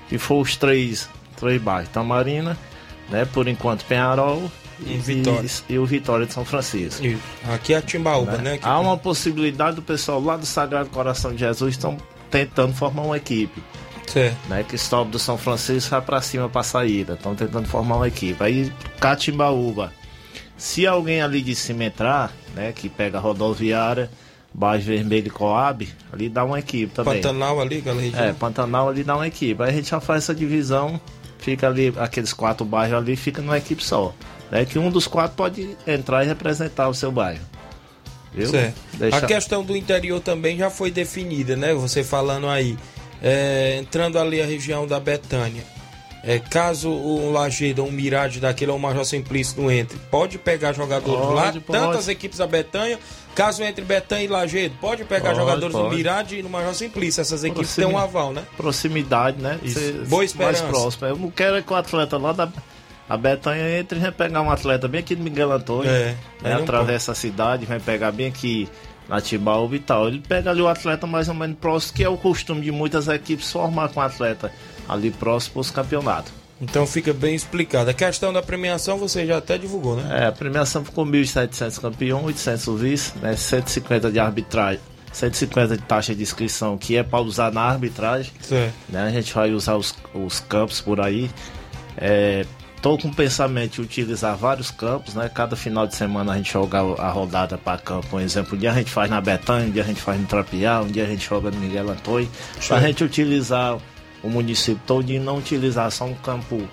que 0.10 0.18
foi 0.18 0.42
os 0.42 0.58
três, 0.58 1.08
três 1.38 1.62
bairros. 1.62 1.88
Tamarina, 1.88 2.58
né? 3.10 3.24
Por 3.24 3.48
enquanto 3.48 3.86
Penharol 3.86 4.52
E 4.86 4.98
Vitória. 4.98 5.50
e 5.70 5.78
o 5.78 5.86
Vitória 5.86 6.26
de 6.26 6.34
São 6.34 6.44
Francisco. 6.46 7.06
Isso. 7.06 7.22
Aqui 7.54 7.74
é 7.74 7.78
a 7.78 7.82
Timbaúba, 7.82 8.38
né? 8.38 8.58
Que- 8.58 8.66
Há 8.68 8.80
uma 8.80 8.98
possibilidade 8.98 9.76
do 9.76 9.82
pessoal 9.82 10.22
lá 10.22 10.36
do 10.38 10.46
Sagrado 10.46 10.90
Coração 10.90 11.32
de 11.34 11.40
Jesus 11.40 11.76
estão 11.76 11.98
tentando 12.30 12.74
formar 12.74 13.04
uma 13.04 13.18
equipe. 13.18 13.62
Certo. 14.08 14.36
Né, 14.50 14.66
que 14.68 14.78
sobe 14.78 15.12
do 15.12 15.20
São 15.20 15.38
Francisco 15.38 15.92
vai 15.92 16.02
pra 16.02 16.22
cima 16.22 16.50
pra 16.50 16.64
saída. 16.64 17.14
Estão 17.14 17.34
tentando 17.36 17.68
formar 17.68 17.96
uma 17.98 18.08
equipe. 18.08 18.44
Aí 18.44 18.72
Catimbaúba. 19.00 19.94
Se 20.58 20.86
alguém 20.86 21.22
ali 21.22 21.42
de 21.42 21.56
cima 21.56 21.86
entrar, 21.86 22.32
né? 22.56 22.72
Que 22.72 22.88
pega 22.90 23.18
a 23.18 23.22
rodoviária, 23.22 24.10
Baixo 24.54 24.86
Vermelho 24.86 25.28
e 25.28 25.30
Coab, 25.30 25.88
ali 26.12 26.28
dá 26.30 26.44
uma 26.44 26.60
equipe 26.60 26.94
também. 26.94 27.16
Pantanal 27.22 27.60
ali, 27.62 27.80
região. 27.80 28.24
É, 28.24 28.34
Pantanal 28.34 28.90
ali 28.90 29.04
dá 29.04 29.16
uma 29.16 29.28
equipe. 29.28 29.62
Aí 29.64 29.70
a 29.70 29.74
gente 29.74 29.90
já 29.90 30.00
faz 30.02 30.24
essa 30.24 30.36
divisão, 30.36 31.00
fica 31.40 31.68
ali, 31.68 31.94
aqueles 31.98 32.34
quatro 32.34 32.66
bairros 32.66 32.98
ali, 32.98 33.16
fica 33.16 33.42
numa 33.42 33.58
equipe 33.58 33.84
só. 33.84 34.14
Né, 34.52 34.66
que 34.66 34.78
um 34.78 34.92
dos 34.92 35.08
quatro 35.08 35.36
pode 35.38 35.78
entrar 35.88 36.24
e 36.24 36.28
representar 36.28 36.90
o 36.90 36.94
seu 36.94 37.12
bairro. 37.12 37.40
Deixa- 38.34 38.74
A 39.18 39.22
questão 39.22 39.64
do 39.64 39.76
interior 39.76 40.20
também 40.20 40.58
já 40.58 40.70
foi 40.70 40.92
definida, 40.92 41.56
né? 41.56 41.74
Você 41.74 42.04
falando 42.04 42.48
aí. 42.48 42.78
É, 43.24 43.78
entrando 43.80 44.18
ali 44.18 44.42
a 44.42 44.46
região 44.46 44.88
da 44.88 45.00
Betânia. 45.00 45.64
É, 46.24 46.38
caso 46.40 46.90
um 46.90 47.32
Lagedo, 47.32 47.84
um 47.84 47.92
Mirade 47.92 48.40
daquele 48.40 48.70
ou 48.72 48.78
um 48.78 48.80
Major 48.80 49.04
Simplício 49.06 49.60
não 49.62 49.72
entre, 49.72 49.98
pode 50.12 50.38
pegar 50.38 50.72
jogadores 50.74 51.20
Pode, 51.20 51.34
lá, 51.36 51.44
pode. 51.52 51.60
tantas 51.62 52.08
equipes 52.08 52.38
da 52.38 52.46
Betânia. 52.48 53.00
Caso 53.34 53.64
entre 53.64 53.84
Betânia 53.84 54.24
e 54.26 54.28
Lagedo, 54.28 54.76
pode 54.80 55.04
pegar 55.06 55.30
Pode, 55.30 55.38
jogadores 55.40 55.76
do. 55.76 55.90
Mirade 55.90 56.38
e 56.38 56.44
no 56.44 56.50
Major 56.50 56.74
Simplício. 56.76 57.22
Essas 57.22 57.44
equipes 57.44 57.68
Proximi- 57.74 57.88
têm 57.88 57.96
um 57.96 57.98
aval, 57.98 58.34
né? 58.34 58.44
proximidade, 58.58 59.42
né? 59.42 59.60
Isso. 59.64 59.80
Boa 60.08 60.24
esperança. 60.24 60.64
Mais 60.64 60.72
próximo. 60.76 61.08
Eu 61.08 61.16
não 61.16 61.32
quero 61.32 61.56
é 61.58 61.62
que 61.62 61.72
o 61.74 61.76
atleta 61.76 62.18
lá 62.18 62.34
da 62.34 62.48
a 63.12 63.18
Betanha 63.18 63.78
entre 63.78 64.00
e 64.00 64.02
vem 64.02 64.10
pegar 64.10 64.42
um 64.42 64.50
atleta 64.50 64.88
bem 64.88 65.02
aqui 65.02 65.16
do 65.16 65.22
Miguel 65.22 65.52
Antônio. 65.52 65.92
É, 65.92 66.16
né? 66.42 66.54
Atravessa 66.54 67.12
a 67.12 67.16
cidade, 67.16 67.66
vem 67.66 67.78
pegar 67.78 68.10
bem 68.10 68.28
aqui 68.28 68.70
na 69.10 69.20
Tibaúba 69.20 69.76
e 69.76 69.80
tal. 69.80 70.08
Ele 70.08 70.24
pega 70.26 70.50
ali 70.50 70.62
o 70.62 70.68
atleta 70.70 71.06
mais 71.06 71.28
ou 71.28 71.36
menos 71.36 71.58
próximo, 71.60 71.94
que 71.94 72.06
é 72.06 72.08
o 72.08 72.16
costume 72.16 72.62
de 72.62 72.72
muitas 72.72 73.10
equipes 73.10 73.52
formar 73.52 73.90
com 73.90 74.00
o 74.00 74.04
atleta 74.04 74.50
ali 74.88 75.12
próximo 75.12 75.56
para 75.56 75.60
os 75.60 75.72
campeonatos. 75.72 76.32
Então 76.62 76.88
fica 76.88 77.12
bem 77.12 77.36
explicado. 77.36 77.90
A 77.90 77.94
questão 77.94 78.32
da 78.32 78.42
premiação 78.42 78.98
você 78.98 79.26
já 79.26 79.40
até 79.40 79.58
divulgou, 79.58 79.98
né? 79.98 80.24
É, 80.24 80.28
a 80.28 80.32
premiação 80.32 80.86
ficou 80.86 81.06
1.700 81.06 81.82
campeão, 81.82 82.24
800 82.24 82.80
vice, 82.80 83.18
né? 83.22 83.36
150 83.36 84.10
de 84.10 84.20
arbitragem. 84.20 84.80
150 85.12 85.76
de 85.76 85.84
taxa 85.84 86.16
de 86.16 86.24
inscrição, 86.24 86.78
que 86.78 86.96
é 86.96 87.04
para 87.04 87.20
usar 87.20 87.52
na 87.52 87.64
arbitragem. 87.64 88.32
Certo. 88.40 88.74
né? 88.88 89.04
A 89.04 89.12
gente 89.12 89.34
vai 89.34 89.52
usar 89.52 89.76
os, 89.76 89.94
os 90.14 90.40
campos 90.40 90.80
por 90.80 91.02
aí. 91.02 91.30
É, 91.98 92.46
tô 92.82 92.98
com 92.98 93.10
o 93.10 93.14
pensamento 93.14 93.74
de 93.74 93.82
utilizar 93.82 94.36
vários 94.36 94.72
campos, 94.72 95.14
né? 95.14 95.30
Cada 95.30 95.56
final 95.56 95.86
de 95.86 95.96
semana 95.96 96.34
a 96.34 96.38
gente 96.38 96.52
joga 96.52 96.80
a 96.80 97.10
rodada 97.10 97.58
para 97.58 97.78
campo. 97.78 98.08
Por 98.08 98.22
exemplo, 98.22 98.56
um 98.56 98.60
dia 98.60 98.72
a 98.72 98.74
gente 98.74 98.92
faz 98.92 99.10
na 99.10 99.22
Betânia, 99.22 99.68
um 99.68 99.72
dia 99.72 99.84
a 99.84 99.86
gente 99.86 100.02
faz 100.02 100.20
no 100.20 100.26
Trapiá, 100.26 100.82
um 100.82 100.88
dia 100.88 101.04
a 101.04 101.08
gente 101.08 101.28
joga 101.28 101.52
no 101.52 101.60
Miguel 101.60 101.90
Antônio. 101.90 102.30
Para 102.68 102.78
a 102.78 102.82
gente 102.82 103.04
utilizar 103.04 103.78
o 104.24 104.30
município 104.30 104.82
todo 104.86 105.10
e 105.10 105.20
não 105.20 105.38
utilizar 105.38 105.92
só 105.92 106.06
um 106.06 106.16
campo, 106.16 106.68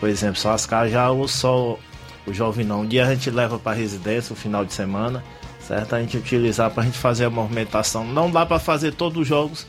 por 0.00 0.08
exemplo, 0.08 0.36
só 0.36 0.52
as 0.52 0.66
ou 1.10 1.28
só 1.28 1.78
o 2.26 2.32
Jovinão. 2.32 2.80
Um 2.80 2.86
dia 2.86 3.06
a 3.06 3.14
gente 3.14 3.30
leva 3.30 3.58
para 3.58 3.76
residência 3.76 4.32
o 4.32 4.36
final 4.36 4.64
de 4.64 4.72
semana, 4.72 5.22
certo? 5.60 5.94
A 5.94 6.00
gente 6.00 6.16
utilizar 6.16 6.70
para 6.70 6.82
a 6.82 6.86
gente 6.86 6.98
fazer 6.98 7.26
a 7.26 7.30
movimentação. 7.30 8.04
Não 8.06 8.30
dá 8.30 8.46
para 8.46 8.58
fazer 8.58 8.94
todos 8.94 9.20
os 9.20 9.28
jogos 9.28 9.66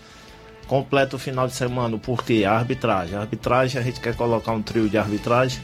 completo 0.74 1.18
o 1.18 1.20
final 1.20 1.46
de 1.48 1.54
semana, 1.54 1.98
porque 2.00 2.44
a 2.48 2.52
arbitragem. 2.54 3.16
A 3.16 3.22
arbitragem, 3.22 3.80
a 3.80 3.84
gente 3.84 4.00
quer 4.00 4.16
colocar 4.16 4.52
um 4.54 4.62
trio 4.62 4.90
de 4.90 4.98
arbitragem 4.98 5.60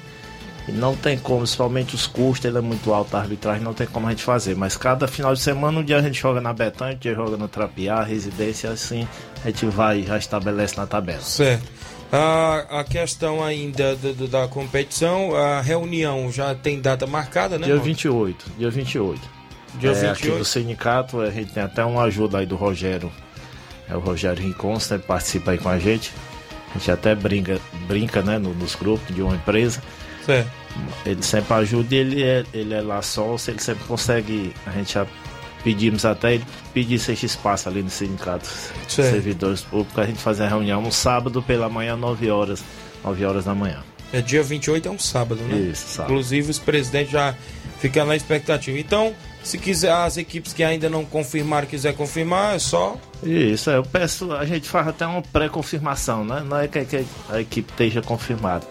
e 0.67 0.71
não 0.71 0.95
tem 0.95 1.17
como, 1.17 1.39
principalmente 1.39 1.95
os 1.95 2.05
custos, 2.05 2.45
ele 2.45 2.59
é 2.59 2.61
muito 2.61 2.93
alto 2.93 3.17
a 3.17 3.19
arbitragem, 3.19 3.63
não 3.63 3.73
tem 3.73 3.87
como 3.87 4.05
a 4.05 4.11
gente 4.11 4.21
fazer. 4.23 4.55
Mas 4.55 4.77
cada 4.77 5.07
final 5.07 5.33
de 5.33 5.39
semana, 5.39 5.79
um 5.79 5.83
dia 5.83 5.97
a 5.97 6.01
gente 6.01 6.19
joga 6.21 6.39
na 6.39 6.53
Betânia, 6.53 6.93
um 6.95 6.99
dia 6.99 7.15
joga 7.15 7.37
no 7.37 7.47
Trapiá, 7.47 8.03
residência, 8.03 8.69
assim 8.69 9.07
a 9.43 9.47
gente 9.47 9.65
vai 9.65 10.03
já 10.03 10.17
estabelece 10.17 10.77
na 10.77 10.85
tabela. 10.85 11.21
Certo. 11.21 11.63
A, 12.11 12.79
a 12.79 12.83
questão 12.83 13.43
ainda 13.43 13.95
do- 13.95 14.13
do- 14.13 14.27
da 14.27 14.47
competição, 14.47 15.35
a 15.35 15.59
reunião 15.61 16.31
já 16.31 16.53
tem 16.53 16.79
data 16.81 17.07
marcada, 17.07 17.57
né? 17.57 17.65
Dia 17.65 17.73
Ronald? 17.75 17.87
28, 17.87 18.45
dia 18.59 18.69
28. 18.69 19.21
Dia 19.79 19.89
é, 19.91 19.93
Aqui 20.09 20.21
28. 20.23 20.37
do 20.39 20.45
sindicato, 20.45 21.21
a 21.21 21.29
gente 21.31 21.53
tem 21.53 21.63
até 21.63 21.83
uma 21.85 22.03
ajuda 22.03 22.39
aí 22.39 22.45
do 22.45 22.55
Rogério. 22.55 23.11
É 23.89 23.95
o 23.95 23.99
Rogério 23.99 24.41
Rincon, 24.43 24.79
sempre 24.79 25.07
participa 25.07 25.51
aí 25.51 25.57
com 25.57 25.69
a 25.69 25.79
gente. 25.79 26.13
A 26.73 26.77
gente 26.77 26.91
até 26.91 27.15
brinca, 27.15 27.59
brinca 27.87 28.21
né, 28.21 28.37
no- 28.37 28.53
nos 28.53 28.75
grupos 28.75 29.13
de 29.15 29.21
uma 29.21 29.35
empresa. 29.35 29.81
Certo. 30.25 30.49
Ele 31.05 31.23
sempre 31.23 31.53
ajuda 31.55 31.95
e 31.95 31.97
ele 31.97 32.23
é, 32.23 32.45
ele 32.53 32.73
é 32.73 32.81
lá 32.81 33.01
sócio, 33.01 33.49
ele 33.51 33.59
sempre 33.59 33.83
consegue. 33.85 34.53
A 34.67 34.71
gente 34.71 34.93
já 34.93 35.05
pedimos 35.63 36.05
até 36.05 36.35
ele 36.35 36.45
pedisse 36.73 37.11
esse 37.11 37.25
espaço 37.25 37.67
ali 37.67 37.81
no 37.81 37.89
sindicato 37.89 38.47
Certo. 38.87 39.11
servidores 39.11 39.61
públicos, 39.61 39.97
a 39.97 40.05
gente 40.05 40.19
fazer 40.19 40.43
a 40.43 40.47
reunião 40.47 40.81
no 40.81 40.91
sábado 40.91 41.41
pela 41.41 41.67
manhã, 41.67 41.95
9 41.97 42.29
horas, 42.29 42.63
9 43.03 43.25
horas 43.25 43.45
da 43.45 43.53
manhã. 43.55 43.83
É 44.13 44.21
dia 44.21 44.41
28, 44.41 44.87
é 44.87 44.91
um 44.91 44.97
sábado, 44.99 45.41
né? 45.43 45.57
Isso, 45.71 45.87
sábado. 45.87 46.11
Inclusive, 46.11 46.49
os 46.51 46.59
presidentes 46.59 47.11
já 47.11 47.35
ficam 47.79 48.05
na 48.05 48.15
expectativa. 48.15 48.77
Então, 48.77 49.13
se 49.43 49.57
quiser, 49.57 49.91
as 49.91 50.17
equipes 50.17 50.53
que 50.53 50.63
ainda 50.63 50.89
não 50.89 51.03
confirmaram, 51.05 51.65
quiser 51.67 51.93
confirmar, 51.95 52.55
é 52.55 52.59
só. 52.59 52.95
Isso, 53.23 53.69
é, 53.69 53.77
eu 53.77 53.83
peço, 53.83 54.31
a 54.33 54.45
gente 54.45 54.67
faz 54.69 54.87
até 54.87 55.05
uma 55.07 55.21
pré-confirmação, 55.21 56.23
né? 56.23 56.43
Não 56.45 56.57
é 56.59 56.67
que, 56.67 56.83
que 56.85 57.05
a 57.29 57.39
equipe 57.41 57.71
esteja 57.71 58.01
confirmada. 58.01 58.65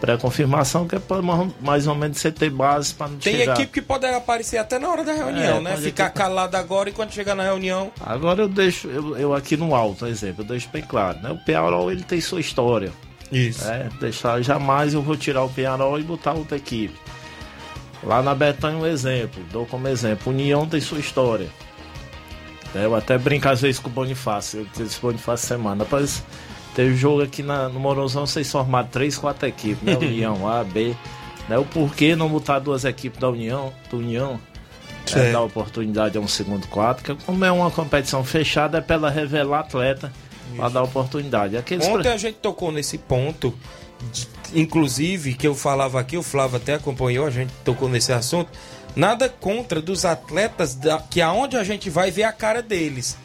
Pré-confirmação 0.00 0.88
que 0.88 0.96
é 0.96 0.98
pra 0.98 1.22
ma- 1.22 1.48
mais 1.60 1.86
ou 1.86 1.94
menos 1.94 2.18
você 2.18 2.32
ter 2.32 2.50
base 2.50 2.92
para 2.92 3.06
não 3.08 3.18
Tem 3.18 3.36
chegar. 3.36 3.52
equipe 3.54 3.72
que 3.72 3.82
pode 3.82 4.04
aparecer 4.06 4.58
até 4.58 4.76
na 4.78 4.88
hora 4.88 5.04
da 5.04 5.12
reunião, 5.12 5.58
É, 5.58 5.60
né? 5.60 5.76
Ficar 5.76 6.10
ter- 6.10 6.18
calado 6.18 6.56
agora 6.56 6.88
e 6.88 6.92
quando 6.92 7.12
chegar 7.12 7.36
na 7.36 7.44
reunião. 7.44 7.92
Agora 8.00 8.42
eu 8.42 8.48
deixo, 8.48 8.88
eu, 8.88 9.16
eu 9.16 9.32
aqui 9.34 9.56
no 9.56 9.74
alto, 9.76 10.04
exemplo, 10.06 10.42
eu 10.42 10.48
deixo 10.48 10.68
bem 10.72 10.82
claro, 10.82 11.20
né? 11.20 11.30
O 11.30 11.38
Penharol 11.38 11.90
ele 11.92 12.02
tem 12.02 12.20
sua 12.20 12.40
história. 12.40 12.92
Isso. 13.30 13.64
É, 13.68 13.88
deixar, 14.00 14.42
jamais 14.42 14.92
eu 14.92 15.00
vou 15.02 15.16
tirar 15.16 15.44
o 15.44 15.48
Penharol 15.48 15.98
e 16.00 16.02
botar 16.02 16.32
outra 16.32 16.56
equipe. 16.56 16.94
Lá 18.02 18.20
na 18.22 18.34
Betânia 18.34 18.78
um 18.78 18.86
exemplo, 18.86 19.42
dou 19.52 19.64
como 19.64 19.86
exemplo, 19.88 20.32
União 20.32 20.66
tem 20.66 20.80
sua 20.80 20.98
história. 20.98 21.48
É, 22.74 22.84
Eu 22.84 22.94
até 22.96 23.16
brinco 23.18 23.48
às 23.48 23.60
vezes 23.60 23.78
com 23.78 23.88
o 23.88 23.92
Bonifácio, 23.92 24.60
eu 24.60 24.84
disse 24.84 24.98
Bonifácio 25.00 25.46
semana, 25.46 25.84
rapaz, 25.84 26.22
teve 26.74 26.96
jogo 26.96 27.22
aqui 27.22 27.42
na, 27.42 27.68
no 27.68 27.78
Morozão, 27.78 28.26
vocês 28.26 28.50
formaram 28.50 28.88
três, 28.88 29.16
quatro 29.16 29.46
equipes, 29.46 29.82
né? 29.82 29.96
União 30.00 30.48
A, 30.48 30.64
B. 30.64 30.94
Né? 31.48 31.58
O 31.58 31.64
porquê 31.64 32.16
não 32.16 32.28
botar 32.28 32.58
duas 32.60 32.84
equipes 32.84 33.20
da 33.20 33.28
União, 33.28 33.72
do 33.90 33.98
União, 33.98 34.40
é, 35.06 35.10
Certo. 35.10 35.32
dar 35.32 35.42
oportunidade 35.42 36.16
a 36.16 36.20
um 36.20 36.28
segundo 36.28 36.66
quadro, 36.68 37.02
que 37.04 37.14
como 37.24 37.44
é 37.44 37.50
uma 37.52 37.70
competição 37.70 38.24
fechada, 38.24 38.78
é 38.78 38.80
pra 38.80 38.96
ela 38.96 39.10
revelar 39.10 39.60
atleta 39.60 40.12
para 40.56 40.68
dar 40.68 40.82
oportunidade. 40.82 41.56
Aqueles 41.56 41.86
Ontem 41.86 42.08
a 42.12 42.16
gente 42.16 42.36
tocou 42.36 42.70
nesse 42.72 42.96
ponto, 42.98 43.52
de- 44.12 44.26
inclusive, 44.54 45.34
que 45.34 45.46
eu 45.46 45.54
falava 45.54 46.00
aqui, 46.00 46.16
o 46.16 46.22
Flávio 46.22 46.56
até 46.56 46.74
acompanhou, 46.74 47.26
a 47.26 47.30
gente 47.30 47.52
tocou 47.64 47.88
nesse 47.88 48.12
assunto. 48.12 48.50
Nada 48.94 49.28
contra 49.28 49.80
dos 49.80 50.04
atletas 50.04 50.74
da- 50.74 50.98
que 50.98 51.20
aonde 51.20 51.56
a 51.56 51.64
gente 51.64 51.88
vai 51.88 52.10
ver 52.10 52.24
a 52.24 52.32
cara 52.32 52.60
deles. 52.62 53.16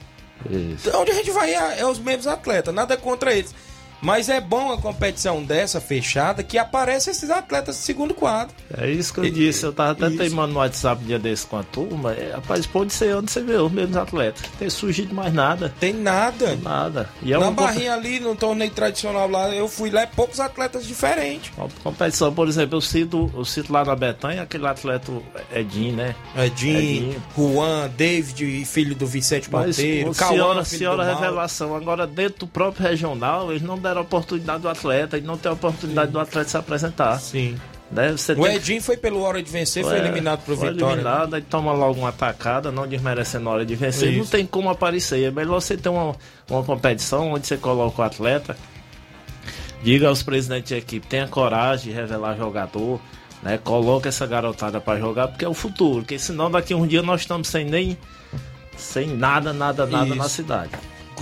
Isso. 0.49 0.89
Onde 0.95 1.11
a 1.11 1.15
gente 1.15 1.31
vai 1.31 1.53
é, 1.53 1.79
é 1.79 1.85
os 1.85 1.99
mesmos 1.99 2.27
atletas, 2.27 2.73
nada 2.73 2.95
contra 2.95 3.33
eles. 3.33 3.53
Mas 4.01 4.29
é 4.29 4.39
bom 4.39 4.71
a 4.71 4.77
competição 4.77 5.43
dessa 5.43 5.81
fechada 5.81 6.43
que 6.43 6.57
aparece 6.57 7.09
esses 7.09 7.29
atletas 7.29 7.77
de 7.77 7.81
segundo 7.81 8.13
quadro. 8.13 8.55
É 8.77 8.89
isso 8.89 9.13
que 9.13 9.19
eu 9.19 9.29
disse, 9.29 9.65
eu 9.65 9.73
tava 9.73 9.91
até 9.91 10.07
Isso. 10.07 10.17
teimando 10.17 10.53
no 10.53 10.59
WhatsApp 10.59 11.01
um 11.03 11.07
dia 11.07 11.19
desse 11.19 11.45
com 11.45 11.57
a 11.57 11.63
turma. 11.63 12.13
É, 12.13 12.31
rapaz, 12.33 12.65
pode 12.65 12.93
ser 12.93 13.15
onde 13.15 13.31
você 13.31 13.41
vê 13.41 13.55
os 13.55 13.71
mesmos 13.71 13.97
atletas. 13.97 14.41
Não 14.43 14.57
tem 14.57 14.69
surgido 14.69 15.13
mais 15.13 15.33
nada. 15.33 15.73
Tem 15.79 15.93
nada. 15.93 16.55
Nada. 16.61 17.09
E 17.21 17.33
é 17.33 17.37
Na 17.37 17.51
barrinha 17.51 17.93
ali, 17.93 18.19
no 18.19 18.35
torneio 18.35 18.71
tradicional 18.71 19.29
lá, 19.29 19.49
eu 19.49 19.67
fui 19.67 19.89
lá, 19.89 20.01
é 20.01 20.05
poucos 20.05 20.39
atletas 20.39 20.85
diferentes. 20.85 21.51
uma 21.57 21.67
competição, 21.83 22.33
por 22.33 22.47
exemplo, 22.47 22.77
eu 22.77 22.81
cito, 22.81 23.31
eu 23.35 23.45
cito 23.45 23.71
lá 23.71 23.83
na 23.83 23.95
Betanha 23.95 24.43
aquele 24.43 24.67
atleta 24.67 25.11
Edinho, 25.53 25.95
né? 25.95 26.15
Edinho, 26.35 26.77
Edinho. 26.77 27.23
Juan, 27.35 27.89
David, 27.95 28.65
filho 28.65 28.95
do 28.95 29.05
Vicente 29.07 29.49
Mas, 29.51 29.77
Monteiro, 29.77 30.11
ô, 30.11 30.13
Cauã, 30.13 30.31
senhora, 30.31 30.65
senhora 30.65 31.03
revelação, 31.03 31.75
agora 31.75 32.05
dentro 32.05 32.39
do 32.39 32.47
próprio 32.47 32.87
regional, 32.87 33.49
eles 33.51 33.61
não 33.61 33.77
deram 33.87 34.01
oportunidade 34.01 34.61
do 34.61 34.69
atleta, 34.69 35.17
e 35.17 35.21
não 35.21 35.37
tem 35.37 35.51
oportunidade 35.51 36.11
do 36.11 36.19
atleta 36.19 36.49
se 36.49 36.57
apresentar. 36.57 37.19
Sim. 37.19 37.57
Né? 37.89 38.13
O 38.37 38.45
Edinho 38.45 38.81
foi 38.81 38.97
pelo 38.97 39.21
Hora 39.21 39.41
de 39.41 39.49
Vencer, 39.49 39.81
foi 39.83 39.95
É, 39.95 39.99
eliminado 39.99 40.43
pro 40.43 40.57
foi 40.57 40.71
Vitória. 40.73 40.95
né? 40.97 41.01
eliminado, 41.01 41.33
aí 41.35 41.41
toma 41.41 41.71
logo 41.71 41.99
uma 41.99 42.09
atacada, 42.09 42.69
não 42.69 42.85
desmerecendo 42.85 43.47
a 43.47 43.53
hora 43.53 43.65
de 43.65 43.75
vencer. 43.75 44.09
Isso. 44.09 44.19
Não 44.19 44.25
tem 44.25 44.45
como 44.45 44.69
aparecer. 44.69 45.23
É 45.23 45.31
melhor 45.31 45.61
você 45.61 45.77
ter 45.77 45.87
uma, 45.87 46.13
uma 46.49 46.63
competição 46.63 47.31
onde 47.31 47.47
você 47.47 47.55
coloca 47.55 48.01
o 48.01 48.05
atleta, 48.05 48.57
diga 49.81 50.09
aos 50.09 50.21
presidentes 50.21 50.67
de 50.69 50.75
equipe, 50.75 51.07
tenha 51.07 51.27
coragem 51.29 51.91
de 51.93 51.97
revelar 51.97 52.35
jogador, 52.35 52.99
né? 53.41 53.57
Coloca 53.57 54.09
essa 54.09 54.25
garotada 54.27 54.81
para 54.81 54.99
jogar, 54.99 55.29
porque 55.29 55.45
é 55.45 55.49
o 55.49 55.53
futuro. 55.53 56.01
Porque 56.01 56.19
senão 56.19 56.51
daqui 56.51 56.73
a 56.73 56.77
um 56.77 56.85
dia 56.85 57.01
nós 57.01 57.21
estamos 57.21 57.47
sem 57.47 57.63
nem. 57.63 57.97
Sem 58.75 59.07
nada, 59.07 59.53
nada, 59.53 59.85
nada 59.85 60.07
Isso. 60.07 60.15
na 60.15 60.27
cidade. 60.29 60.71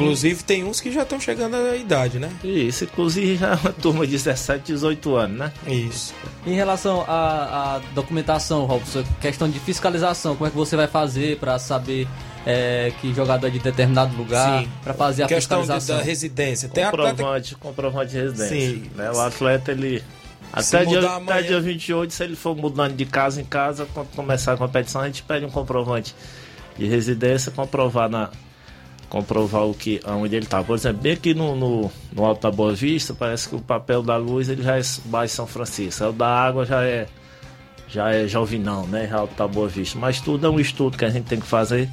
Inclusive, 0.04 0.44
tem 0.44 0.64
uns 0.64 0.80
que 0.82 0.92
já 0.92 1.04
estão 1.04 1.20
chegando 1.20 1.56
à 1.56 1.76
idade, 1.76 2.20
né? 2.20 2.30
Isso, 2.44 2.84
inclusive 2.84 3.38
já 3.38 3.52
é 3.52 3.56
uma 3.56 3.72
turma 3.74 4.06
de 4.06 4.12
17, 4.14 4.64
18 4.74 5.16
anos, 5.16 5.38
né? 5.38 5.54
Isso. 5.68 6.14
Em 6.46 6.54
relação 6.54 7.02
à, 7.08 7.76
à 7.76 7.82
documentação, 7.94 8.66
Robson, 8.66 9.04
questão 9.22 9.50
de 9.50 9.60
fiscalização, 9.60 10.36
como 10.36 10.48
é 10.48 10.50
que 10.52 10.56
você 10.58 10.76
vai 10.76 10.88
fazer 10.88 11.38
para 11.38 11.58
saber 11.58 12.08
é, 12.46 12.92
que 13.02 13.14
jogador 13.14 13.48
é 13.48 13.50
de 13.50 13.60
determinado 13.60 14.16
lugar, 14.16 14.66
para 14.84 14.94
fazer 14.94 15.24
a 15.24 15.28
Questão 15.28 15.60
fiscalização? 15.60 15.98
da 15.98 16.04
residência. 16.04 16.70
Tem 16.70 16.84
atleta 16.84 17.10
comprovante, 17.12 17.56
comprovante 17.56 18.12
de 18.12 18.18
residência. 18.18 18.60
Sim. 18.76 18.92
Né? 18.96 19.10
O 19.12 19.20
atleta, 19.20 19.72
ele. 19.72 20.04
Até 20.54 20.86
dia, 20.86 21.00
amanhã- 21.00 21.40
até 21.40 21.42
dia 21.42 21.60
28, 21.60 22.14
se 22.14 22.24
ele 22.24 22.36
for 22.36 22.56
mudando 22.56 22.94
de 22.96 23.06
casa 23.06 23.42
em 23.42 23.46
casa, 23.46 23.88
quando 23.94 24.08
começar 24.16 24.54
a 24.54 24.58
competição, 24.58 25.02
a 25.02 25.06
gente 25.08 25.24
pede 25.24 25.44
um 25.46 25.50
comprovante 25.50 26.16
de 26.78 26.86
residência, 26.86 27.52
comprovar 27.52 28.10
na. 28.10 28.30
Comprovar 29.10 29.66
o 29.66 29.74
que, 29.74 30.02
onde 30.06 30.36
ele 30.36 30.46
está. 30.46 30.64
Por 30.64 30.76
exemplo, 30.76 31.02
bem 31.02 31.14
aqui 31.14 31.34
no, 31.34 31.56
no, 31.56 31.92
no 32.12 32.26
Alto 32.26 32.42
da 32.42 32.52
Boa 32.52 32.74
Vista, 32.74 33.14
parece 33.14 33.48
que 33.48 33.56
o 33.56 33.62
papel 33.62 34.02
da 34.02 34.18
luz 34.18 34.50
ele 34.50 34.64
já 34.64 34.78
é 34.78 34.82
baixo 35.06 35.36
São 35.36 35.48
Francisco. 35.48 36.06
O 36.06 36.12
da 36.12 36.28
água 36.28 36.66
já 36.66 36.84
é 36.84 37.08
já 37.88 38.12
é 38.12 38.28
Jovinão, 38.28 38.86
né? 38.88 39.08
Já 39.10 39.18
Alto 39.18 39.36
da 39.36 39.48
Boa 39.48 39.68
Vista. 39.68 39.98
Mas 39.98 40.20
tudo 40.20 40.46
é 40.46 40.50
um 40.50 40.60
estudo 40.60 40.98
que 40.98 41.06
a 41.06 41.10
gente 41.10 41.26
tem 41.26 41.40
que 41.40 41.46
fazer, 41.46 41.90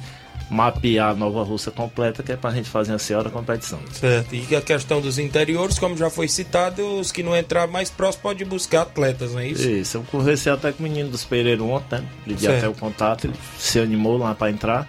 mapear 0.49 1.11
a 1.11 1.13
Nova 1.13 1.43
Russa 1.43 1.71
completa, 1.71 2.21
que 2.21 2.31
é 2.31 2.35
pra 2.35 2.51
gente 2.51 2.69
fazer 2.69 2.93
a 2.93 2.99
senhora 2.99 3.29
competição. 3.29 3.79
Certo. 3.91 4.35
E 4.35 4.55
a 4.55 4.61
questão 4.61 5.01
dos 5.01 5.17
interiores, 5.17 5.79
como 5.79 5.95
já 5.95 6.09
foi 6.09 6.27
citado, 6.27 6.99
os 6.99 7.11
que 7.11 7.23
não 7.23 7.35
entrar 7.35 7.67
mais 7.67 7.89
próximo 7.89 8.23
podem 8.23 8.45
buscar 8.45 8.81
atletas, 8.81 9.33
não 9.33 9.39
é 9.39 9.47
isso? 9.47 9.69
Isso, 9.69 9.97
eu 9.97 10.03
conversei 10.11 10.51
até 10.51 10.71
com 10.71 10.79
o 10.79 10.83
menino 10.83 11.09
dos 11.09 11.23
Pereiros 11.23 11.65
ontem, 11.65 12.01
né? 12.25 12.37
Certo. 12.37 12.57
até 12.57 12.67
o 12.67 12.73
contato, 12.73 13.25
ele 13.25 13.35
se 13.57 13.79
animou 13.79 14.17
lá 14.17 14.35
pra 14.35 14.49
entrar. 14.49 14.87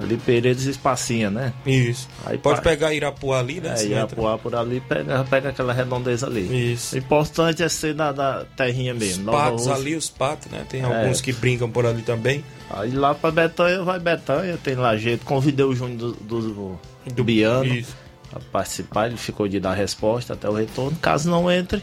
Ali 0.00 0.16
Pereiros 0.16 0.66
e 0.66 0.70
Espacinha, 0.70 1.30
né? 1.30 1.52
Isso. 1.66 2.08
Aí 2.24 2.38
Pode 2.38 2.58
pa- 2.62 2.70
pegar 2.70 2.94
Irapuá 2.94 3.38
ali, 3.40 3.60
né? 3.60 3.74
É, 3.74 3.76
se 3.76 3.84
entra. 3.86 3.96
Irapuá 3.98 4.38
por 4.38 4.54
ali, 4.54 4.80
pega, 4.80 5.22
pega 5.28 5.50
aquela 5.50 5.72
redondeza 5.74 6.26
ali. 6.26 6.72
Isso. 6.72 6.94
O 6.94 6.98
importante 6.98 7.62
é 7.62 7.68
ser 7.68 7.92
da, 7.94 8.10
da 8.10 8.46
terrinha 8.56 8.94
mesmo. 8.94 9.24
Nova 9.24 9.38
Patos 9.38 9.66
Rússia. 9.66 9.74
ali, 9.82 9.94
os 9.96 10.08
patos, 10.08 10.50
né? 10.50 10.64
Tem 10.68 10.80
É. 10.80 10.84
alguns 10.84 11.20
que 11.20 11.32
brincam 11.34 11.70
por 11.70 11.84
ali 11.84 12.00
também. 12.00 12.42
Aí 12.70 12.90
lá 12.92 13.14
pra 13.14 13.30
Betanha, 13.30 13.82
vai 13.82 13.98
Betanha, 13.98 14.56
tem 14.62 14.74
lá 14.74 14.96
jeito. 14.96 15.26
Convidei 15.26 15.66
o 15.66 15.74
Júnior 15.74 15.98
do, 15.98 16.12
do, 16.12 16.78
do 17.14 17.24
Biano 17.24 17.66
Isso. 17.66 17.94
a 18.32 18.40
participar, 18.50 19.08
ele 19.08 19.18
ficou 19.18 19.46
de 19.48 19.60
dar 19.60 19.74
resposta 19.74 20.32
até 20.32 20.48
o 20.48 20.52
retorno. 20.54 20.96
Caso 21.02 21.28
não 21.28 21.50
entre, 21.50 21.82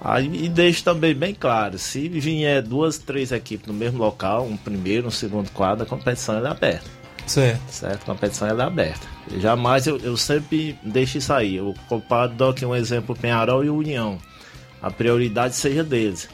aí 0.00 0.44
e 0.44 0.48
deixo 0.48 0.84
também 0.84 1.12
bem 1.14 1.34
claro: 1.34 1.76
se 1.78 2.08
vier 2.08 2.62
duas, 2.62 2.98
três 2.98 3.32
equipes 3.32 3.66
no 3.66 3.74
mesmo 3.74 3.98
local, 3.98 4.44
um 4.46 4.56
primeiro, 4.56 5.08
um 5.08 5.10
segundo 5.10 5.50
quadro, 5.50 5.82
a 5.84 5.86
competição 5.88 6.36
é 6.44 6.48
aberta. 6.48 7.01
Certo. 7.26 7.60
Certo? 7.68 8.02
A 8.02 8.06
competição 8.06 8.48
ela 8.48 8.64
é 8.64 8.66
aberta. 8.66 9.06
Jamais 9.38 9.86
eu, 9.86 9.98
eu 9.98 10.16
sempre 10.16 10.78
deixo 10.82 11.18
isso 11.18 11.32
aí. 11.32 11.56
Eu 11.56 11.74
comparo, 11.88 12.32
dou 12.32 12.50
aqui 12.50 12.66
um 12.66 12.74
exemplo: 12.74 13.14
Penharol 13.14 13.64
e 13.64 13.70
União. 13.70 14.18
A 14.82 14.90
prioridade 14.90 15.54
seja 15.54 15.84
deles. 15.84 16.28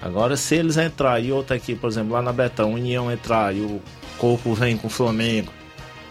Agora, 0.00 0.36
se 0.36 0.54
eles 0.54 0.76
entrar 0.76 1.18
e 1.20 1.32
outra 1.32 1.56
aqui, 1.56 1.74
por 1.74 1.88
exemplo, 1.88 2.12
lá 2.12 2.22
na 2.22 2.32
Betão, 2.32 2.74
União 2.74 3.10
entrar 3.10 3.54
e 3.54 3.60
o 3.60 3.80
Corpo 4.18 4.54
vem 4.54 4.76
com 4.76 4.86
o 4.86 4.90
Flamengo, 4.90 5.50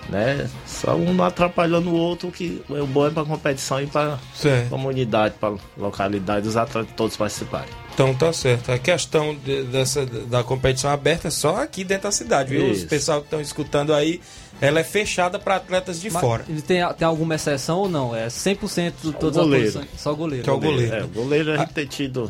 né? 0.10 0.50
Só 0.66 0.96
um 0.96 1.24
atrapalhando 1.24 1.90
o 1.92 1.96
outro, 1.96 2.32
que 2.32 2.62
o 2.68 2.86
bom 2.88 3.08
é 3.08 3.10
pra 3.12 3.24
competição 3.24 3.80
e 3.82 3.88
pra 3.88 4.18
Certo. 4.34 4.70
comunidade, 4.70 5.36
pra 5.40 5.54
localidade, 5.78 6.48
os 6.48 6.58
atletas 6.58 6.92
todos 6.96 7.16
participarem. 7.16 7.70
Então 7.96 8.14
tá 8.14 8.32
certo. 8.34 8.72
A 8.72 8.78
questão 8.78 9.34
de- 9.34 9.64
dessa, 9.64 10.06
da 10.06 10.44
competição 10.44 10.92
aberta 10.92 11.30
é 11.30 11.32
só 11.32 11.56
aqui 11.64 11.84
dentro 11.84 12.04
da 12.04 12.12
cidade, 12.12 12.50
viu? 12.50 12.70
Os 12.70 12.80
Isso. 12.80 12.88
pessoal 12.88 13.20
que 13.22 13.28
estão 13.28 13.40
escutando 13.40 13.94
aí, 13.94 14.20
ela 14.60 14.82
é 14.82 14.84
fechada 14.84 15.40
para 15.40 15.56
atletas 15.56 16.02
de 16.02 16.10
Mas 16.10 16.22
fora. 16.22 16.44
ele 16.48 16.62
tem, 16.62 16.86
tem 16.94 17.08
alguma 17.08 17.36
exceção 17.36 17.80
ou 17.80 17.90
não? 17.90 18.14
É 18.14 18.28
100% 18.28 18.94
de 19.02 19.12
todas 19.14 19.38
as 19.38 19.44
goleiro. 19.46 19.66
posições? 19.66 19.90
Só 19.98 20.12
o 20.12 20.16
goleiro. 20.16 20.44
Que 20.44 20.50
é 20.50 20.54
o 20.54 20.60
goleiro. 20.60 20.94
É, 20.96 21.04
o 21.04 21.08
goleiro 21.08 21.54
a 21.54 21.58
gente 21.58 21.74
tem 21.74 21.86
tido 21.86 22.30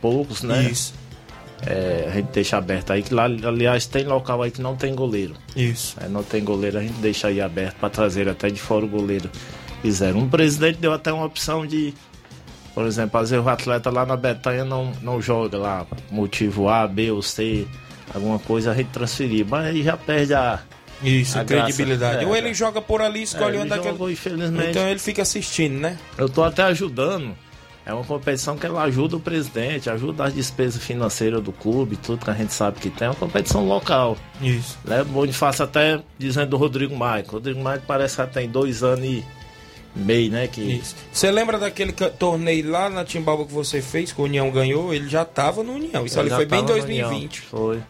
poucos, 0.00 0.42
né? 0.42 0.62
Isso, 0.70 0.94
É, 1.66 2.06
a 2.08 2.14
gente 2.14 2.28
deixa 2.32 2.56
aberto 2.56 2.90
aí, 2.92 3.02
que 3.02 3.12
lá, 3.12 3.24
aliás, 3.24 3.84
tem 3.86 4.04
local 4.04 4.42
aí 4.42 4.50
que 4.50 4.62
não 4.62 4.76
tem 4.76 4.94
goleiro. 4.94 5.34
isso. 5.54 5.94
É, 6.00 6.08
não 6.08 6.22
tem 6.22 6.42
goleiro, 6.42 6.78
a 6.78 6.82
gente 6.82 6.94
deixa 7.00 7.26
aí 7.28 7.38
aberto 7.40 7.74
para 7.76 7.90
trazer 7.90 8.28
até 8.28 8.48
de 8.48 8.58
fora 8.60 8.84
o 8.84 8.88
goleiro. 8.88 9.28
Fizeram. 9.82 10.20
Um 10.20 10.28
presidente 10.28 10.78
deu 10.78 10.92
até 10.92 11.12
uma 11.12 11.24
opção 11.26 11.66
de, 11.66 11.92
por 12.74 12.84
exemplo, 12.86 13.20
às 13.20 13.30
vezes 13.30 13.44
o 13.44 13.48
atleta 13.48 13.90
lá 13.90 14.06
na 14.06 14.16
Betanha 14.16 14.64
não, 14.64 14.92
não 15.02 15.20
joga 15.20 15.58
lá, 15.58 15.86
motivo 16.10 16.68
A, 16.68 16.86
B 16.86 17.10
ou 17.10 17.22
C, 17.22 17.66
alguma 18.14 18.38
coisa 18.38 18.70
a 18.72 18.74
gente 18.74 18.88
transferir. 18.88 19.46
Mas 19.48 19.66
aí 19.66 19.82
já 19.82 19.96
perde 19.96 20.34
a, 20.34 20.60
Isso, 21.02 21.38
a 21.38 21.44
credibilidade. 21.44 22.24
É, 22.24 22.26
Ou 22.26 22.36
ele 22.36 22.52
joga 22.54 22.80
por 22.80 23.00
ali, 23.02 23.22
escolhe 23.22 23.56
É, 23.56 23.60
onde 23.60 23.68
ele 23.68 23.68
daquele. 23.70 23.90
jogou, 23.90 24.10
infelizmente. 24.10 24.70
Então 24.70 24.86
ele 24.88 24.98
fica 25.00 25.22
assistindo, 25.22 25.78
né? 25.80 25.96
Eu 26.18 26.28
tô 26.28 26.42
até 26.42 26.62
ajudando. 26.64 27.34
É 27.86 27.94
uma 27.94 28.04
competição 28.04 28.56
que 28.56 28.66
ela 28.66 28.82
ajuda 28.82 29.16
o 29.16 29.20
presidente, 29.20 29.88
ajuda 29.88 30.24
as 30.24 30.34
despesas 30.34 30.80
financeiras 30.82 31.42
do 31.42 31.50
clube, 31.50 31.96
tudo 31.96 32.24
que 32.24 32.30
a 32.30 32.34
gente 32.34 32.52
sabe 32.52 32.78
que 32.78 32.90
tem. 32.90 33.06
É 33.06 33.10
uma 33.10 33.16
competição 33.16 33.66
local. 33.66 34.16
Isso. 34.40 34.78
Né? 34.84 35.02
Bonifácio 35.02 35.64
até 35.64 36.00
dizendo 36.18 36.50
do 36.50 36.56
Rodrigo 36.56 36.94
Maico. 36.94 37.32
Rodrigo 37.32 37.60
Maico 37.60 37.84
parece 37.86 38.16
que 38.16 38.22
já 38.22 38.28
tem 38.28 38.48
dois 38.48 38.82
anos 38.84 39.04
e 39.04 39.24
meio, 39.94 40.30
né? 40.30 40.46
Que... 40.46 40.60
Isso. 40.60 40.94
Você 41.12 41.30
lembra 41.30 41.58
daquele 41.58 41.92
torneio 41.92 42.70
lá 42.70 42.88
na 42.88 43.04
Timbalba 43.04 43.44
que 43.44 43.52
você 43.52 43.80
fez, 43.82 44.12
que 44.12 44.20
o 44.20 44.24
União 44.24 44.50
ganhou? 44.50 44.94
Ele 44.94 45.08
já 45.08 45.24
tava 45.24 45.62
no 45.62 45.72
União. 45.72 46.04
Isso 46.06 46.18
Ele 46.18 46.28
ali 46.32 46.36
foi 46.36 46.46
bem 46.46 46.60
em 46.60 46.66
tava 46.66 46.78
no 46.78 46.84
União. 46.84 47.08
2020. 47.08 47.40
Foi. 47.42 47.82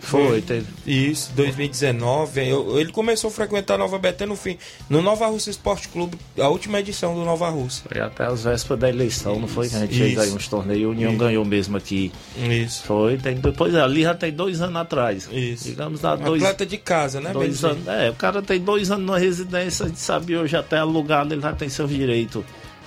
Foi, 0.00 0.40
teve. 0.42 0.66
Isso, 0.86 1.30
2019. 1.34 2.48
Eu- 2.48 2.78
ele 2.80 2.92
começou 2.92 3.28
a 3.28 3.32
frequentar 3.32 3.78
Nova 3.78 3.98
Betânia 3.98 4.32
no 4.34 4.36
fim. 4.36 4.56
No 4.88 5.02
Nova 5.02 5.26
Russa 5.26 5.50
Esporte 5.50 5.88
Clube, 5.88 6.16
a 6.38 6.48
última 6.48 6.80
edição 6.80 7.14
do 7.14 7.24
Nova 7.24 7.48
Russa. 7.48 7.82
Foi 7.90 8.00
até 8.00 8.24
as 8.26 8.44
vésperas 8.44 8.80
da 8.80 8.88
eleição, 8.88 9.38
não 9.38 9.48
foi? 9.48 9.68
Que 9.68 9.76
a 9.76 9.80
gente 9.80 9.92
Isso. 9.92 10.00
fez 10.00 10.18
aí 10.18 10.30
uns 10.30 10.48
torneios 10.48 10.84
a 10.86 10.88
União 10.90 11.10
Isso. 11.12 11.18
ganhou 11.20 11.44
mesmo 11.44 11.76
aqui. 11.76 12.12
Isso. 12.36 12.82
Foi, 12.84 13.16
tem, 13.18 13.36
depois 13.36 13.74
ali 13.74 14.02
já 14.02 14.14
tem 14.14 14.32
dois 14.32 14.60
anos 14.60 14.76
atrás. 14.76 15.28
Isso. 15.32 15.64
Digamos, 15.64 16.00
dá 16.00 16.16
dois, 16.16 16.42
Atleta 16.42 16.66
de 16.66 16.78
casa, 16.78 17.20
né? 17.20 17.32
dois 17.32 17.60
bem 17.60 17.70
anos. 17.70 17.88
É, 17.88 18.10
o 18.10 18.14
cara 18.14 18.42
tem 18.42 18.60
dois 18.60 18.90
anos 18.90 19.06
na 19.06 19.18
residência, 19.18 19.86
a 19.86 19.88
gente 19.88 20.00
sabe 20.00 20.36
hoje 20.36 20.56
até 20.56 20.78
alugado, 20.78 21.34
ele 21.34 21.42
já 21.42 21.52
tem 21.52 21.68
seus 21.68 21.90
direitos, 21.90 22.44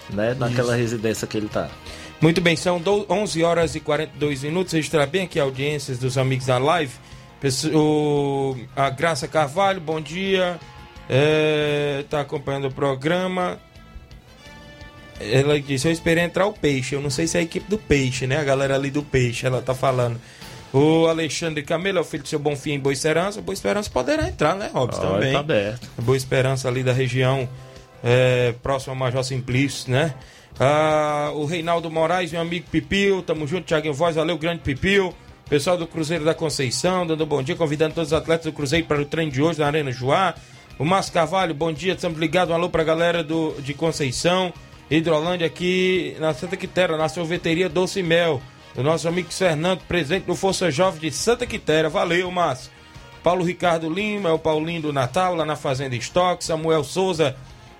né? 0.09 0.35
Naquela 0.37 0.75
residência 0.75 1.27
que 1.27 1.37
ele 1.37 1.47
tá. 1.49 1.69
Muito 2.19 2.41
bem, 2.41 2.55
são 2.55 2.79
do- 2.79 3.05
11 3.09 3.43
horas 3.43 3.75
e 3.75 3.79
42 3.79 4.43
minutos. 4.43 4.73
Registrar 4.73 5.05
bem 5.05 5.23
aqui 5.23 5.39
audiências 5.39 5.99
dos 5.99 6.17
amigos 6.17 6.47
da 6.47 6.57
live. 6.57 6.93
O- 7.73 8.55
a 8.75 8.89
Graça 8.89 9.27
Carvalho, 9.27 9.79
bom 9.79 10.01
dia. 10.01 10.59
Está 12.01 12.21
acompanhando 12.21 12.67
o 12.67 12.71
programa. 12.71 13.59
Ela 15.19 15.59
disse: 15.61 15.87
Eu 15.87 15.91
esperei 15.91 16.23
entrar 16.23 16.47
o 16.47 16.53
Peixe. 16.53 16.95
Eu 16.95 17.01
não 17.01 17.09
sei 17.11 17.27
se 17.27 17.37
é 17.37 17.39
a 17.39 17.43
equipe 17.43 17.69
do 17.69 17.77
Peixe, 17.77 18.25
né? 18.25 18.37
A 18.37 18.43
galera 18.43 18.75
ali 18.75 18.89
do 18.89 19.03
Peixe, 19.03 19.45
ela 19.45 19.61
tá 19.61 19.73
falando. 19.75 20.19
O 20.73 21.07
Alexandre 21.07 21.63
Camelo 21.63 21.99
é 21.99 22.01
o 22.01 22.03
filho 22.03 22.23
do 22.23 22.29
seu 22.29 22.39
Bonfim 22.39 22.71
em 22.73 22.79
Boa 22.79 22.91
Esperança. 22.93 23.41
Boa 23.41 23.53
Esperança 23.53 23.89
poderá 23.89 24.27
entrar, 24.27 24.55
né, 24.55 24.69
Robson? 24.73 25.01
Também. 25.01 25.33
tá 25.33 25.39
aberto. 25.39 25.87
Boa 26.01 26.17
Esperança 26.17 26.67
ali 26.67 26.83
da 26.83 26.91
região 26.93 27.47
é, 28.03 28.53
próximo 28.61 28.93
a 28.93 28.95
Major 28.95 29.23
Simplício, 29.23 29.89
né? 29.91 30.13
Ah, 30.59 31.31
o 31.35 31.45
Reinaldo 31.45 31.89
Moraes, 31.91 32.31
meu 32.31 32.41
amigo 32.41 32.67
Pipil, 32.71 33.21
tamo 33.21 33.45
junto, 33.45 33.65
Thiago 33.65 33.93
Voz, 33.93 34.15
valeu, 34.15 34.37
grande 34.37 34.61
Pipil. 34.61 35.13
Pessoal 35.47 35.77
do 35.77 35.85
Cruzeiro 35.87 36.25
da 36.25 36.33
Conceição, 36.33 37.05
dando 37.05 37.25
bom 37.25 37.41
dia, 37.43 37.55
convidando 37.55 37.93
todos 37.93 38.11
os 38.11 38.17
atletas 38.17 38.45
do 38.45 38.51
Cruzeiro 38.51 38.85
para 38.85 39.01
o 39.01 39.05
treino 39.05 39.31
de 39.31 39.41
hoje 39.41 39.59
na 39.59 39.67
Arena 39.67 39.91
Joá. 39.91 40.33
O 40.79 40.83
Márcio 40.83 41.13
Carvalho, 41.13 41.53
bom 41.53 41.71
dia, 41.71 41.93
estamos 41.93 42.19
ligados, 42.19 42.51
um 42.51 42.55
alô 42.55 42.69
pra 42.69 42.83
galera 42.83 43.23
do, 43.23 43.55
de 43.61 43.73
Conceição, 43.73 44.51
Hidrolândia 44.89 45.47
aqui 45.47 46.17
na 46.19 46.33
Santa 46.33 46.57
Quitéria, 46.57 46.97
na 46.97 47.07
sorveteria 47.07 47.69
Doce 47.69 48.01
Mel. 48.01 48.41
O 48.75 48.83
nosso 48.83 49.07
amigo 49.07 49.31
Fernando, 49.31 49.81
presidente 49.87 50.25
do 50.25 50.35
Força 50.35 50.69
Jovem 50.69 50.99
de 50.99 51.11
Santa 51.11 51.45
Quitéria, 51.45 51.89
valeu, 51.89 52.29
Márcio. 52.31 52.71
Paulo 53.23 53.43
Ricardo 53.43 53.89
Lima, 53.89 54.29
é 54.29 54.31
o 54.31 54.39
Paulinho 54.39 54.81
do 54.81 54.93
Natal, 54.93 55.35
lá 55.35 55.45
na 55.45 55.55
Fazenda 55.55 55.95
Estoque. 55.95 56.43
Samuel 56.43 56.83
Souza, 56.83 57.35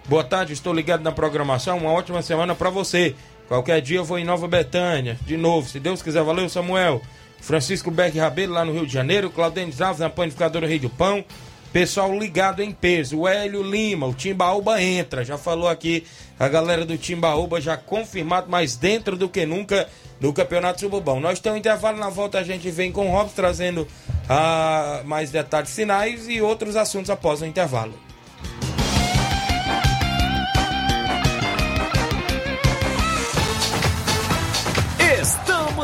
boa 0.08 0.24
tarde, 0.24 0.54
estou 0.54 0.74
ligado 0.74 1.04
na 1.04 1.12
programação. 1.12 1.78
Uma 1.78 1.92
ótima 1.92 2.22
semana 2.22 2.56
para 2.56 2.70
você. 2.70 3.16
Qualquer 3.48 3.82
dia 3.82 3.98
eu 3.98 4.04
vou 4.04 4.20
em 4.20 4.26
Nova 4.26 4.48
Betânia, 4.48 5.18
de 5.26 5.38
novo, 5.38 5.70
se 5.70 5.80
Deus 5.80 6.02
quiser. 6.02 6.24
Valeu, 6.24 6.50
Samuel. 6.50 7.02
Francisco 7.40 7.92
Beck 7.92 8.18
Rabelo, 8.18 8.54
lá 8.54 8.66
no 8.66 8.74
Rio 8.74 8.86
de 8.86 8.92
Janeiro. 8.92 9.30
Claudênis 9.30 9.82
Alves, 9.82 10.00
na 10.00 10.10
panificadora 10.10 10.68
Rei 10.68 10.80
do 10.80 10.90
Pão. 10.90 11.24
Pessoal 11.72 12.18
ligado 12.18 12.62
em 12.62 12.72
peso. 12.72 13.20
O 13.20 13.28
Hélio 13.28 13.62
Lima, 13.62 14.08
o 14.08 14.14
Timbaúba 14.14 14.82
entra. 14.82 15.24
Já 15.24 15.38
falou 15.38 15.68
aqui 15.68 16.04
a 16.40 16.48
galera 16.48 16.86
do 16.86 16.98
Timbaúba, 16.98 17.62
já 17.62 17.78
confirmado, 17.78 18.50
mais 18.50 18.76
dentro 18.76 19.16
do 19.16 19.30
que 19.30 19.46
nunca 19.46 19.88
do 20.20 20.34
Campeonato 20.34 20.80
Suburbão. 20.80 21.20
Nós 21.20 21.40
temos 21.40 21.58
um 21.58 21.60
intervalo, 21.60 21.98
na 21.98 22.10
volta 22.10 22.40
a 22.40 22.44
gente 22.44 22.70
vem 22.72 22.92
com 22.92 23.08
o 23.08 23.12
Robson 23.12 23.36
trazendo 23.36 23.88
ah, 24.28 25.02
mais 25.06 25.30
detalhes 25.30 25.74
finais 25.74 26.28
e 26.28 26.42
outros 26.42 26.76
assuntos 26.76 27.10
após 27.10 27.42
o 27.42 27.46
intervalo. 27.46 28.07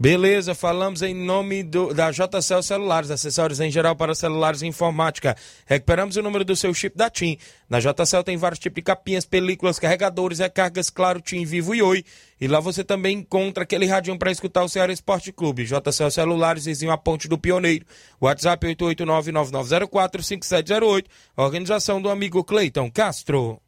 Beleza, 0.00 0.54
falamos 0.54 1.02
em 1.02 1.12
nome 1.12 1.62
do, 1.62 1.92
da 1.92 2.10
JCL 2.10 2.62
Celulares, 2.62 3.10
acessórios 3.10 3.60
em 3.60 3.70
geral 3.70 3.94
para 3.94 4.14
celulares 4.14 4.62
e 4.62 4.66
informática. 4.66 5.36
Recuperamos 5.66 6.16
o 6.16 6.22
número 6.22 6.42
do 6.42 6.56
seu 6.56 6.72
chip 6.72 6.96
da 6.96 7.10
TIM. 7.10 7.36
Na 7.68 7.80
JCL 7.80 8.24
tem 8.24 8.38
vários 8.38 8.58
tipos 8.58 8.76
de 8.76 8.82
capinhas, 8.82 9.26
películas, 9.26 9.78
carregadores, 9.78 10.38
recargas, 10.38 10.88
claro, 10.88 11.20
TIM, 11.20 11.44
Vivo 11.44 11.74
e 11.74 11.82
Oi. 11.82 12.02
E 12.40 12.48
lá 12.48 12.60
você 12.60 12.82
também 12.82 13.18
encontra 13.18 13.64
aquele 13.64 13.84
radinho 13.84 14.18
para 14.18 14.32
escutar 14.32 14.64
o 14.64 14.70
Ceará 14.70 14.90
Esporte 14.90 15.32
Clube. 15.32 15.66
JCL 15.66 16.10
Celulares, 16.10 16.64
vizinho 16.64 16.92
a 16.92 16.96
Ponte 16.96 17.28
do 17.28 17.36
Pioneiro. 17.36 17.84
WhatsApp 18.18 18.66
889-9904-5708. 18.68 21.04
Organização 21.36 22.00
do 22.00 22.08
amigo 22.08 22.42
Cleiton 22.42 22.90
Castro. 22.90 23.60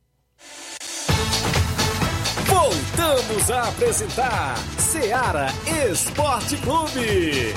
Voltamos 3.42 3.50
a 3.50 3.68
apresentar 3.68 4.56
Seara 4.78 5.48
Esporte 5.90 6.56
Clube. 6.58 7.54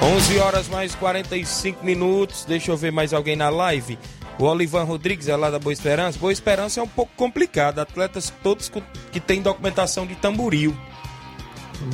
Onze 0.00 0.38
horas 0.38 0.68
mais 0.68 0.94
45 0.94 1.84
minutos. 1.84 2.44
Deixa 2.44 2.70
eu 2.70 2.76
ver 2.76 2.92
mais 2.92 3.12
alguém 3.12 3.34
na 3.34 3.48
live. 3.48 3.98
O 4.38 4.44
Olivan 4.44 4.84
Rodrigues 4.84 5.28
é 5.28 5.36
lá 5.36 5.50
da 5.50 5.58
Boa 5.58 5.72
Esperança. 5.72 6.18
Boa 6.18 6.32
Esperança 6.32 6.78
é 6.78 6.82
um 6.82 6.88
pouco 6.88 7.12
complicado. 7.16 7.80
Atletas 7.80 8.32
todos 8.42 8.70
que 9.10 9.18
têm 9.18 9.42
documentação 9.42 10.06
de 10.06 10.14
tamboril. 10.14 10.76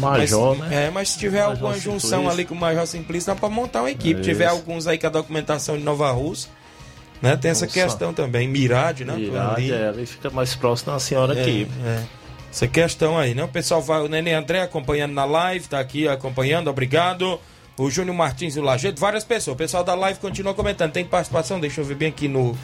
Major, 0.01 0.57
mas, 0.57 0.69
né? 0.71 0.87
É, 0.87 0.91
mas 0.91 1.11
se 1.11 1.19
tiver 1.19 1.41
Major 1.41 1.53
alguma 1.53 1.79
junção 1.79 2.29
ali 2.29 2.45
com 2.45 2.55
o 2.55 2.59
Major 2.59 2.87
Simplício, 2.87 3.33
dá 3.33 3.39
pra 3.39 3.49
montar 3.49 3.81
uma 3.83 3.91
equipe. 3.91 4.21
É 4.21 4.23
tiver 4.23 4.47
alguns 4.47 4.87
aí 4.87 4.99
com 4.99 5.07
a 5.07 5.11
documentação 5.11 5.77
de 5.77 5.83
Nova 5.85 6.11
Rússia, 6.11 6.51
né? 7.23 7.37
Tem 7.37 7.51
essa 7.51 7.67
Nossa. 7.67 7.81
questão 7.81 8.13
também. 8.15 8.47
Mirade, 8.49 9.05
né? 9.05 9.15
Mirade, 9.17 9.73
é, 9.73 9.89
ali 9.89 10.07
fica 10.07 10.31
mais 10.31 10.55
próximo 10.55 10.93
da 10.93 10.99
senhora 10.99 11.37
É, 11.39 11.41
aqui. 11.43 11.67
é. 11.85 12.03
Essa 12.51 12.67
questão 12.67 13.19
aí, 13.19 13.35
né? 13.35 13.45
O 13.45 13.49
pessoal 13.49 13.83
vai, 13.83 14.01
o 14.01 14.09
Nenê 14.09 14.33
André 14.33 14.63
acompanhando 14.63 15.13
na 15.13 15.25
live, 15.25 15.69
tá 15.69 15.79
aqui 15.79 16.09
acompanhando, 16.09 16.69
obrigado. 16.69 17.39
O 17.77 17.91
Júnior 17.91 18.17
Martins 18.17 18.55
do 18.55 18.63
Lajeito, 18.63 18.99
várias 19.01 19.23
pessoas. 19.23 19.55
O 19.55 19.59
pessoal 19.59 19.85
da 19.85 19.95
live 19.95 20.19
continua 20.19 20.53
comentando. 20.55 20.91
Tem 20.91 21.05
participação? 21.05 21.61
Deixa 21.61 21.81
eu 21.81 21.85
ver 21.85 21.95
bem 21.95 22.09
aqui 22.09 22.27
no, 22.27 22.57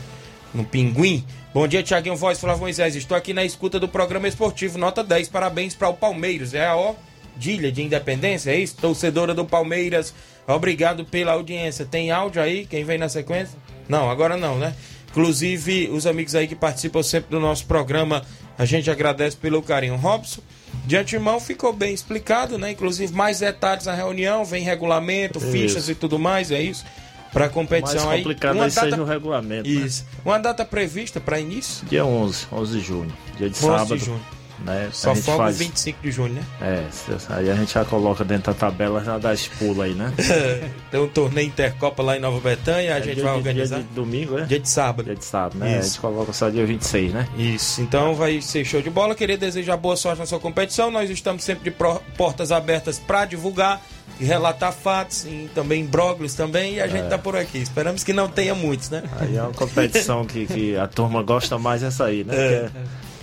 no 0.53 0.65
Pinguim. 0.65 1.25
Bom 1.53 1.69
dia, 1.69 1.85
Tiaguinho 1.85 2.17
Voz, 2.17 2.41
Flávio 2.41 2.63
Moisés. 2.63 2.97
Estou 2.97 3.17
aqui 3.17 3.33
na 3.33 3.45
escuta 3.45 3.79
do 3.79 3.87
programa 3.87 4.27
esportivo, 4.27 4.77
nota 4.77 5.05
10. 5.05 5.29
Parabéns 5.29 5.73
para 5.75 5.89
o 5.89 5.95
Palmeiras. 5.95 6.53
É 6.55 6.67
a 6.67 6.75
ó, 6.75 6.95
Dília 7.37 7.71
de 7.73 7.83
Independência, 7.83 8.51
é 8.51 8.57
isso? 8.57 8.77
Torcedora 8.77 9.35
do 9.35 9.45
Palmeiras. 9.45 10.15
Obrigado 10.47 11.05
pela 11.05 11.33
audiência. 11.33 11.85
Tem 11.85 12.11
áudio 12.11 12.41
aí? 12.43 12.67
Quem 12.67 12.85
vem 12.85 12.99
na 12.99 13.09
sequência? 13.09 13.59
Não, 13.89 14.11
agora 14.11 14.37
não, 14.37 14.59
né? 14.59 14.75
Inclusive, 15.11 15.89
os 15.93 16.07
amigos 16.07 16.35
aí 16.35 16.49
que 16.49 16.57
participam 16.57 17.03
sempre 17.03 17.31
do 17.31 17.39
nosso 17.41 17.65
programa, 17.67 18.23
a 18.59 18.65
gente 18.65 18.91
agradece 18.91 19.37
pelo 19.37 19.63
carinho. 19.63 19.95
Robson, 19.97 20.41
de 20.85 20.97
antemão 20.97 21.39
ficou 21.39 21.73
bem 21.73 21.95
explicado, 21.95 22.59
né? 22.59 22.73
Inclusive, 22.73 23.13
mais 23.15 23.39
detalhes 23.39 23.87
na 23.87 23.95
reunião, 23.95 24.45
vem 24.45 24.65
regulamento, 24.65 25.39
Isso. 25.39 25.51
fichas 25.53 25.89
e 25.89 25.95
tudo 25.95 26.19
mais, 26.19 26.51
é 26.51 26.61
isso? 26.61 26.85
Para 27.33 27.49
competição 27.49 28.07
mais 28.07 28.11
aí. 28.11 28.23
complicado 28.23 28.55
Uma 28.57 28.65
aí 28.65 28.71
seja 28.71 28.91
data- 28.91 29.03
o 29.03 29.05
regulamento. 29.07 29.69
né? 29.69 29.75
Isso. 29.87 30.05
Uma 30.25 30.39
data 30.39 30.65
prevista 30.65 31.21
para 31.21 31.39
início? 31.41 31.87
Dia 31.87 32.05
11, 32.05 32.47
11 32.53 32.79
de 32.79 32.85
junho. 32.85 33.13
Dia 33.39 33.49
de 33.49 33.57
11 33.57 33.61
de 33.61 33.61
sábado. 33.79 33.97
junho. 33.99 34.21
Né? 34.65 34.89
Só 34.93 35.15
folga 35.15 35.45
faz... 35.45 35.59
25 35.59 35.99
de 36.03 36.11
junho, 36.13 36.35
né? 36.35 36.43
É, 36.61 36.85
aí 37.31 37.51
a 37.51 37.55
gente 37.55 37.75
já 37.75 37.85
coloca 37.85 38.25
dentro 38.25 38.53
da 38.53 38.59
tabela, 38.59 39.03
já 39.03 39.19
dá 39.19 39.35
pulo 39.59 39.83
aí, 39.83 39.95
né? 39.95 40.13
Tem 40.91 41.01
um 41.01 41.09
torneio 41.09 41.47
Intercopa 41.49 42.03
lá 42.03 42.17
em 42.17 42.21
Nova 42.21 42.41
Betânia, 42.41 42.95
a 42.95 42.99
É 42.99 43.03
gente 43.03 43.21
vai 43.21 43.33
de- 43.33 43.39
organizar. 43.39 43.77
Dia 43.77 43.85
de 43.89 43.95
domingo, 43.95 44.39
é? 44.39 44.45
Dia 44.45 44.61
de 44.61 44.69
sábado. 44.69 45.07
Dia 45.07 45.17
de 45.17 45.25
sábado, 45.25 45.59
né? 45.59 45.71
Isso. 45.73 45.79
A 45.79 45.83
gente 45.83 46.01
coloca 46.01 46.33
só 46.33 46.49
dia 46.49 46.65
26, 46.65 47.13
né? 47.13 47.29
Isso, 47.37 47.81
então 47.83 48.15
vai 48.15 48.41
ser 48.41 48.65
show 48.65 48.81
de 48.81 48.91
bola. 48.91 49.15
Queria 49.15 49.37
desejar 49.37 49.77
boa 49.77 49.97
sorte 49.97 50.21
na 50.21 50.27
sua 50.27 50.39
competição. 50.41 50.91
Nós 50.91 51.11
estamos 51.11 51.43
sempre 51.45 51.71
de 51.71 51.77
portas 52.17 52.53
abertas 52.53 52.99
para 52.99 53.25
divulgar 53.25 53.83
e 54.21 54.25
relatar 54.25 54.73
fatos 54.73 55.25
e 55.25 55.51
também 55.55 55.81
imbróglios 55.83 56.35
também. 56.35 56.75
E 56.75 56.81
a 56.81 56.87
gente 56.87 57.07
É. 57.07 57.09
tá 57.09 57.19
por 57.19 57.37
aqui. 57.37 57.59
Esperamos 57.59 58.05
que 58.05 58.13
não 58.13 58.29
tenha 58.29 58.55
muitos, 58.55 58.89
né? 58.89 59.03
Aí 59.21 59.37
é 59.37 59.43
uma 59.43 59.53
competição 59.53 60.25
que, 60.25 60.47
que 60.47 60.77
a 60.77 60.87
turma 60.87 61.23
gosta 61.23 61.59
mais 61.59 61.83
essa 61.83 62.05
aí, 62.05 62.23
né? 62.25 62.35
É. 62.37 62.71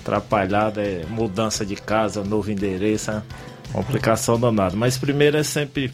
Atrapalhada, 0.02 0.82
é 0.82 1.06
mudança 1.08 1.66
de 1.66 1.76
casa, 1.76 2.24
novo 2.24 2.52
endereço, 2.52 3.12
é 3.12 3.22
complicação 3.72 4.40
danada. 4.40 4.76
Mas 4.76 4.98
primeiro 4.98 5.38
é 5.38 5.44
sempre 5.44 5.94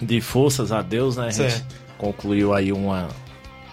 de 0.00 0.20
forças 0.20 0.72
a 0.72 0.82
Deus, 0.82 1.16
né? 1.16 1.28
A 1.28 1.30
gente 1.30 1.64
concluiu 1.96 2.52
aí 2.52 2.72
uma 2.72 3.08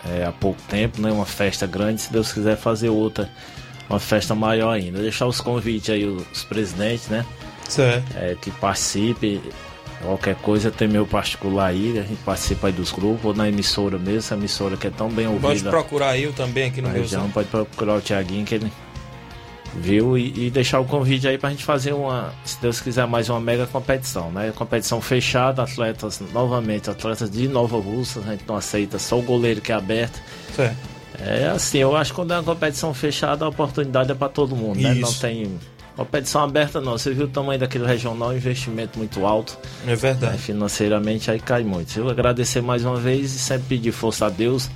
é, 0.05 0.25
há 0.25 0.31
pouco 0.31 0.61
tempo, 0.63 1.01
né? 1.01 1.11
Uma 1.11 1.25
festa 1.25 1.67
grande, 1.67 2.01
se 2.01 2.11
Deus 2.11 2.31
quiser 2.31 2.57
fazer 2.57 2.89
outra, 2.89 3.29
uma 3.89 3.99
festa 3.99 4.33
maior 4.33 4.71
ainda. 4.71 5.01
Deixar 5.01 5.25
os 5.25 5.41
convites 5.41 5.89
aí, 5.89 6.05
os 6.05 6.43
presidentes, 6.43 7.07
né? 7.07 7.25
Certo. 7.67 8.05
É, 8.15 8.35
que 8.39 8.51
participe. 8.51 9.41
Qualquer 10.01 10.35
coisa 10.35 10.69
tem 10.69 10.85
meu 10.85 11.07
particular 11.07 11.67
aí, 11.67 11.97
a 11.97 12.01
gente 12.01 12.21
participa 12.23 12.67
aí 12.67 12.73
dos 12.73 12.91
grupos, 12.91 13.23
ou 13.23 13.33
na 13.33 13.47
emissora 13.47 13.97
mesmo, 13.97 14.17
essa 14.17 14.35
emissora 14.35 14.75
que 14.75 14.87
é 14.87 14.89
tão 14.89 15.09
bem 15.09 15.27
ouvida. 15.27 15.47
Pode 15.47 15.63
procurar 15.63 16.17
eu 16.17 16.33
também 16.33 16.65
aqui 16.65 16.81
no 16.81 16.89
meu 16.89 17.05
pode 17.33 17.47
procurar 17.47 17.95
o 17.95 18.01
Tiaguinho 18.01 18.45
que 18.45 18.55
ele 18.55 18.69
viu 19.76 20.17
e, 20.17 20.47
e 20.47 20.49
deixar 20.51 20.80
o 20.80 20.86
convite 20.86 21.28
aí 21.28 21.38
pra 21.38 21.49
gente 21.49 21.63
fazer 21.63 21.93
uma, 21.93 22.34
se 22.45 22.61
Deus 22.61 22.80
quiser, 22.80 23.07
mais 23.07 23.30
uma 23.30 23.39
mega 23.39 23.65
competição, 23.67 24.32
né? 24.32 24.51
Competição 24.55 25.01
fechada, 25.01 25.63
atletas, 25.63 26.21
novamente, 26.32 26.89
atletas 26.89 27.30
de 27.30 27.47
Nova 27.47 27.78
Russa, 27.78 28.19
a 28.19 28.32
gente 28.32 28.43
não 28.47 28.55
aceita 28.55 28.99
só 28.99 29.17
o 29.17 29.21
goleiro 29.21 29.61
que 29.61 29.71
é 29.71 29.76
aberto. 29.76 30.21
Certo. 30.55 30.93
É 31.19 31.47
assim, 31.47 31.78
eu 31.78 31.95
acho 31.95 32.11
que 32.11 32.15
quando 32.15 32.34
é 32.34 32.38
uma 32.38 32.43
competição 32.43 32.93
fechada, 32.93 33.45
a 33.45 33.49
oportunidade 33.49 34.11
é 34.11 34.15
pra 34.15 34.30
todo 34.30 34.55
mundo, 34.55 34.80
né? 34.80 34.93
Não 34.93 35.09
Isso. 35.09 35.21
tem 35.21 35.59
competição 35.95 36.43
aberta 36.43 36.82
não. 36.82 36.97
Você 36.97 37.13
viu 37.13 37.26
o 37.26 37.30
tamanho 37.30 37.59
daquele 37.59 37.86
regional, 37.86 38.30
um 38.30 38.34
investimento 38.36 38.97
muito 38.97 39.26
alto. 39.26 39.57
É 39.88 39.95
verdade. 39.95 40.34
né? 40.34 40.38
Financeiramente 40.39 41.30
aí 41.30 41.39
cai 41.39 41.63
muito. 41.63 41.97
Eu 41.97 42.09
agradecer 42.09 42.61
mais 42.61 42.84
uma 42.84 42.97
vez 42.97 43.34
e 43.36 43.39
sempre 43.39 43.78
pedir 43.78 43.91
força 43.91 44.26
a 44.26 44.30
Deus, 44.30 44.69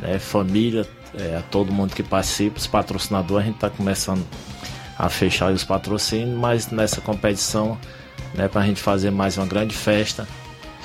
né? 0.00 0.18
família, 0.18 0.86
é, 1.14 1.36
a 1.36 1.42
todo 1.42 1.72
mundo 1.72 1.94
que 1.94 2.02
participa, 2.02 2.58
os 2.58 2.66
patrocinadores, 2.66 3.44
a 3.44 3.46
gente 3.46 3.56
está 3.56 3.70
começando 3.70 4.24
a 4.98 5.08
fechar 5.08 5.52
os 5.52 5.64
patrocínios, 5.64 6.36
mas 6.36 6.70
nessa 6.70 7.00
competição, 7.00 7.78
né, 8.34 8.48
para 8.48 8.62
a 8.62 8.66
gente 8.66 8.80
fazer 8.80 9.10
mais 9.10 9.36
uma 9.36 9.46
grande 9.46 9.74
festa. 9.74 10.26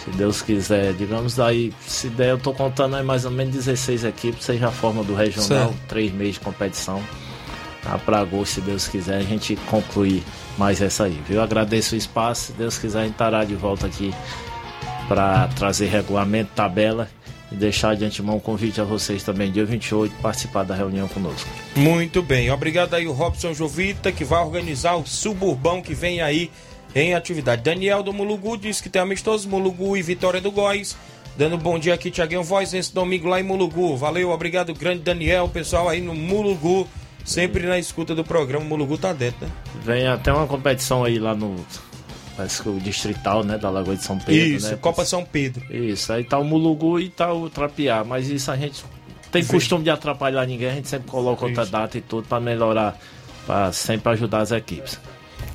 Se 0.03 0.09
Deus 0.11 0.41
quiser, 0.41 0.93
digamos 0.93 1.35
daí, 1.35 1.73
se 1.87 2.09
der, 2.09 2.31
eu 2.31 2.37
tô 2.37 2.53
contando 2.53 2.95
aí 2.95 3.03
mais 3.03 3.25
ou 3.25 3.31
menos 3.31 3.53
16 3.53 4.03
equipes, 4.03 4.43
seja 4.43 4.67
a 4.67 4.71
forma 4.71 5.03
do 5.03 5.15
regional, 5.15 5.69
Certo. 5.69 5.87
três 5.87 6.11
meses 6.13 6.35
de 6.35 6.41
competição. 6.41 7.01
Tá 7.81 7.97
para 7.97 8.19
agosto, 8.19 8.55
se 8.55 8.61
Deus 8.61 8.87
quiser, 8.87 9.17
a 9.17 9.23
gente 9.23 9.55
concluir 9.69 10.23
mais 10.57 10.81
essa 10.81 11.05
aí, 11.05 11.21
viu? 11.27 11.41
Agradeço 11.41 11.95
o 11.95 11.97
espaço, 11.97 12.47
se 12.47 12.53
Deus 12.53 12.77
quiser, 12.77 12.99
a 12.99 13.03
gente 13.03 13.13
estará 13.13 13.43
de 13.43 13.55
volta 13.55 13.87
aqui 13.87 14.13
para 15.07 15.47
trazer 15.49 15.87
regulamento, 15.87 16.51
tabela 16.55 17.09
e 17.53 17.55
deixar 17.55 17.95
de 17.95 18.03
antemão 18.03 18.37
um 18.37 18.39
convite 18.39 18.81
a 18.81 18.83
vocês 18.83 19.23
também, 19.23 19.51
dia 19.51 19.63
28, 19.63 20.13
participar 20.21 20.63
da 20.63 20.73
reunião 20.73 21.07
conosco. 21.07 21.47
Muito 21.75 22.21
bem. 22.23 22.49
Obrigado 22.49 22.95
aí 22.95 23.07
o 23.07 23.11
Robson 23.11 23.53
Jovita, 23.53 24.11
que 24.11 24.25
vai 24.25 24.43
organizar 24.43 24.95
o 24.95 25.05
suburbão 25.05 25.81
que 25.81 25.93
vem 25.93 26.21
aí 26.21 26.51
em 26.95 27.13
atividade. 27.13 27.61
Daniel 27.61 28.01
do 28.01 28.11
Mulugu 28.11 28.57
diz 28.57 28.81
que 28.81 28.89
tem 28.89 29.01
amistoso 29.01 29.47
Mulugu 29.47 29.95
e 29.95 30.01
Vitória 30.01 30.41
do 30.41 30.51
Góis. 30.51 30.97
Dando 31.35 31.57
bom 31.57 31.79
dia 31.79 31.93
aqui, 31.93 32.11
Tiaguinho 32.11 32.43
Voz, 32.43 32.73
esse 32.73 32.93
domingo 32.93 33.27
lá 33.27 33.39
em 33.39 33.43
Mulugu. 33.43 33.95
Valeu, 33.97 34.29
obrigado, 34.29 34.73
grande 34.73 35.01
Daniel, 35.01 35.49
pessoal 35.49 35.89
aí 35.89 35.99
no 35.99 36.13
Mulugu, 36.13 36.87
sempre 37.25 37.65
na 37.65 37.79
escuta 37.79 38.13
do 38.13 38.23
programa. 38.23 38.65
O 38.65 38.67
Mulugu 38.67 38.97
tá 38.97 39.13
dentro, 39.13 39.45
né? 39.45 39.51
Vem 39.83 40.07
até 40.07 40.31
uma 40.31 40.45
competição 40.45 41.03
aí 41.03 41.17
lá 41.17 41.33
no. 41.33 41.55
Parece 42.35 42.61
que 42.63 42.69
o 42.69 42.79
distrital, 42.79 43.43
né? 43.43 43.57
Da 43.57 43.69
Lagoa 43.69 43.95
de 43.95 44.03
São 44.03 44.17
Pedro. 44.17 44.33
Isso, 44.33 44.71
né? 44.71 44.77
Copa 44.81 45.05
São 45.05 45.23
Pedro. 45.23 45.63
Isso, 45.73 46.11
aí 46.11 46.23
tá 46.23 46.37
o 46.39 46.43
Mulugu 46.43 46.99
e 46.99 47.09
tá 47.09 47.31
o 47.31 47.49
Trapiá, 47.49 48.03
mas 48.03 48.27
isso 48.29 48.49
a 48.51 48.57
gente 48.57 48.83
tem 49.31 49.41
Vem. 49.41 49.51
costume 49.51 49.83
de 49.83 49.89
atrapalhar 49.89 50.45
ninguém, 50.45 50.69
a 50.69 50.75
gente 50.75 50.87
sempre 50.87 51.09
coloca 51.09 51.45
outra 51.45 51.63
Isso. 51.63 51.71
data 51.71 51.97
e 51.97 52.01
tudo 52.01 52.27
para 52.27 52.39
melhorar, 52.39 52.97
para 53.45 53.71
sempre 53.71 54.11
ajudar 54.13 54.39
as 54.39 54.51
equipes. 54.51 54.99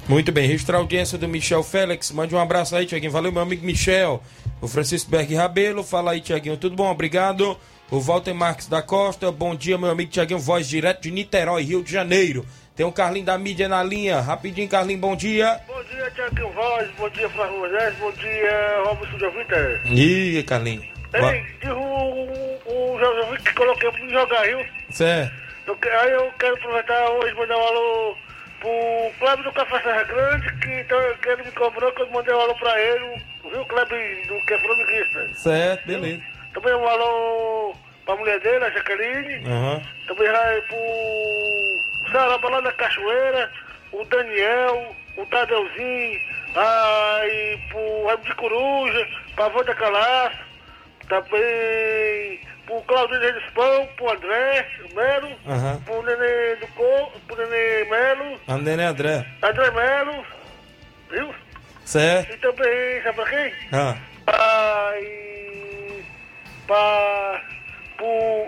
Muito 0.08 0.32
bem, 0.32 0.48
registrar 0.48 0.78
a 0.78 0.80
audiência 0.80 1.18
do 1.18 1.28
Michel 1.28 1.62
Félix. 1.62 2.10
Mande 2.10 2.34
um 2.34 2.38
abraço 2.38 2.74
aí, 2.74 2.86
Tiaguinho. 2.86 3.12
Valeu, 3.12 3.30
meu 3.30 3.42
amigo 3.42 3.64
Michel. 3.64 4.22
O 4.60 4.66
Francisco 4.66 5.10
Berg 5.10 5.34
Rabelo. 5.34 5.84
Fala 5.84 6.12
aí, 6.12 6.20
Tiaguinho. 6.20 6.56
Tudo 6.56 6.74
bom? 6.74 6.90
Obrigado. 6.90 7.58
O 7.90 8.00
Walter 8.00 8.32
Marques 8.32 8.66
da 8.68 8.80
Costa. 8.80 9.30
Bom 9.30 9.54
dia, 9.54 9.76
meu 9.76 9.90
amigo 9.90 10.10
Tiaguinho. 10.10 10.40
Voz 10.40 10.66
direto 10.66 11.02
de 11.02 11.10
Niterói, 11.10 11.62
Rio 11.62 11.82
de 11.82 11.92
Janeiro. 11.92 12.46
Tem 12.78 12.86
o 12.86 12.92
Carlinho 12.92 13.26
da 13.26 13.36
mídia 13.36 13.68
na 13.68 13.82
linha. 13.82 14.20
Rapidinho, 14.20 14.68
Carlinho, 14.68 15.00
bom 15.00 15.16
dia. 15.16 15.60
Bom 15.66 15.82
dia, 15.82 16.08
Tiaguinho 16.12 16.48
Voz, 16.52 16.88
bom 16.96 17.08
dia, 17.08 17.28
Flávio 17.30 17.58
Moisés, 17.58 17.92
bom 17.96 18.12
dia, 18.12 18.82
Robson 18.84 19.18
Jovita. 19.18 19.80
Ih, 19.86 20.44
Carlinho. 20.44 20.82
Ei, 21.12 21.44
diz 21.60 21.70
o, 21.72 22.98
José 23.00 23.42
que 23.44 23.54
coloquei 23.54 23.90
pra 23.90 24.00
me 24.00 24.12
jogar, 24.12 24.46
viu? 24.46 24.64
Certo. 24.90 25.34
Aí 26.00 26.10
eu 26.12 26.32
quero 26.38 26.54
aproveitar 26.54 27.10
hoje 27.10 27.34
e 27.34 27.36
mandar 27.36 27.56
um 27.56 27.66
alô 27.66 28.16
pro 28.60 28.70
Cleber 29.18 29.44
do 29.44 29.52
Café 29.54 29.82
Serra 29.82 30.04
Grande, 30.04 30.52
que, 30.60 30.84
tá, 30.84 31.14
que 31.20 31.28
ele 31.30 31.42
me 31.42 31.50
cobrou 31.50 31.90
que 31.90 32.02
eu 32.02 32.10
mandei 32.12 32.32
um 32.32 32.40
alô 32.40 32.54
pra 32.54 32.80
ele, 32.80 33.22
viu, 33.50 33.64
Cleber, 33.64 34.28
do 34.28 34.46
que 34.46 34.54
é 34.54 34.58
flamenguista. 34.60 35.28
Certo, 35.34 35.84
beleza. 35.84 36.22
Também 36.54 36.74
um 36.76 36.86
alô 36.86 37.74
pra 38.06 38.14
mulher 38.14 38.38
dele, 38.38 38.64
a 38.64 38.70
Jaqueline. 38.70 39.44
Aham. 39.48 39.82
Também 40.06 40.30
vai 40.30 40.62
pro 40.62 40.78
Saraba 42.12 42.48
lá 42.48 42.60
da 42.60 42.72
Cachoeira, 42.72 43.50
o 43.92 44.04
Daniel, 44.04 44.96
o 45.16 45.26
Tadeuzinho, 45.26 46.20
aí 46.54 47.58
pro 47.70 48.06
Ramo 48.06 48.24
de 48.24 48.34
Coruja, 48.34 49.08
pra 49.34 49.46
avó 49.46 49.62
da 49.62 49.74
Calaça, 49.74 50.38
também 51.08 52.40
pro 52.66 52.80
Claudinho 52.82 53.20
Reis 53.20 53.50
Pão, 53.54 53.86
pro 53.96 54.12
André 54.12 54.68
Melo, 54.94 55.36
Aham. 55.46 55.82
pro 55.84 56.02
Nenê 56.02 56.56
do 56.56 56.66
Co, 56.68 57.12
pro 57.26 57.36
Nenê 57.36 57.84
Melo, 57.84 58.40
A 58.46 58.56
Nenê 58.58 58.84
André. 58.84 59.26
André 59.42 59.70
Melo, 59.70 60.26
viu? 61.10 61.34
Certo. 61.84 62.32
E 62.34 62.36
também, 62.38 63.02
sabe 63.02 63.16
pra 63.16 63.24
quem? 63.30 63.52
Ah. 63.72 63.96
Aí, 64.90 66.04
pra, 66.66 67.40
pro 67.96 68.46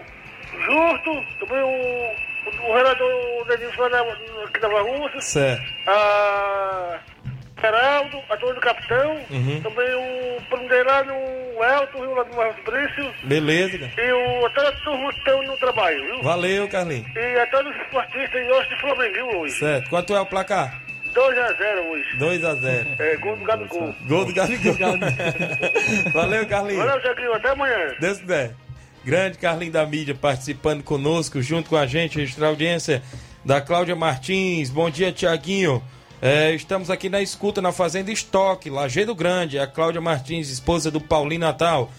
Justo, 0.66 1.24
também 1.40 1.62
o, 1.62 2.14
o 2.46 2.74
Renato 2.76 3.04
Denilson 3.48 3.84
aqui 4.44 4.60
da 4.60 4.68
Barruça, 4.68 5.20
Certo. 5.20 5.62
a 5.86 6.98
Geraldo, 7.60 8.22
a 8.30 8.36
turma 8.38 8.54
do 8.54 8.60
Capitão, 8.60 9.20
Uhum. 9.30 9.60
também 9.62 9.94
o 9.94 10.40
primo 10.48 10.68
dele 10.68 10.84
lá 10.84 11.04
no 11.04 11.12
Elton, 11.62 12.00
viu, 12.00 12.14
lá 12.14 12.24
no 12.24 12.34
Marcos 12.36 12.64
Brício, 12.64 13.14
Beleza, 13.24 13.78
cara. 13.78 13.92
e 13.98 14.12
o, 14.12 14.46
a 14.46 14.50
toda 14.50 14.68
a 14.68 14.72
turma 14.72 15.12
que 15.12 15.18
estão 15.18 15.42
no 15.42 15.56
trabalho, 15.58 16.04
viu? 16.06 16.22
Valeu, 16.22 16.68
Carlinho. 16.68 17.04
E 17.14 17.38
a 17.38 17.46
todos 17.48 17.74
os 17.74 17.82
esportistas 17.82 18.46
e 18.46 18.50
hoje 18.50 18.68
de 18.70 18.80
Flamengo, 18.80 19.14
viu, 19.14 19.26
hoje? 19.40 19.54
Certo. 19.58 19.90
Quanto 19.90 20.16
é 20.16 20.20
o 20.20 20.26
placar? 20.26 20.80
2x0 21.12 21.90
hoje. 21.90 22.16
2 22.18 22.44
a 22.44 22.54
0 22.54 22.88
É, 23.00 23.16
gol 23.16 23.36
do 23.36 23.44
Gabigol. 23.44 23.94
Gol 24.06 24.24
do 24.24 24.32
Gabigol. 24.32 24.74
Valeu, 26.14 26.46
Carlinhos. 26.46 26.84
Valeu, 26.84 27.02
Jaguinho, 27.02 27.34
até 27.34 27.48
amanhã. 27.50 27.94
Deus 28.00 28.20
quiser. 28.20 28.52
Grande 29.04 29.38
Carlinho 29.38 29.72
da 29.72 29.86
mídia 29.86 30.14
participando 30.14 30.82
conosco, 30.82 31.40
junto 31.40 31.70
com 31.70 31.76
a 31.76 31.86
gente, 31.86 32.18
registrar 32.18 32.46
a 32.46 32.50
audiência 32.50 33.02
da 33.44 33.60
Cláudia 33.60 33.96
Martins. 33.96 34.68
Bom 34.68 34.90
dia, 34.90 35.10
Tiaguinho. 35.10 35.82
É, 36.20 36.54
estamos 36.54 36.90
aqui 36.90 37.08
na 37.08 37.22
escuta 37.22 37.62
na 37.62 37.72
Fazenda 37.72 38.12
Estoque, 38.12 38.68
Lajeado 38.68 39.14
Grande. 39.14 39.58
A 39.58 39.66
Cláudia 39.66 40.02
Martins, 40.02 40.50
esposa 40.50 40.90
do 40.90 41.00
Paulinho 41.00 41.40
Natal. 41.40 41.90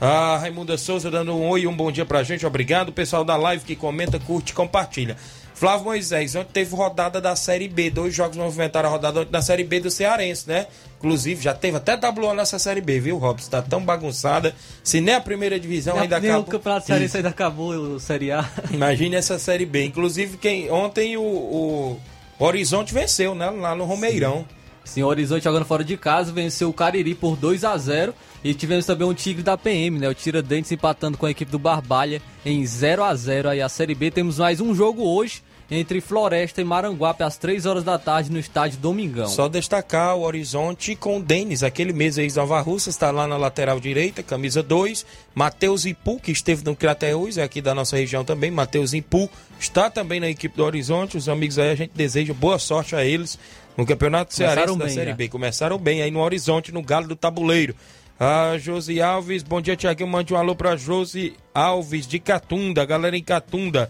A 0.00 0.36
Raimunda 0.38 0.76
Souza 0.76 1.10
dando 1.10 1.34
um 1.34 1.48
oi 1.48 1.62
e 1.62 1.66
um 1.66 1.76
bom 1.76 1.92
dia 1.92 2.04
pra 2.04 2.24
gente, 2.24 2.44
obrigado. 2.44 2.92
Pessoal 2.92 3.24
da 3.24 3.36
live 3.36 3.64
que 3.64 3.76
comenta, 3.76 4.18
curte, 4.18 4.52
compartilha. 4.52 5.16
Flávio 5.58 5.86
Moisés, 5.86 6.36
ontem 6.36 6.50
teve 6.52 6.72
rodada 6.76 7.20
da 7.20 7.34
Série 7.34 7.66
B, 7.66 7.90
dois 7.90 8.14
jogos 8.14 8.36
movimentaram 8.36 8.88
a 8.88 8.92
rodada 8.92 9.24
da 9.24 9.42
Série 9.42 9.64
B 9.64 9.80
do 9.80 9.90
Cearense, 9.90 10.48
né? 10.48 10.68
Inclusive, 10.98 11.42
já 11.42 11.52
teve 11.52 11.76
até 11.76 11.96
WO 11.96 12.32
nessa 12.32 12.60
Série 12.60 12.80
B, 12.80 13.00
viu, 13.00 13.18
Robson? 13.18 13.50
Tá 13.50 13.60
tão 13.60 13.84
bagunçada. 13.84 14.54
Se 14.84 15.00
nem 15.00 15.16
a 15.16 15.20
primeira 15.20 15.58
divisão 15.58 15.94
Nem- 15.94 16.04
ainda 16.04 16.20
nem 16.20 16.30
acabou. 16.30 16.46
o 16.46 16.50
Campeonato 16.52 16.86
Cearense 16.86 17.16
ainda 17.16 17.30
acabou, 17.30 17.72
o 17.72 17.98
Série 17.98 18.30
A. 18.30 18.48
Imagine 18.70 19.16
essa 19.16 19.36
Série 19.36 19.66
B. 19.66 19.84
Inclusive, 19.84 20.36
quem, 20.36 20.70
ontem 20.70 21.16
o, 21.16 21.22
o 21.22 21.98
Horizonte 22.38 22.94
venceu, 22.94 23.34
né? 23.34 23.50
Lá 23.50 23.74
no 23.74 23.84
Romeirão. 23.84 24.46
Sim, 24.84 25.02
o 25.02 25.06
Horizonte 25.08 25.42
jogando 25.42 25.64
fora 25.66 25.82
de 25.82 25.96
casa, 25.96 26.30
venceu 26.32 26.68
o 26.68 26.72
Cariri 26.72 27.16
por 27.16 27.36
2 27.36 27.64
a 27.64 27.76
0 27.76 28.14
E 28.44 28.54
tivemos 28.54 28.86
também 28.86 29.08
um 29.08 29.12
Tigre 29.12 29.42
da 29.42 29.58
PM, 29.58 29.98
né? 29.98 30.08
O 30.08 30.14
Tiradentes 30.14 30.70
empatando 30.70 31.18
com 31.18 31.26
a 31.26 31.32
equipe 31.32 31.50
do 31.50 31.58
Barbalha 31.58 32.22
em 32.46 32.64
0 32.64 33.02
a 33.02 33.12
0 33.12 33.48
Aí 33.48 33.60
a 33.60 33.68
Série 33.68 33.94
B 33.96 34.08
temos 34.12 34.38
mais 34.38 34.60
um 34.60 34.72
jogo 34.72 35.02
hoje 35.02 35.42
entre 35.70 36.00
Floresta 36.00 36.60
e 36.60 36.64
Maranguape 36.64 37.22
às 37.22 37.36
3 37.36 37.66
horas 37.66 37.84
da 37.84 37.98
tarde 37.98 38.32
no 38.32 38.38
estádio 38.38 38.78
Domingão. 38.78 39.28
Só 39.28 39.48
destacar 39.48 40.16
o 40.16 40.22
Horizonte 40.22 40.96
com 40.96 41.18
o 41.18 41.22
Denis, 41.22 41.62
aquele 41.62 41.92
mês 41.92 42.16
ex 42.16 42.36
Nova 42.36 42.60
Russa, 42.60 42.88
está 42.88 43.10
lá 43.10 43.26
na 43.26 43.36
lateral 43.36 43.78
direita, 43.78 44.22
camisa 44.22 44.62
2. 44.62 45.04
Matheus 45.34 45.84
Ipu, 45.84 46.18
que 46.18 46.32
esteve 46.32 46.64
no 46.64 46.74
Crateus, 46.74 47.36
é 47.36 47.42
aqui 47.42 47.60
da 47.60 47.74
nossa 47.74 47.96
região 47.96 48.24
também. 48.24 48.50
Matheus 48.50 48.94
Ipu 48.94 49.28
está 49.60 49.90
também 49.90 50.20
na 50.20 50.28
equipe 50.28 50.56
do 50.56 50.64
Horizonte. 50.64 51.16
Os 51.16 51.28
amigos 51.28 51.58
aí, 51.58 51.70
a 51.70 51.74
gente 51.74 51.92
deseja 51.94 52.32
boa 52.32 52.58
sorte 52.58 52.96
a 52.96 53.04
eles 53.04 53.38
no 53.76 53.84
Campeonato 53.86 54.34
Cearense 54.34 54.76
da 54.76 54.84
bem, 54.86 54.94
Série 54.94 55.10
né? 55.10 55.16
B. 55.16 55.28
Começaram 55.28 55.78
bem 55.78 56.02
aí 56.02 56.10
no 56.10 56.20
Horizonte, 56.20 56.72
no 56.72 56.82
Galo 56.82 57.06
do 57.06 57.14
Tabuleiro. 57.14 57.74
A 58.18 58.58
Josi 58.58 59.00
Alves, 59.00 59.44
bom 59.44 59.60
dia, 59.60 59.76
Tiaguinho. 59.76 60.08
Mande 60.08 60.34
um 60.34 60.36
alô 60.36 60.56
pra 60.56 60.76
Josi 60.76 61.34
Alves 61.54 62.04
de 62.04 62.18
Catunda, 62.18 62.84
galera 62.84 63.16
em 63.16 63.22
Catunda. 63.22 63.88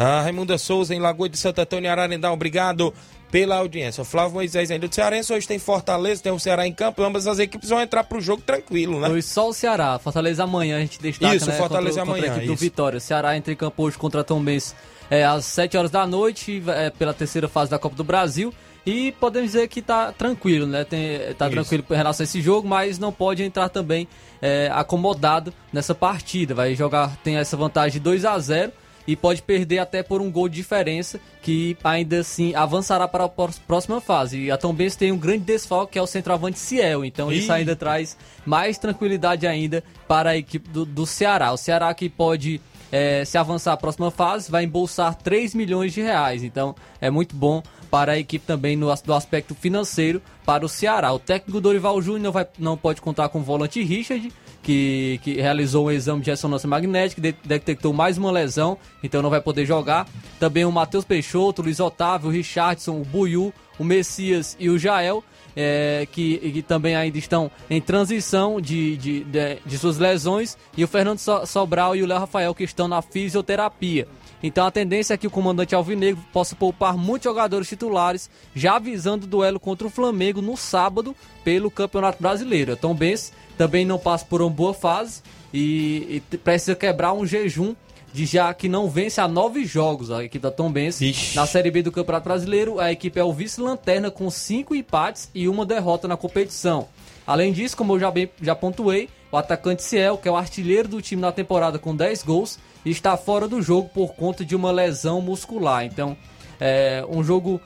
A 0.00 0.22
Raimunda 0.22 0.56
Souza 0.56 0.94
em 0.94 0.98
Lagoa 0.98 1.28
de 1.28 1.36
Santo 1.36 1.60
Antônio 1.60 1.90
Ararendá, 1.90 2.32
obrigado 2.32 2.94
pela 3.30 3.56
audiência. 3.56 4.02
Flávio 4.02 4.32
Moisés 4.32 4.70
ainda 4.70 4.88
do 4.88 4.94
Cearense, 4.94 5.30
hoje 5.30 5.46
tem 5.46 5.58
Fortaleza, 5.58 6.22
tem 6.22 6.32
o 6.32 6.40
Ceará 6.40 6.66
em 6.66 6.72
campo, 6.72 7.02
ambas 7.02 7.26
as 7.26 7.38
equipes 7.38 7.68
vão 7.68 7.82
entrar 7.82 8.04
pro 8.04 8.18
jogo 8.18 8.40
tranquilo, 8.40 8.98
né? 8.98 9.10
Foi 9.10 9.20
só 9.20 9.50
o 9.50 9.52
Ceará. 9.52 9.98
Fortaleza 9.98 10.42
amanhã 10.44 10.78
a 10.78 10.80
gente 10.80 10.98
destaca, 10.98 11.36
Isso, 11.36 11.50
né? 11.50 11.52
Fortaleza 11.58 12.00
contra, 12.00 12.14
contra 12.14 12.18
amanhã, 12.18 12.32
a 12.32 12.36
equipe 12.38 12.46
do 12.46 12.54
isso. 12.54 12.64
Vitória. 12.64 12.98
Ceará 12.98 13.36
entra 13.36 13.52
em 13.52 13.56
campo 13.56 13.82
hoje 13.82 13.98
contra 13.98 14.24
Tom 14.24 14.42
Benz 14.42 14.74
é, 15.10 15.22
às 15.22 15.44
7 15.44 15.76
horas 15.76 15.90
da 15.90 16.06
noite, 16.06 16.62
é, 16.68 16.88
pela 16.88 17.12
terceira 17.12 17.46
fase 17.46 17.70
da 17.70 17.78
Copa 17.78 17.94
do 17.94 18.02
Brasil. 18.02 18.54
E 18.86 19.12
podemos 19.20 19.52
dizer 19.52 19.68
que 19.68 19.82
tá 19.82 20.12
tranquilo, 20.12 20.66
né? 20.66 20.82
Tem, 20.82 21.34
tá 21.34 21.44
Isso. 21.44 21.56
tranquilo 21.56 21.84
em 21.90 21.94
relação 21.94 22.24
a 22.24 22.24
esse 22.24 22.40
jogo, 22.40 22.66
mas 22.66 22.98
não 22.98 23.12
pode 23.12 23.42
entrar 23.42 23.68
também 23.68 24.08
é, 24.40 24.70
acomodado 24.72 25.52
nessa 25.70 25.94
partida. 25.94 26.54
Vai 26.54 26.74
jogar, 26.74 27.18
tem 27.18 27.36
essa 27.36 27.54
vantagem 27.54 27.92
de 27.92 28.00
2 28.00 28.24
a 28.24 28.38
0 28.38 28.72
e 29.10 29.16
pode 29.16 29.42
perder 29.42 29.80
até 29.80 30.04
por 30.04 30.20
um 30.20 30.30
gol 30.30 30.48
de 30.48 30.54
diferença, 30.54 31.18
que 31.42 31.76
ainda 31.82 32.20
assim 32.20 32.54
avançará 32.54 33.08
para 33.08 33.24
a 33.24 33.28
pró- 33.28 33.50
próxima 33.66 34.00
fase. 34.00 34.38
E 34.38 34.50
a 34.52 34.56
Tom 34.56 34.72
Benz 34.72 34.94
tem 34.94 35.10
um 35.10 35.18
grande 35.18 35.42
desfalque, 35.44 35.94
que 35.94 35.98
é 35.98 36.02
o 36.02 36.06
centroavante 36.06 36.60
Ciel, 36.60 37.04
então 37.04 37.32
isso 37.32 37.48
Ih. 37.48 37.56
ainda 37.56 37.74
traz 37.74 38.16
mais 38.46 38.78
tranquilidade 38.78 39.48
ainda 39.48 39.82
para 40.06 40.30
a 40.30 40.36
equipe 40.36 40.70
do, 40.70 40.84
do 40.84 41.04
Ceará. 41.06 41.50
O 41.50 41.56
Ceará 41.56 41.92
que 41.92 42.08
pode 42.08 42.60
é, 42.92 43.24
se 43.24 43.36
avançar 43.36 43.72
à 43.72 43.76
próxima 43.76 44.12
fase 44.12 44.48
vai 44.48 44.62
embolsar 44.62 45.16
3 45.16 45.56
milhões 45.56 45.92
de 45.92 46.02
reais, 46.02 46.44
então 46.44 46.76
é 47.00 47.10
muito 47.10 47.34
bom 47.34 47.62
para 47.90 48.12
a 48.12 48.18
equipe 48.18 48.46
também 48.46 48.76
no, 48.76 48.94
do 49.04 49.12
aspecto 49.12 49.56
financeiro 49.56 50.22
para 50.46 50.64
o 50.64 50.68
Ceará. 50.68 51.12
O 51.12 51.18
técnico 51.18 51.60
Dorival 51.60 52.00
Júnior 52.00 52.22
não, 52.22 52.32
vai, 52.32 52.46
não 52.56 52.76
pode 52.76 53.00
contar 53.00 53.28
com 53.28 53.40
o 53.40 53.42
volante 53.42 53.82
Richard, 53.82 54.32
que, 54.70 55.20
que 55.22 55.40
realizou 55.40 55.86
um 55.86 55.90
exame 55.90 56.22
de 56.22 56.30
ressonância 56.30 56.68
magnética, 56.68 57.20
de- 57.20 57.34
detectou 57.44 57.92
mais 57.92 58.16
uma 58.16 58.30
lesão, 58.30 58.78
então 59.02 59.20
não 59.22 59.30
vai 59.30 59.40
poder 59.40 59.66
jogar. 59.66 60.06
Também 60.38 60.64
o 60.64 60.70
Matheus 60.72 61.04
Peixoto, 61.04 61.60
o 61.60 61.64
Luiz 61.64 61.80
Otávio, 61.80 62.28
o 62.28 62.32
Richardson, 62.32 63.00
o 63.00 63.04
Buiu, 63.04 63.52
o 63.78 63.84
Messias 63.84 64.56
e 64.60 64.68
o 64.70 64.78
Jael. 64.78 65.24
é, 65.56 66.06
que, 66.12 66.38
que 66.52 66.62
também 66.62 66.94
ainda 66.94 67.18
estão 67.18 67.50
em 67.68 67.80
transição 67.80 68.60
de, 68.60 68.96
de, 68.96 69.24
de, 69.24 69.58
de 69.66 69.78
suas 69.78 69.98
lesões, 69.98 70.56
e 70.76 70.84
o 70.84 70.88
Fernando 70.88 71.18
So- 71.18 71.44
Sobral 71.44 71.96
e 71.96 72.02
o 72.04 72.06
Léo 72.06 72.20
Rafael 72.20 72.54
que 72.54 72.62
estão 72.62 72.86
na 72.86 73.02
fisioterapia. 73.02 74.06
Então 74.42 74.66
a 74.66 74.70
tendência 74.70 75.14
é 75.14 75.16
que 75.16 75.26
o 75.26 75.30
comandante 75.30 75.74
Alvinegro 75.74 76.22
possa 76.32 76.56
poupar 76.56 76.96
muitos 76.96 77.24
jogadores 77.24 77.68
titulares, 77.68 78.30
já 78.54 78.76
avisando 78.76 79.26
o 79.26 79.28
duelo 79.28 79.60
contra 79.60 79.86
o 79.86 79.90
Flamengo 79.90 80.40
no 80.40 80.56
sábado 80.56 81.14
pelo 81.44 81.70
Campeonato 81.70 82.22
Brasileiro. 82.22 82.76
Tom 82.76 82.94
Benz 82.94 83.32
também 83.58 83.84
não 83.84 83.98
passa 83.98 84.24
por 84.24 84.40
uma 84.40 84.50
boa 84.50 84.72
fase 84.72 85.22
e, 85.52 86.22
e 86.32 86.36
precisa 86.38 86.74
quebrar 86.74 87.12
um 87.12 87.26
jejum 87.26 87.74
de 88.12 88.26
já 88.26 88.52
que 88.52 88.68
não 88.68 88.88
vence 88.88 89.20
há 89.20 89.28
nove 89.28 89.64
jogos 89.64 90.10
a 90.10 90.24
equipe 90.24 90.42
da 90.42 90.50
Tom 90.50 90.70
Benz 90.70 91.00
na 91.34 91.46
Série 91.46 91.70
B 91.70 91.82
do 91.82 91.92
Campeonato 91.92 92.24
Brasileiro. 92.24 92.80
A 92.80 92.90
equipe 92.90 93.20
é 93.20 93.24
o 93.24 93.32
vice-lanterna 93.32 94.10
com 94.10 94.28
cinco 94.30 94.74
empates 94.74 95.30
e 95.34 95.48
uma 95.48 95.64
derrota 95.64 96.08
na 96.08 96.16
competição. 96.16 96.88
Além 97.26 97.52
disso, 97.52 97.76
como 97.76 97.94
eu 97.94 98.00
já, 98.00 98.10
bem, 98.10 98.28
já 98.42 98.56
pontuei, 98.56 99.08
o 99.30 99.36
atacante 99.36 99.84
Ciel, 99.84 100.18
que 100.18 100.28
é 100.28 100.32
o 100.32 100.36
artilheiro 100.36 100.88
do 100.88 101.00
time 101.00 101.22
na 101.22 101.30
temporada 101.30 101.78
com 101.78 101.94
10 101.94 102.24
gols, 102.24 102.58
está 102.84 103.16
fora 103.16 103.46
do 103.46 103.60
jogo 103.60 103.88
por 103.90 104.14
conta 104.14 104.44
de 104.44 104.56
uma 104.56 104.70
lesão 104.70 105.20
muscular. 105.20 105.84
Então, 105.84 106.16
é 106.58 107.04
um 107.08 107.22
jogo, 107.22 107.60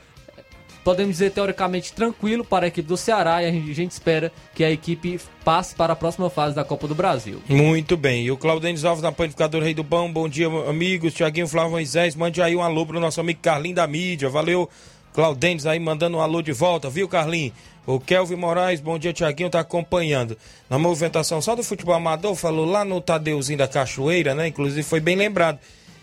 podemos 0.83 1.13
dizer, 1.13 1.31
teoricamente 1.31 1.93
tranquilo 1.93 2.45
para 2.45 2.65
a 2.65 2.69
equipe 2.69 2.89
do 2.89 2.97
Ceará 2.97 3.43
e 3.43 3.47
a 3.47 3.53
gente, 3.75 3.91
espera 3.91 4.33
que 4.55 4.65
a 4.65 4.71
equipe 4.71 5.21
passe 5.45 5.75
para 5.75 5.93
a 5.93 5.97
próxima 5.97 6.31
fase 6.31 6.55
da 6.55 6.65
Copa 6.65 6.89
do 6.89 6.95
Brasil. 6.95 7.43
Muito 7.49 7.97
bem. 7.97 8.25
E 8.25 8.31
o 8.31 8.37
Claudênis 8.37 8.85
Alves 8.85 9.03
na 9.03 9.13
Panificadora 9.13 9.65
Rei 9.65 9.75
do 9.75 9.85
Pão. 9.85 10.13
Bom 10.13 10.29
dia, 10.29 10.49
amigos. 10.69 11.15
Tiaguinho 11.15 11.47
Flávio 11.47 11.73
Moisés. 11.73 12.15
Mande 12.15 12.41
aí 12.43 12.57
um 12.57 12.63
alô 12.63 12.87
pro 12.87 13.01
nosso 13.01 13.21
amigo 13.21 13.41
Carlinho 13.43 13.75
da 13.75 13.87
mídia. 13.87 14.29
Valeu, 14.29 14.69
Claudênis 15.15 15.65
aí 15.65 15.79
mandando 15.79 16.17
um 16.17 16.21
alô 16.21 16.43
de 16.43 16.51
volta, 16.51 16.91
viu, 16.91 17.09
Carlinho? 17.09 17.53
O 17.87 18.01
Kelvin 18.01 18.35
Moraes, 18.35 18.81
bom 18.81 18.99
dia, 18.99 19.13
Tiaguinho, 19.13 19.49
tá 19.49 19.61
acompanhando. 19.61 20.37
Na 20.69 20.77
movimentação 20.77 21.41
só 21.41 21.55
do 21.55 21.63
futebol 21.63 21.95
amador, 21.95 22.35
falou 22.35 22.67
lá 22.67 22.85
no 22.85 23.01
Tadeuzinho 23.01 23.59
da 23.59 23.69
Cachoeira, 23.69 24.35
né? 24.35 24.49
Inclusive 24.49 24.83
foi 24.83 24.99
bem 24.99 25.15
lembrado. 25.15 25.61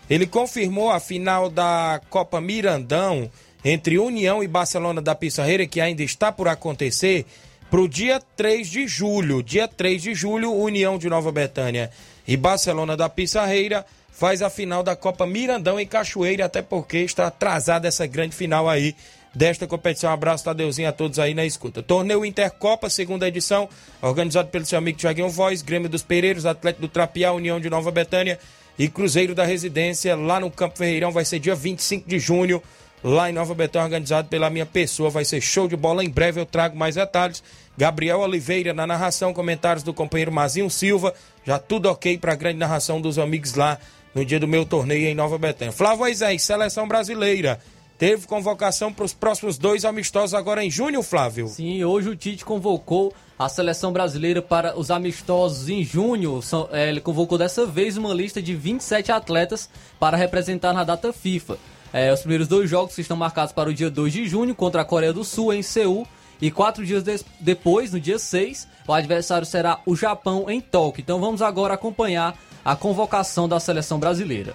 Ele 0.08 0.26
confirmou 0.26 0.90
a 0.90 0.98
final 0.98 1.50
da 1.50 2.00
Copa 2.08 2.40
Mirandão 2.40 3.30
entre 3.62 3.98
União 3.98 4.42
e 4.42 4.48
Barcelona 4.48 5.02
da 5.02 5.14
Pissarreira, 5.14 5.66
que 5.66 5.78
ainda 5.78 6.02
está 6.02 6.32
por 6.32 6.48
acontecer, 6.48 7.26
para 7.70 7.82
o 7.82 7.88
dia 7.88 8.18
3 8.34 8.66
de 8.66 8.88
julho. 8.88 9.42
Dia 9.42 9.68
3 9.68 10.00
de 10.00 10.14
julho, 10.14 10.54
União 10.54 10.96
de 10.96 11.10
Nova 11.10 11.30
Betânia 11.30 11.90
e 12.26 12.34
Barcelona 12.34 12.96
da 12.96 13.10
Pissarreira 13.10 13.84
faz 14.12 14.42
a 14.42 14.50
final 14.50 14.82
da 14.82 14.94
Copa 14.94 15.26
Mirandão 15.26 15.80
em 15.80 15.86
Cachoeira, 15.86 16.44
até 16.44 16.62
porque 16.62 16.98
está 16.98 17.26
atrasada 17.26 17.88
essa 17.88 18.06
grande 18.06 18.36
final 18.36 18.68
aí 18.68 18.94
desta 19.34 19.66
competição. 19.66 20.10
Um 20.10 20.14
abraço, 20.14 20.44
Tadeuzinho, 20.44 20.88
a 20.88 20.92
todos 20.92 21.18
aí 21.18 21.34
na 21.34 21.44
escuta. 21.44 21.82
Torneio 21.82 22.24
Intercopa, 22.24 22.90
segunda 22.90 23.26
edição, 23.26 23.68
organizado 24.00 24.48
pelo 24.48 24.66
seu 24.66 24.78
amigo 24.78 24.98
Tiaguinho 24.98 25.30
Voz, 25.30 25.62
Grêmio 25.62 25.88
dos 25.88 26.02
Pereiros, 26.02 26.46
Atlético 26.46 26.82
do 26.82 26.88
Trapiá, 26.88 27.32
União 27.32 27.58
de 27.58 27.70
Nova 27.70 27.90
Betânia 27.90 28.38
e 28.78 28.88
Cruzeiro 28.88 29.34
da 29.34 29.44
Residência, 29.44 30.14
lá 30.14 30.38
no 30.38 30.50
Campo 30.50 30.78
Ferreirão, 30.78 31.10
vai 31.10 31.24
ser 31.24 31.38
dia 31.38 31.54
25 31.54 32.08
de 32.08 32.18
junho, 32.18 32.62
lá 33.02 33.28
em 33.28 33.32
Nova 33.32 33.54
Betânia, 33.54 33.86
organizado 33.86 34.28
pela 34.28 34.50
minha 34.50 34.66
pessoa. 34.66 35.10
Vai 35.10 35.24
ser 35.24 35.40
show 35.40 35.66
de 35.66 35.76
bola. 35.76 36.04
Em 36.04 36.10
breve 36.10 36.40
eu 36.40 36.46
trago 36.46 36.76
mais 36.76 36.94
detalhes. 36.94 37.42
Gabriel 37.76 38.20
Oliveira 38.20 38.72
na 38.72 38.86
narração, 38.86 39.32
comentários 39.32 39.82
do 39.82 39.92
companheiro 39.92 40.30
Mazinho 40.30 40.70
Silva. 40.70 41.12
Já 41.44 41.58
tudo 41.58 41.90
ok 41.90 42.16
para 42.18 42.32
a 42.32 42.36
grande 42.36 42.58
narração 42.58 43.00
dos 43.00 43.18
amigos 43.18 43.54
lá 43.54 43.78
no 44.14 44.24
dia 44.24 44.38
do 44.38 44.48
meu 44.48 44.64
torneio 44.64 45.08
em 45.08 45.14
Nova 45.14 45.38
Betânia. 45.38 45.72
Flávio 45.72 46.00
Moisés, 46.00 46.42
seleção 46.42 46.86
brasileira. 46.86 47.60
Teve 47.98 48.26
convocação 48.26 48.92
para 48.92 49.04
os 49.04 49.14
próximos 49.14 49.56
dois 49.56 49.84
amistosos 49.84 50.34
agora 50.34 50.64
em 50.64 50.70
junho, 50.70 51.02
Flávio. 51.02 51.46
Sim, 51.46 51.84
hoje 51.84 52.08
o 52.08 52.16
Tite 52.16 52.44
convocou 52.44 53.14
a 53.38 53.48
seleção 53.48 53.92
brasileira 53.92 54.42
para 54.42 54.76
os 54.76 54.90
amistosos 54.90 55.68
em 55.68 55.84
junho. 55.84 56.40
É, 56.72 56.88
Ele 56.88 57.00
convocou 57.00 57.38
dessa 57.38 57.64
vez 57.64 57.96
uma 57.96 58.12
lista 58.12 58.42
de 58.42 58.54
27 58.56 59.12
atletas 59.12 59.70
para 60.00 60.16
representar 60.16 60.72
na 60.72 60.82
data 60.82 61.12
FIFA. 61.12 61.56
É, 61.92 62.12
os 62.12 62.20
primeiros 62.20 62.48
dois 62.48 62.68
jogos 62.68 62.98
estão 62.98 63.16
marcados 63.16 63.52
para 63.52 63.68
o 63.68 63.74
dia 63.74 63.90
2 63.90 64.12
de 64.12 64.26
junho 64.28 64.54
contra 64.54 64.82
a 64.82 64.84
Coreia 64.84 65.12
do 65.12 65.24
Sul 65.24 65.52
em 65.52 65.62
Seul. 65.62 66.06
E 66.40 66.50
quatro 66.50 66.84
dias 66.84 67.04
depois, 67.38 67.92
no 67.92 68.00
dia 68.00 68.18
6, 68.18 68.66
o 68.86 68.92
adversário 68.92 69.46
será 69.46 69.80
o 69.86 69.94
Japão 69.94 70.50
em 70.50 70.60
Tóquio. 70.60 71.02
Então 71.02 71.20
vamos 71.20 71.42
agora 71.42 71.74
acompanhar 71.74 72.36
a 72.64 72.76
convocação 72.76 73.48
da 73.48 73.58
seleção 73.58 73.98
brasileira. 73.98 74.54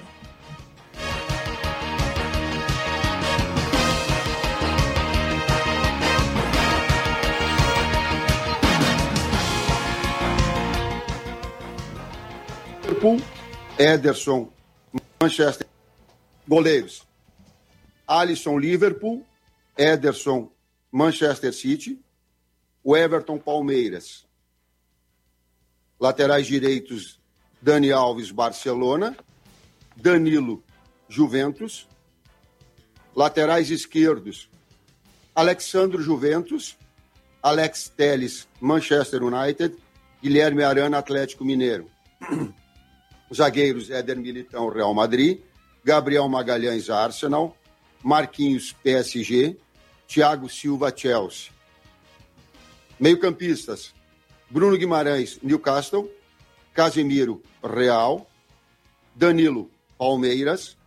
Liverpool, 12.98 13.22
Ederson, 13.78 14.50
Manchester. 15.22 15.68
Goleiros: 16.48 17.06
Alisson, 18.08 18.58
Liverpool, 18.58 19.24
Ederson, 19.78 20.50
Manchester 20.92 21.54
City, 21.54 22.00
o 22.88 22.96
Everton, 22.96 23.38
Palmeiras. 23.38 24.26
Laterais 26.00 26.48
direitos: 26.48 27.20
Dani 27.62 27.92
Alves, 27.92 28.32
Barcelona, 28.32 29.18
Danilo, 29.94 30.64
Juventus, 31.10 31.86
laterais 33.14 33.72
esquerdos, 33.72 34.50
Alexandro 35.36 36.02
Juventus, 36.02 36.78
Alex 37.44 37.90
Teles, 37.90 38.48
Manchester 38.62 39.22
United, 39.22 39.76
Guilherme 40.24 40.64
Arana, 40.64 41.00
Atlético 41.00 41.44
Mineiro. 41.44 41.92
Zagueiros 43.34 43.90
Éder 43.90 44.16
Militão, 44.16 44.70
Real 44.70 44.94
Madrid, 44.94 45.42
Gabriel 45.84 46.30
Magalhães, 46.30 46.90
Arsenal, 46.90 47.54
Marquinhos, 48.02 48.72
PSG, 48.72 49.58
Thiago 50.08 50.48
Silva, 50.48 50.90
Chelsea. 50.96 51.57
Meio-campistas: 53.00 53.94
Bruno 54.50 54.78
Guimarães, 54.78 55.40
Newcastle, 55.44 56.10
Casemiro, 56.74 57.42
Real, 57.64 58.28
Danilo, 59.16 59.70
Palmeiras, 59.98 60.78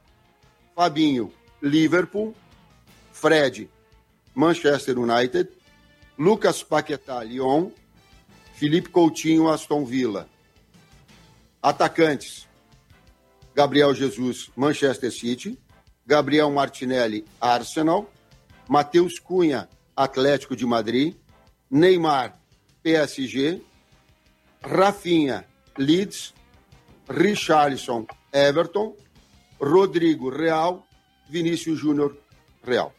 Fabinho, 0.74 1.32
Liverpool, 1.61 2.34
Fred, 3.12 3.68
Manchester 4.34 4.98
United, 4.98 5.48
Lucas 6.18 6.62
Paquetá, 6.62 7.22
Lyon, 7.22 7.70
Felipe 8.54 8.88
Coutinho, 8.88 9.48
Aston 9.48 9.84
Villa. 9.84 10.28
Atacantes: 11.62 12.48
Gabriel 13.54 13.94
Jesus, 13.94 14.50
Manchester 14.56 15.11
City, 15.12 15.58
Gabriel 16.06 16.50
Martinelli, 16.50 17.24
Arsenal, 17.40 18.11
Matheus 18.68 19.18
Cunha, 19.18 19.68
Atlético 19.96 20.56
de 20.56 20.64
Madrid, 20.64 21.14
Neymar, 21.70 22.38
PSG, 22.82 23.60
Rafinha, 24.62 25.44
Leeds, 25.78 26.34
Richarlison, 27.08 28.06
Everton, 28.32 28.94
Rodrigo, 29.60 30.30
Real, 30.30 30.86
Vinícius 31.28 31.78
Júnior, 31.78 32.16
Real. 32.64 32.92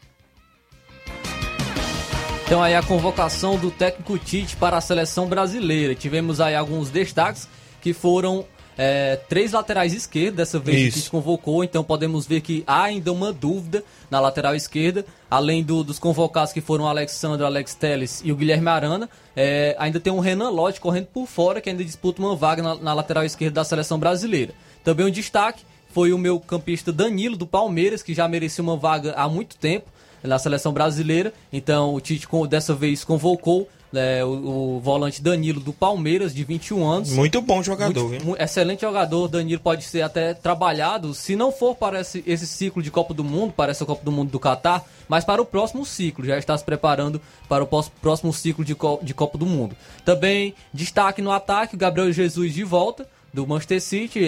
Então 2.46 2.62
aí 2.62 2.76
a 2.76 2.84
convocação 2.84 3.58
do 3.58 3.72
técnico 3.72 4.18
Tite 4.18 4.58
para 4.58 4.78
a 4.78 4.82
seleção 4.82 5.28
brasileira. 5.28 5.96
Tivemos 5.96 6.42
aí 6.42 6.56
alguns 6.56 6.90
destaques 6.90 7.48
que 7.82 7.94
foram 7.94 8.46
é, 8.84 9.16
três 9.30 9.52
laterais 9.52 9.94
esquerdos, 9.94 10.38
dessa 10.38 10.58
vez 10.58 10.78
Isso. 10.80 10.88
que 10.90 11.00
Tite 11.02 11.12
convocou, 11.12 11.64
então 11.64 11.84
podemos 11.84 12.26
ver 12.26 12.42
que 12.42 12.64
há 12.66 12.82
ainda 12.82 13.14
uma 13.14 13.32
dúvida 13.32 13.84
na 14.10 14.20
lateral 14.20 14.56
esquerda, 14.56 15.06
além 15.30 15.64
do, 15.64 15.84
dos 15.84 16.00
convocados 16.00 16.52
que 16.52 16.62
foram 16.62 16.86
o 16.86 16.88
Alexandre, 16.88 17.46
Alex 17.46 17.76
Teles 17.76 18.24
e 18.26 18.32
o 18.32 18.36
Guilherme 18.36 18.70
Arana, 18.70 19.08
é, 19.36 19.76
ainda 19.78 20.00
tem 20.00 20.12
um 20.12 20.18
Renan 20.18 20.50
Lodge 20.50 20.80
correndo 20.82 21.06
por 21.14 21.28
fora, 21.28 21.62
que 21.62 21.70
ainda 21.70 21.84
disputa 21.84 22.20
uma 22.24 22.36
vaga 22.36 22.64
na, 22.64 22.74
na 22.74 22.94
lateral 22.96 23.24
esquerda 23.24 23.54
da 23.54 23.64
seleção 23.64 24.00
brasileira. 24.00 24.52
Também 24.84 25.06
um 25.06 25.12
destaque 25.12 25.64
foi 25.94 26.12
o 26.12 26.18
meu 26.18 26.40
campista 26.40 26.92
Danilo, 26.92 27.38
do 27.38 27.46
Palmeiras, 27.46 28.02
que 28.02 28.16
já 28.16 28.28
merecia 28.28 28.64
uma 28.64 28.78
vaga 28.78 29.14
há 29.16 29.30
muito 29.30 29.58
tempo 29.58 29.92
na 30.24 30.40
seleção 30.40 30.74
brasileira. 30.74 31.32
Então 31.54 31.94
o 31.94 32.02
Tite 32.02 32.28
dessa 32.50 32.74
vez 32.74 33.04
convocou 33.04 33.70
é, 33.94 34.24
o, 34.24 34.78
o, 34.78 34.80
volante 34.80 35.22
Danilo 35.22 35.60
do 35.60 35.74
Palmeiras, 35.74 36.34
de 36.34 36.44
21 36.44 36.88
anos. 36.88 37.12
Muito 37.12 37.42
bom 37.42 37.62
jogador, 37.62 38.10
muito, 38.10 38.42
Excelente 38.42 38.82
jogador. 38.82 39.28
Danilo 39.28 39.62
pode 39.62 39.84
ser 39.84 40.02
até 40.02 40.34
trabalhado, 40.34 41.14
se 41.14 41.36
não 41.36 41.52
for 41.52 41.76
para 41.76 42.02
esse, 42.02 42.24
esse 42.26 42.48
ciclo 42.48 42.82
de 42.82 42.90
Copa 42.90 43.14
do 43.14 43.24
Mundo, 43.24 43.54
para 43.54 43.72
essa 43.72 43.86
Copa 43.86 44.04
do 44.04 44.12
Mundo 44.12 44.32
do 44.32 44.40
Catar, 44.40 44.84
mas 45.08 45.24
para 45.24 45.42
o 45.42 45.46
próximo 45.46 45.86
ciclo. 45.86 46.26
Já 46.26 46.38
está 46.38 46.58
se 46.58 46.64
preparando 46.64 47.22
para 47.48 47.64
o 47.64 47.68
próximo 48.02 48.34
ciclo 48.34 48.64
de, 48.64 48.76
de 49.02 49.14
Copa 49.14 49.38
do 49.38 49.46
Mundo. 49.46 49.76
Também 50.06 50.54
destaque 50.74 51.22
no 51.22 51.32
ataque: 51.32 51.76
o 51.76 51.78
Gabriel 51.78 52.12
Jesus 52.12 52.54
de 52.54 52.64
volta 52.64 53.08
do 53.34 53.48
Manchester 53.48 53.82
City, 53.82 54.20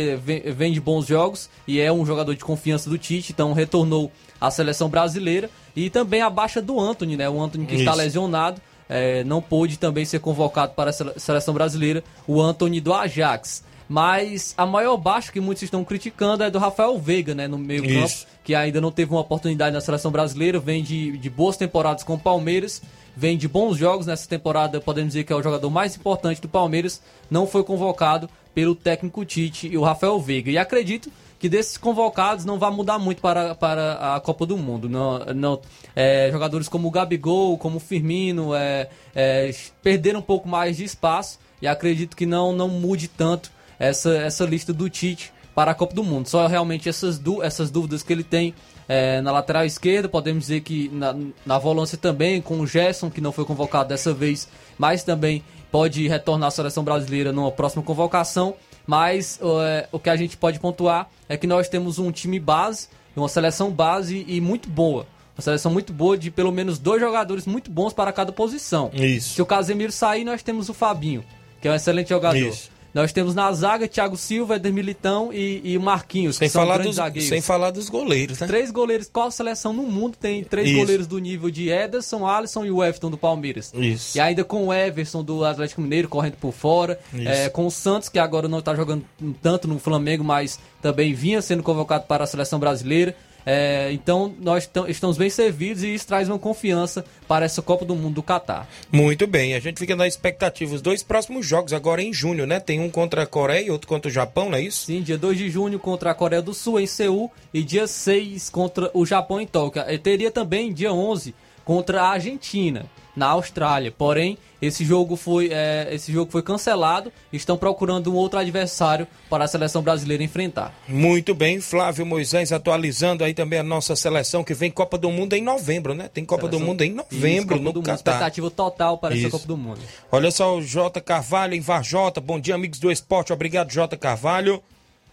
vem 0.56 0.72
de 0.72 0.80
bons 0.80 1.06
jogos 1.06 1.50
e 1.68 1.80
é 1.80 1.92
um 1.92 2.06
jogador 2.06 2.34
de 2.36 2.44
confiança 2.44 2.90
do 2.90 2.98
Tite, 2.98 3.34
então 3.34 3.54
retornou 3.54 4.12
à 4.40 4.50
seleção 4.50 4.90
brasileira. 4.90 5.50
E 5.76 5.90
também 5.90 6.22
a 6.22 6.30
baixa 6.30 6.62
do 6.62 6.80
Anthony, 6.80 7.18
né? 7.18 7.30
O 7.30 7.42
Anthony 7.42 7.66
que 7.66 7.74
Isso. 7.74 7.84
está 7.84 7.96
lesionado, 7.96 8.62
é, 8.94 9.24
não 9.24 9.42
pôde 9.42 9.78
também 9.80 10.06
ser 10.06 10.20
convocado 10.20 10.74
para 10.76 10.92
a 10.92 10.94
seleção 10.94 11.52
brasileira, 11.52 12.04
o 12.28 12.40
Anthony 12.40 12.80
do 12.80 12.94
Ajax. 12.94 13.64
Mas 13.90 14.54
a 14.56 14.68
maior 14.68 14.96
baixa 14.98 15.32
que 15.32 15.40
muitos 15.40 15.64
estão 15.64 15.84
criticando 15.84 16.44
é 16.44 16.52
do 16.52 16.60
Rafael 16.60 16.98
Veiga, 17.00 17.34
né, 17.34 17.48
no 17.48 17.58
meio 17.58 17.82
campo, 17.82 18.14
que 18.44 18.54
ainda 18.54 18.80
não 18.80 18.92
teve 18.92 19.12
uma 19.12 19.22
oportunidade 19.22 19.74
na 19.74 19.82
seleção 19.82 20.12
brasileira, 20.12 20.60
vem 20.60 20.84
de, 20.84 21.18
de 21.18 21.30
boas 21.30 21.58
temporadas 21.58 22.04
com 22.04 22.14
o 22.14 22.20
Palmeiras, 22.20 22.84
vem 23.18 23.36
de 23.36 23.48
bons 23.48 23.78
jogos 23.78 24.06
nessa 24.06 24.30
temporada, 24.30 24.80
podemos 24.80 25.10
dizer 25.10 25.24
que 25.24 25.34
é 25.34 25.36
o 25.36 25.42
jogador 25.42 25.70
mais 25.72 25.96
importante 25.96 26.40
do 26.40 26.48
Palmeiras, 26.48 27.02
não 27.32 27.48
foi 27.48 27.64
convocado 27.64 28.30
pelo 28.54 28.76
técnico 28.76 29.26
Tite 29.26 29.68
e 29.68 29.78
o 29.78 29.82
Rafael 29.82 30.20
Veiga. 30.20 30.52
E 30.52 30.58
acredito 30.58 31.12
que 31.44 31.50
desses 31.50 31.76
convocados 31.76 32.46
não 32.46 32.58
vai 32.58 32.72
mudar 32.72 32.98
muito 32.98 33.22
para, 33.22 33.54
para 33.54 34.16
a 34.16 34.20
Copa 34.22 34.46
do 34.46 34.56
Mundo. 34.58 34.88
Não, 34.88 35.20
não, 35.36 35.62
é, 35.94 36.30
jogadores 36.32 36.70
como 36.70 36.88
o 36.88 36.92
Gabigol, 36.92 37.58
como 37.58 37.76
o 37.76 37.80
Firmino, 37.82 38.56
é, 38.56 38.88
é, 39.14 39.54
perderam 39.82 40.22
um 40.22 40.24
pouco 40.24 40.48
mais 40.48 40.78
de 40.78 40.86
espaço 40.86 41.38
e 41.62 41.68
acredito 41.68 42.16
que 42.16 42.26
não, 42.26 42.54
não 42.54 42.70
mude 42.70 43.10
tanto 43.10 43.52
essa, 43.78 44.16
essa 44.20 44.46
lista 44.46 44.72
do 44.72 44.90
Tite 44.90 45.34
para 45.54 45.72
a 45.72 45.76
Copa 45.76 45.94
do 45.94 46.02
Mundo. 46.02 46.30
Só 46.30 46.48
realmente 46.48 46.88
essas, 46.88 47.22
essas 47.42 47.70
dúvidas 47.70 48.02
que 48.02 48.14
ele 48.14 48.24
tem 48.24 48.56
é, 48.88 49.20
na 49.20 49.34
lateral 49.34 49.66
esquerda, 49.66 50.08
podemos 50.08 50.44
dizer 50.44 50.62
que 50.62 50.88
na, 50.94 51.14
na 51.46 51.60
volância 51.60 51.98
também, 51.98 52.42
com 52.42 52.58
o 52.62 52.66
Gerson, 52.66 53.12
que 53.12 53.20
não 53.20 53.34
foi 53.34 53.44
convocado 53.44 53.90
dessa 53.90 54.14
vez, 54.14 54.48
mas 54.78 55.04
também 55.04 55.44
pode 55.70 56.08
retornar 56.08 56.48
à 56.48 56.52
seleção 56.52 56.86
brasileira 56.86 57.34
numa 57.34 57.52
próxima 57.52 57.84
convocação. 57.84 58.56
Mas 58.86 59.40
é, 59.42 59.88
o 59.92 60.00
que 60.00 60.10
a 60.10 60.16
gente 60.16 60.36
pode 60.38 60.60
pontuar 60.60 61.10
é 61.30 61.38
que 61.38 61.48
nós 61.48 61.70
temos 61.70 62.00
um 62.00 62.12
time 62.12 62.40
base, 62.40 62.88
uma 63.16 63.30
seleção 63.30 63.72
base 63.72 64.26
e 64.28 64.42
muito 64.42 64.70
boa. 64.70 65.06
Uma 65.36 65.42
seleção 65.42 65.72
muito 65.72 65.92
boa 65.92 66.18
de 66.18 66.30
pelo 66.30 66.52
menos 66.52 66.78
dois 66.78 67.02
jogadores 67.02 67.46
muito 67.46 67.72
bons 67.72 67.94
para 67.94 68.12
cada 68.12 68.32
posição. 68.32 68.92
Isso. 68.94 69.36
Se 69.36 69.42
o 69.42 69.46
Casemiro 69.46 69.92
sair, 69.92 70.24
nós 70.24 70.44
temos 70.44 70.70
o 70.70 70.74
Fabinho, 70.74 71.24
que 71.62 71.68
é 71.68 71.72
um 71.72 71.76
excelente 71.76 72.10
jogador. 72.10 72.38
Isso. 72.38 72.73
Nós 72.94 73.12
temos 73.12 73.34
na 73.34 73.52
zaga 73.52 73.88
Thiago 73.88 74.16
Silva, 74.16 74.58
Eder 74.58 74.72
Militão 74.72 75.32
e, 75.34 75.62
e 75.64 75.80
Marquinhos, 75.80 76.36
sem 76.36 76.48
falar 76.48 76.78
dos, 76.78 76.96
zagueiros. 76.96 77.30
Sem 77.30 77.42
falar 77.42 77.72
dos 77.72 77.90
goleiros, 77.90 78.40
né? 78.40 78.48
Três 78.48 78.70
goleiros. 78.70 79.10
Qual 79.12 79.32
seleção 79.32 79.74
no 79.74 79.84
mundo 79.84 80.16
tem 80.20 80.44
três 80.44 80.70
Isso. 80.70 80.78
goleiros 80.78 81.08
do 81.08 81.18
nível 81.18 81.50
de 81.50 81.70
Ederson, 81.70 82.28
Alisson 82.28 82.66
e 82.66 82.72
o 82.72 82.84
Everton 82.84 83.10
do 83.10 83.18
Palmeiras? 83.18 83.74
Isso. 83.74 84.18
E 84.18 84.22
ainda 84.22 84.44
com 84.44 84.68
o 84.68 84.74
Everson 84.74 85.24
do 85.24 85.44
Atlético 85.44 85.82
Mineiro 85.82 86.08
correndo 86.08 86.36
por 86.36 86.54
fora. 86.54 87.00
É, 87.14 87.50
com 87.50 87.66
o 87.66 87.72
Santos, 87.72 88.10
que 88.10 88.20
agora 88.20 88.48
não 88.48 88.60
está 88.60 88.76
jogando 88.76 89.04
tanto 89.42 89.68
no 89.68 89.80
Flamengo, 89.80 90.24
mas 90.24 90.60
também 90.82 91.14
vinha 91.14 91.42
sendo 91.42 91.64
convocado 91.64 92.06
para 92.06 92.24
a 92.24 92.28
seleção 92.28 92.60
brasileira. 92.60 93.16
É, 93.46 93.92
então 93.92 94.34
nós 94.40 94.70
estamos 94.88 95.18
bem 95.18 95.30
servidos 95.30 95.84
e 95.84 95.94
isso 95.94 96.08
traz 96.08 96.30
uma 96.30 96.40
confiança 96.40 97.06
para 97.28 97.46
essa 97.46 97.62
Copa 97.62 97.86
do 97.86 97.96
Mundo 97.96 98.16
do 98.16 98.24
Catar. 98.24 98.68
Muito 98.92 99.28
bem, 99.28 99.54
a 99.54 99.60
gente 99.60 99.80
fica 99.80 99.96
na 99.96 100.08
expectativa. 100.08 100.74
Os 100.74 100.82
dois 100.82 101.04
próximos 101.04 101.46
jogos 101.46 101.74
agora 101.74 102.02
em 102.02 102.14
junho, 102.14 102.46
né? 102.46 102.60
Tem 102.60 102.80
um 102.80 102.90
contra 102.90 103.24
a 103.24 103.26
Coreia 103.26 103.68
e 103.68 103.72
outro 103.72 103.88
contra 103.88 104.10
o 104.10 104.14
Japão, 104.14 104.50
não 104.50 104.58
é 104.58 104.62
isso? 104.62 104.86
Sim, 104.86 105.02
dia 105.02 105.18
2 105.18 105.38
de 105.38 105.50
junho 105.50 105.80
contra 105.80 106.12
a 106.12 106.14
Coreia 106.14 106.42
do 106.42 106.54
Sul 106.54 106.80
em 106.80 106.88
Seul 106.88 107.32
e 107.54 107.64
dia 107.64 107.88
6 107.88 108.50
contra 108.50 108.90
o 108.94 109.06
Japão 109.06 109.42
em 109.42 109.48
Tóquio. 109.48 109.84
E 109.90 109.98
teria 109.98 110.32
também 110.32 110.72
dia 110.74 110.94
11 110.94 111.34
contra 111.64 112.02
a 112.02 112.10
Argentina 112.10 112.86
na 113.16 113.28
Austrália. 113.28 113.92
Porém, 113.92 114.38
esse 114.62 114.84
jogo 114.84 115.16
foi, 115.16 115.50
é, 115.52 115.90
esse 115.92 116.12
jogo 116.12 116.32
foi 116.32 116.42
cancelado. 116.42 117.12
Estão 117.32 117.58
procurando 117.58 118.12
um 118.12 118.16
outro 118.16 118.40
adversário 118.40 119.08
para 119.30 119.44
a 119.44 119.48
seleção 119.48 119.82
brasileira 119.82 120.24
enfrentar. 120.24 120.74
Muito 120.88 121.36
bem, 121.36 121.62
Flávio 121.62 122.06
Moisés 122.06 122.52
atualizando 122.52 123.24
aí 123.24 123.34
também 123.34 123.60
a 123.60 123.64
nossa 123.64 123.96
seleção 123.96 124.44
que 124.44 124.54
vem 124.54 124.72
Copa 124.72 124.98
do 124.98 125.12
Mundo 125.12 125.34
em 125.34 125.44
novembro, 125.44 125.94
né? 125.94 126.10
Tem 126.12 126.26
Copa 126.26 126.44
seleção... 126.44 126.60
do 126.60 126.66
Mundo 126.66 126.82
em 126.82 126.94
novembro 126.94 127.56
Isso, 127.56 127.64
no 127.64 127.74
Catar. 127.82 127.96
Expectativa 127.96 128.52
total 128.52 128.98
para 128.98 129.16
Isso. 129.16 129.28
essa 129.28 129.32
Copa 129.32 129.48
do 129.48 129.58
Mundo. 129.58 129.80
Olha 130.12 130.32
só 130.32 130.58
o 130.58 130.62
J 130.62 131.00
Carvalho 131.02 131.54
em 131.54 131.62
Varjota. 131.62 132.20
Bom 132.20 132.40
dia, 132.40 132.56
amigos 132.56 132.80
do 132.80 132.92
esporte. 132.92 133.32
Obrigado, 133.32 133.70
J 133.70 133.96
Carvalho. 133.98 134.62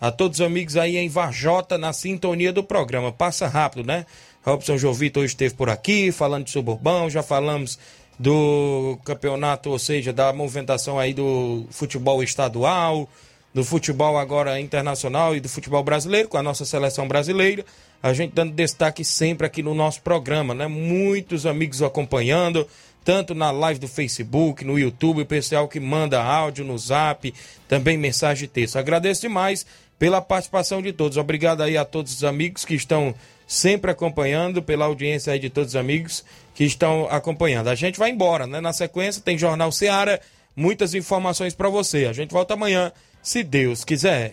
A 0.01 0.11
todos 0.11 0.41
os 0.41 0.47
amigos 0.47 0.79
aí 0.79 0.97
em 0.97 1.11
Varjota 1.11 1.77
na 1.77 1.93
sintonia 1.93 2.55
do 2.55 2.65
programa. 2.65 3.13
Passa 3.13 3.47
rápido, 3.47 3.87
né? 3.87 4.07
Robson 4.43 4.78
Jovito 4.78 5.20
hoje 5.20 5.32
esteve 5.32 5.55
por 5.55 5.68
aqui 5.68 6.11
falando 6.11 6.45
de 6.45 6.51
suburbão, 6.51 7.11
já 7.11 7.22
falamos 7.22 7.78
do 8.18 8.99
campeonato, 9.05 9.70
ou 9.70 9.78
seja, 9.78 10.12
da 10.12 10.32
movimentação 10.32 10.99
aí 10.99 11.14
do 11.14 11.66
futebol 11.70 12.22
estadual, 12.22 13.09
do 13.53 13.64
futebol 13.64 14.18
agora 14.18 14.61
internacional 14.61 15.34
e 15.34 15.41
do 15.41 15.49
futebol 15.49 15.82
brasileiro, 15.82 16.28
com 16.28 16.36
a 16.36 16.43
nossa 16.43 16.64
seleção 16.64 17.09
brasileira. 17.09 17.64
A 18.03 18.12
gente 18.12 18.34
dando 18.34 18.53
destaque 18.53 19.05
sempre 19.05 19.47
aqui 19.47 19.62
no 19.62 19.74
nosso 19.74 20.01
programa, 20.03 20.55
né? 20.55 20.66
Muitos 20.66 21.47
amigos 21.47 21.82
acompanhando, 21.82 22.66
tanto 23.05 23.34
na 23.34 23.51
live 23.51 23.80
do 23.80 23.88
Facebook, 23.88 24.64
no 24.64 24.78
YouTube, 24.78 25.22
o 25.22 25.26
pessoal 25.26 25.66
que 25.66 25.80
manda 25.80 26.22
áudio 26.22 26.64
no 26.64 26.78
zap, 26.78 27.32
também 27.68 27.99
mensagem 27.99 28.47
de 28.47 28.53
texto. 28.53 28.76
Agradeço 28.76 29.22
demais 29.22 29.66
pela 30.01 30.23
participação 30.23 30.81
de 30.81 30.95
todos. 30.95 31.19
Obrigado 31.19 31.63
aí 31.63 31.77
a 31.77 31.85
todos 31.85 32.15
os 32.15 32.25
amigos 32.25 32.65
que 32.65 32.75
estão 32.75 33.15
sempre 33.47 33.91
acompanhando, 33.91 34.63
pela 34.63 34.87
audiência 34.87 35.31
aí 35.31 35.39
de 35.39 35.51
todos 35.51 35.73
os 35.73 35.77
amigos 35.77 36.25
que 36.55 36.65
estão 36.65 37.07
acompanhando. 37.11 37.69
A 37.69 37.75
gente 37.75 37.99
vai 37.99 38.11
embora, 38.11 38.47
né? 38.47 38.63
Na 38.63 38.73
sequência 38.73 39.21
tem 39.21 39.37
Jornal 39.37 39.71
Seara, 39.71 40.19
muitas 40.57 40.95
informações 40.95 41.55
para 41.55 41.69
você. 41.69 42.07
A 42.07 42.15
gente 42.15 42.33
volta 42.33 42.55
amanhã 42.55 42.91
se 43.23 43.43
Deus 43.43 43.85
quiser. 43.85 44.33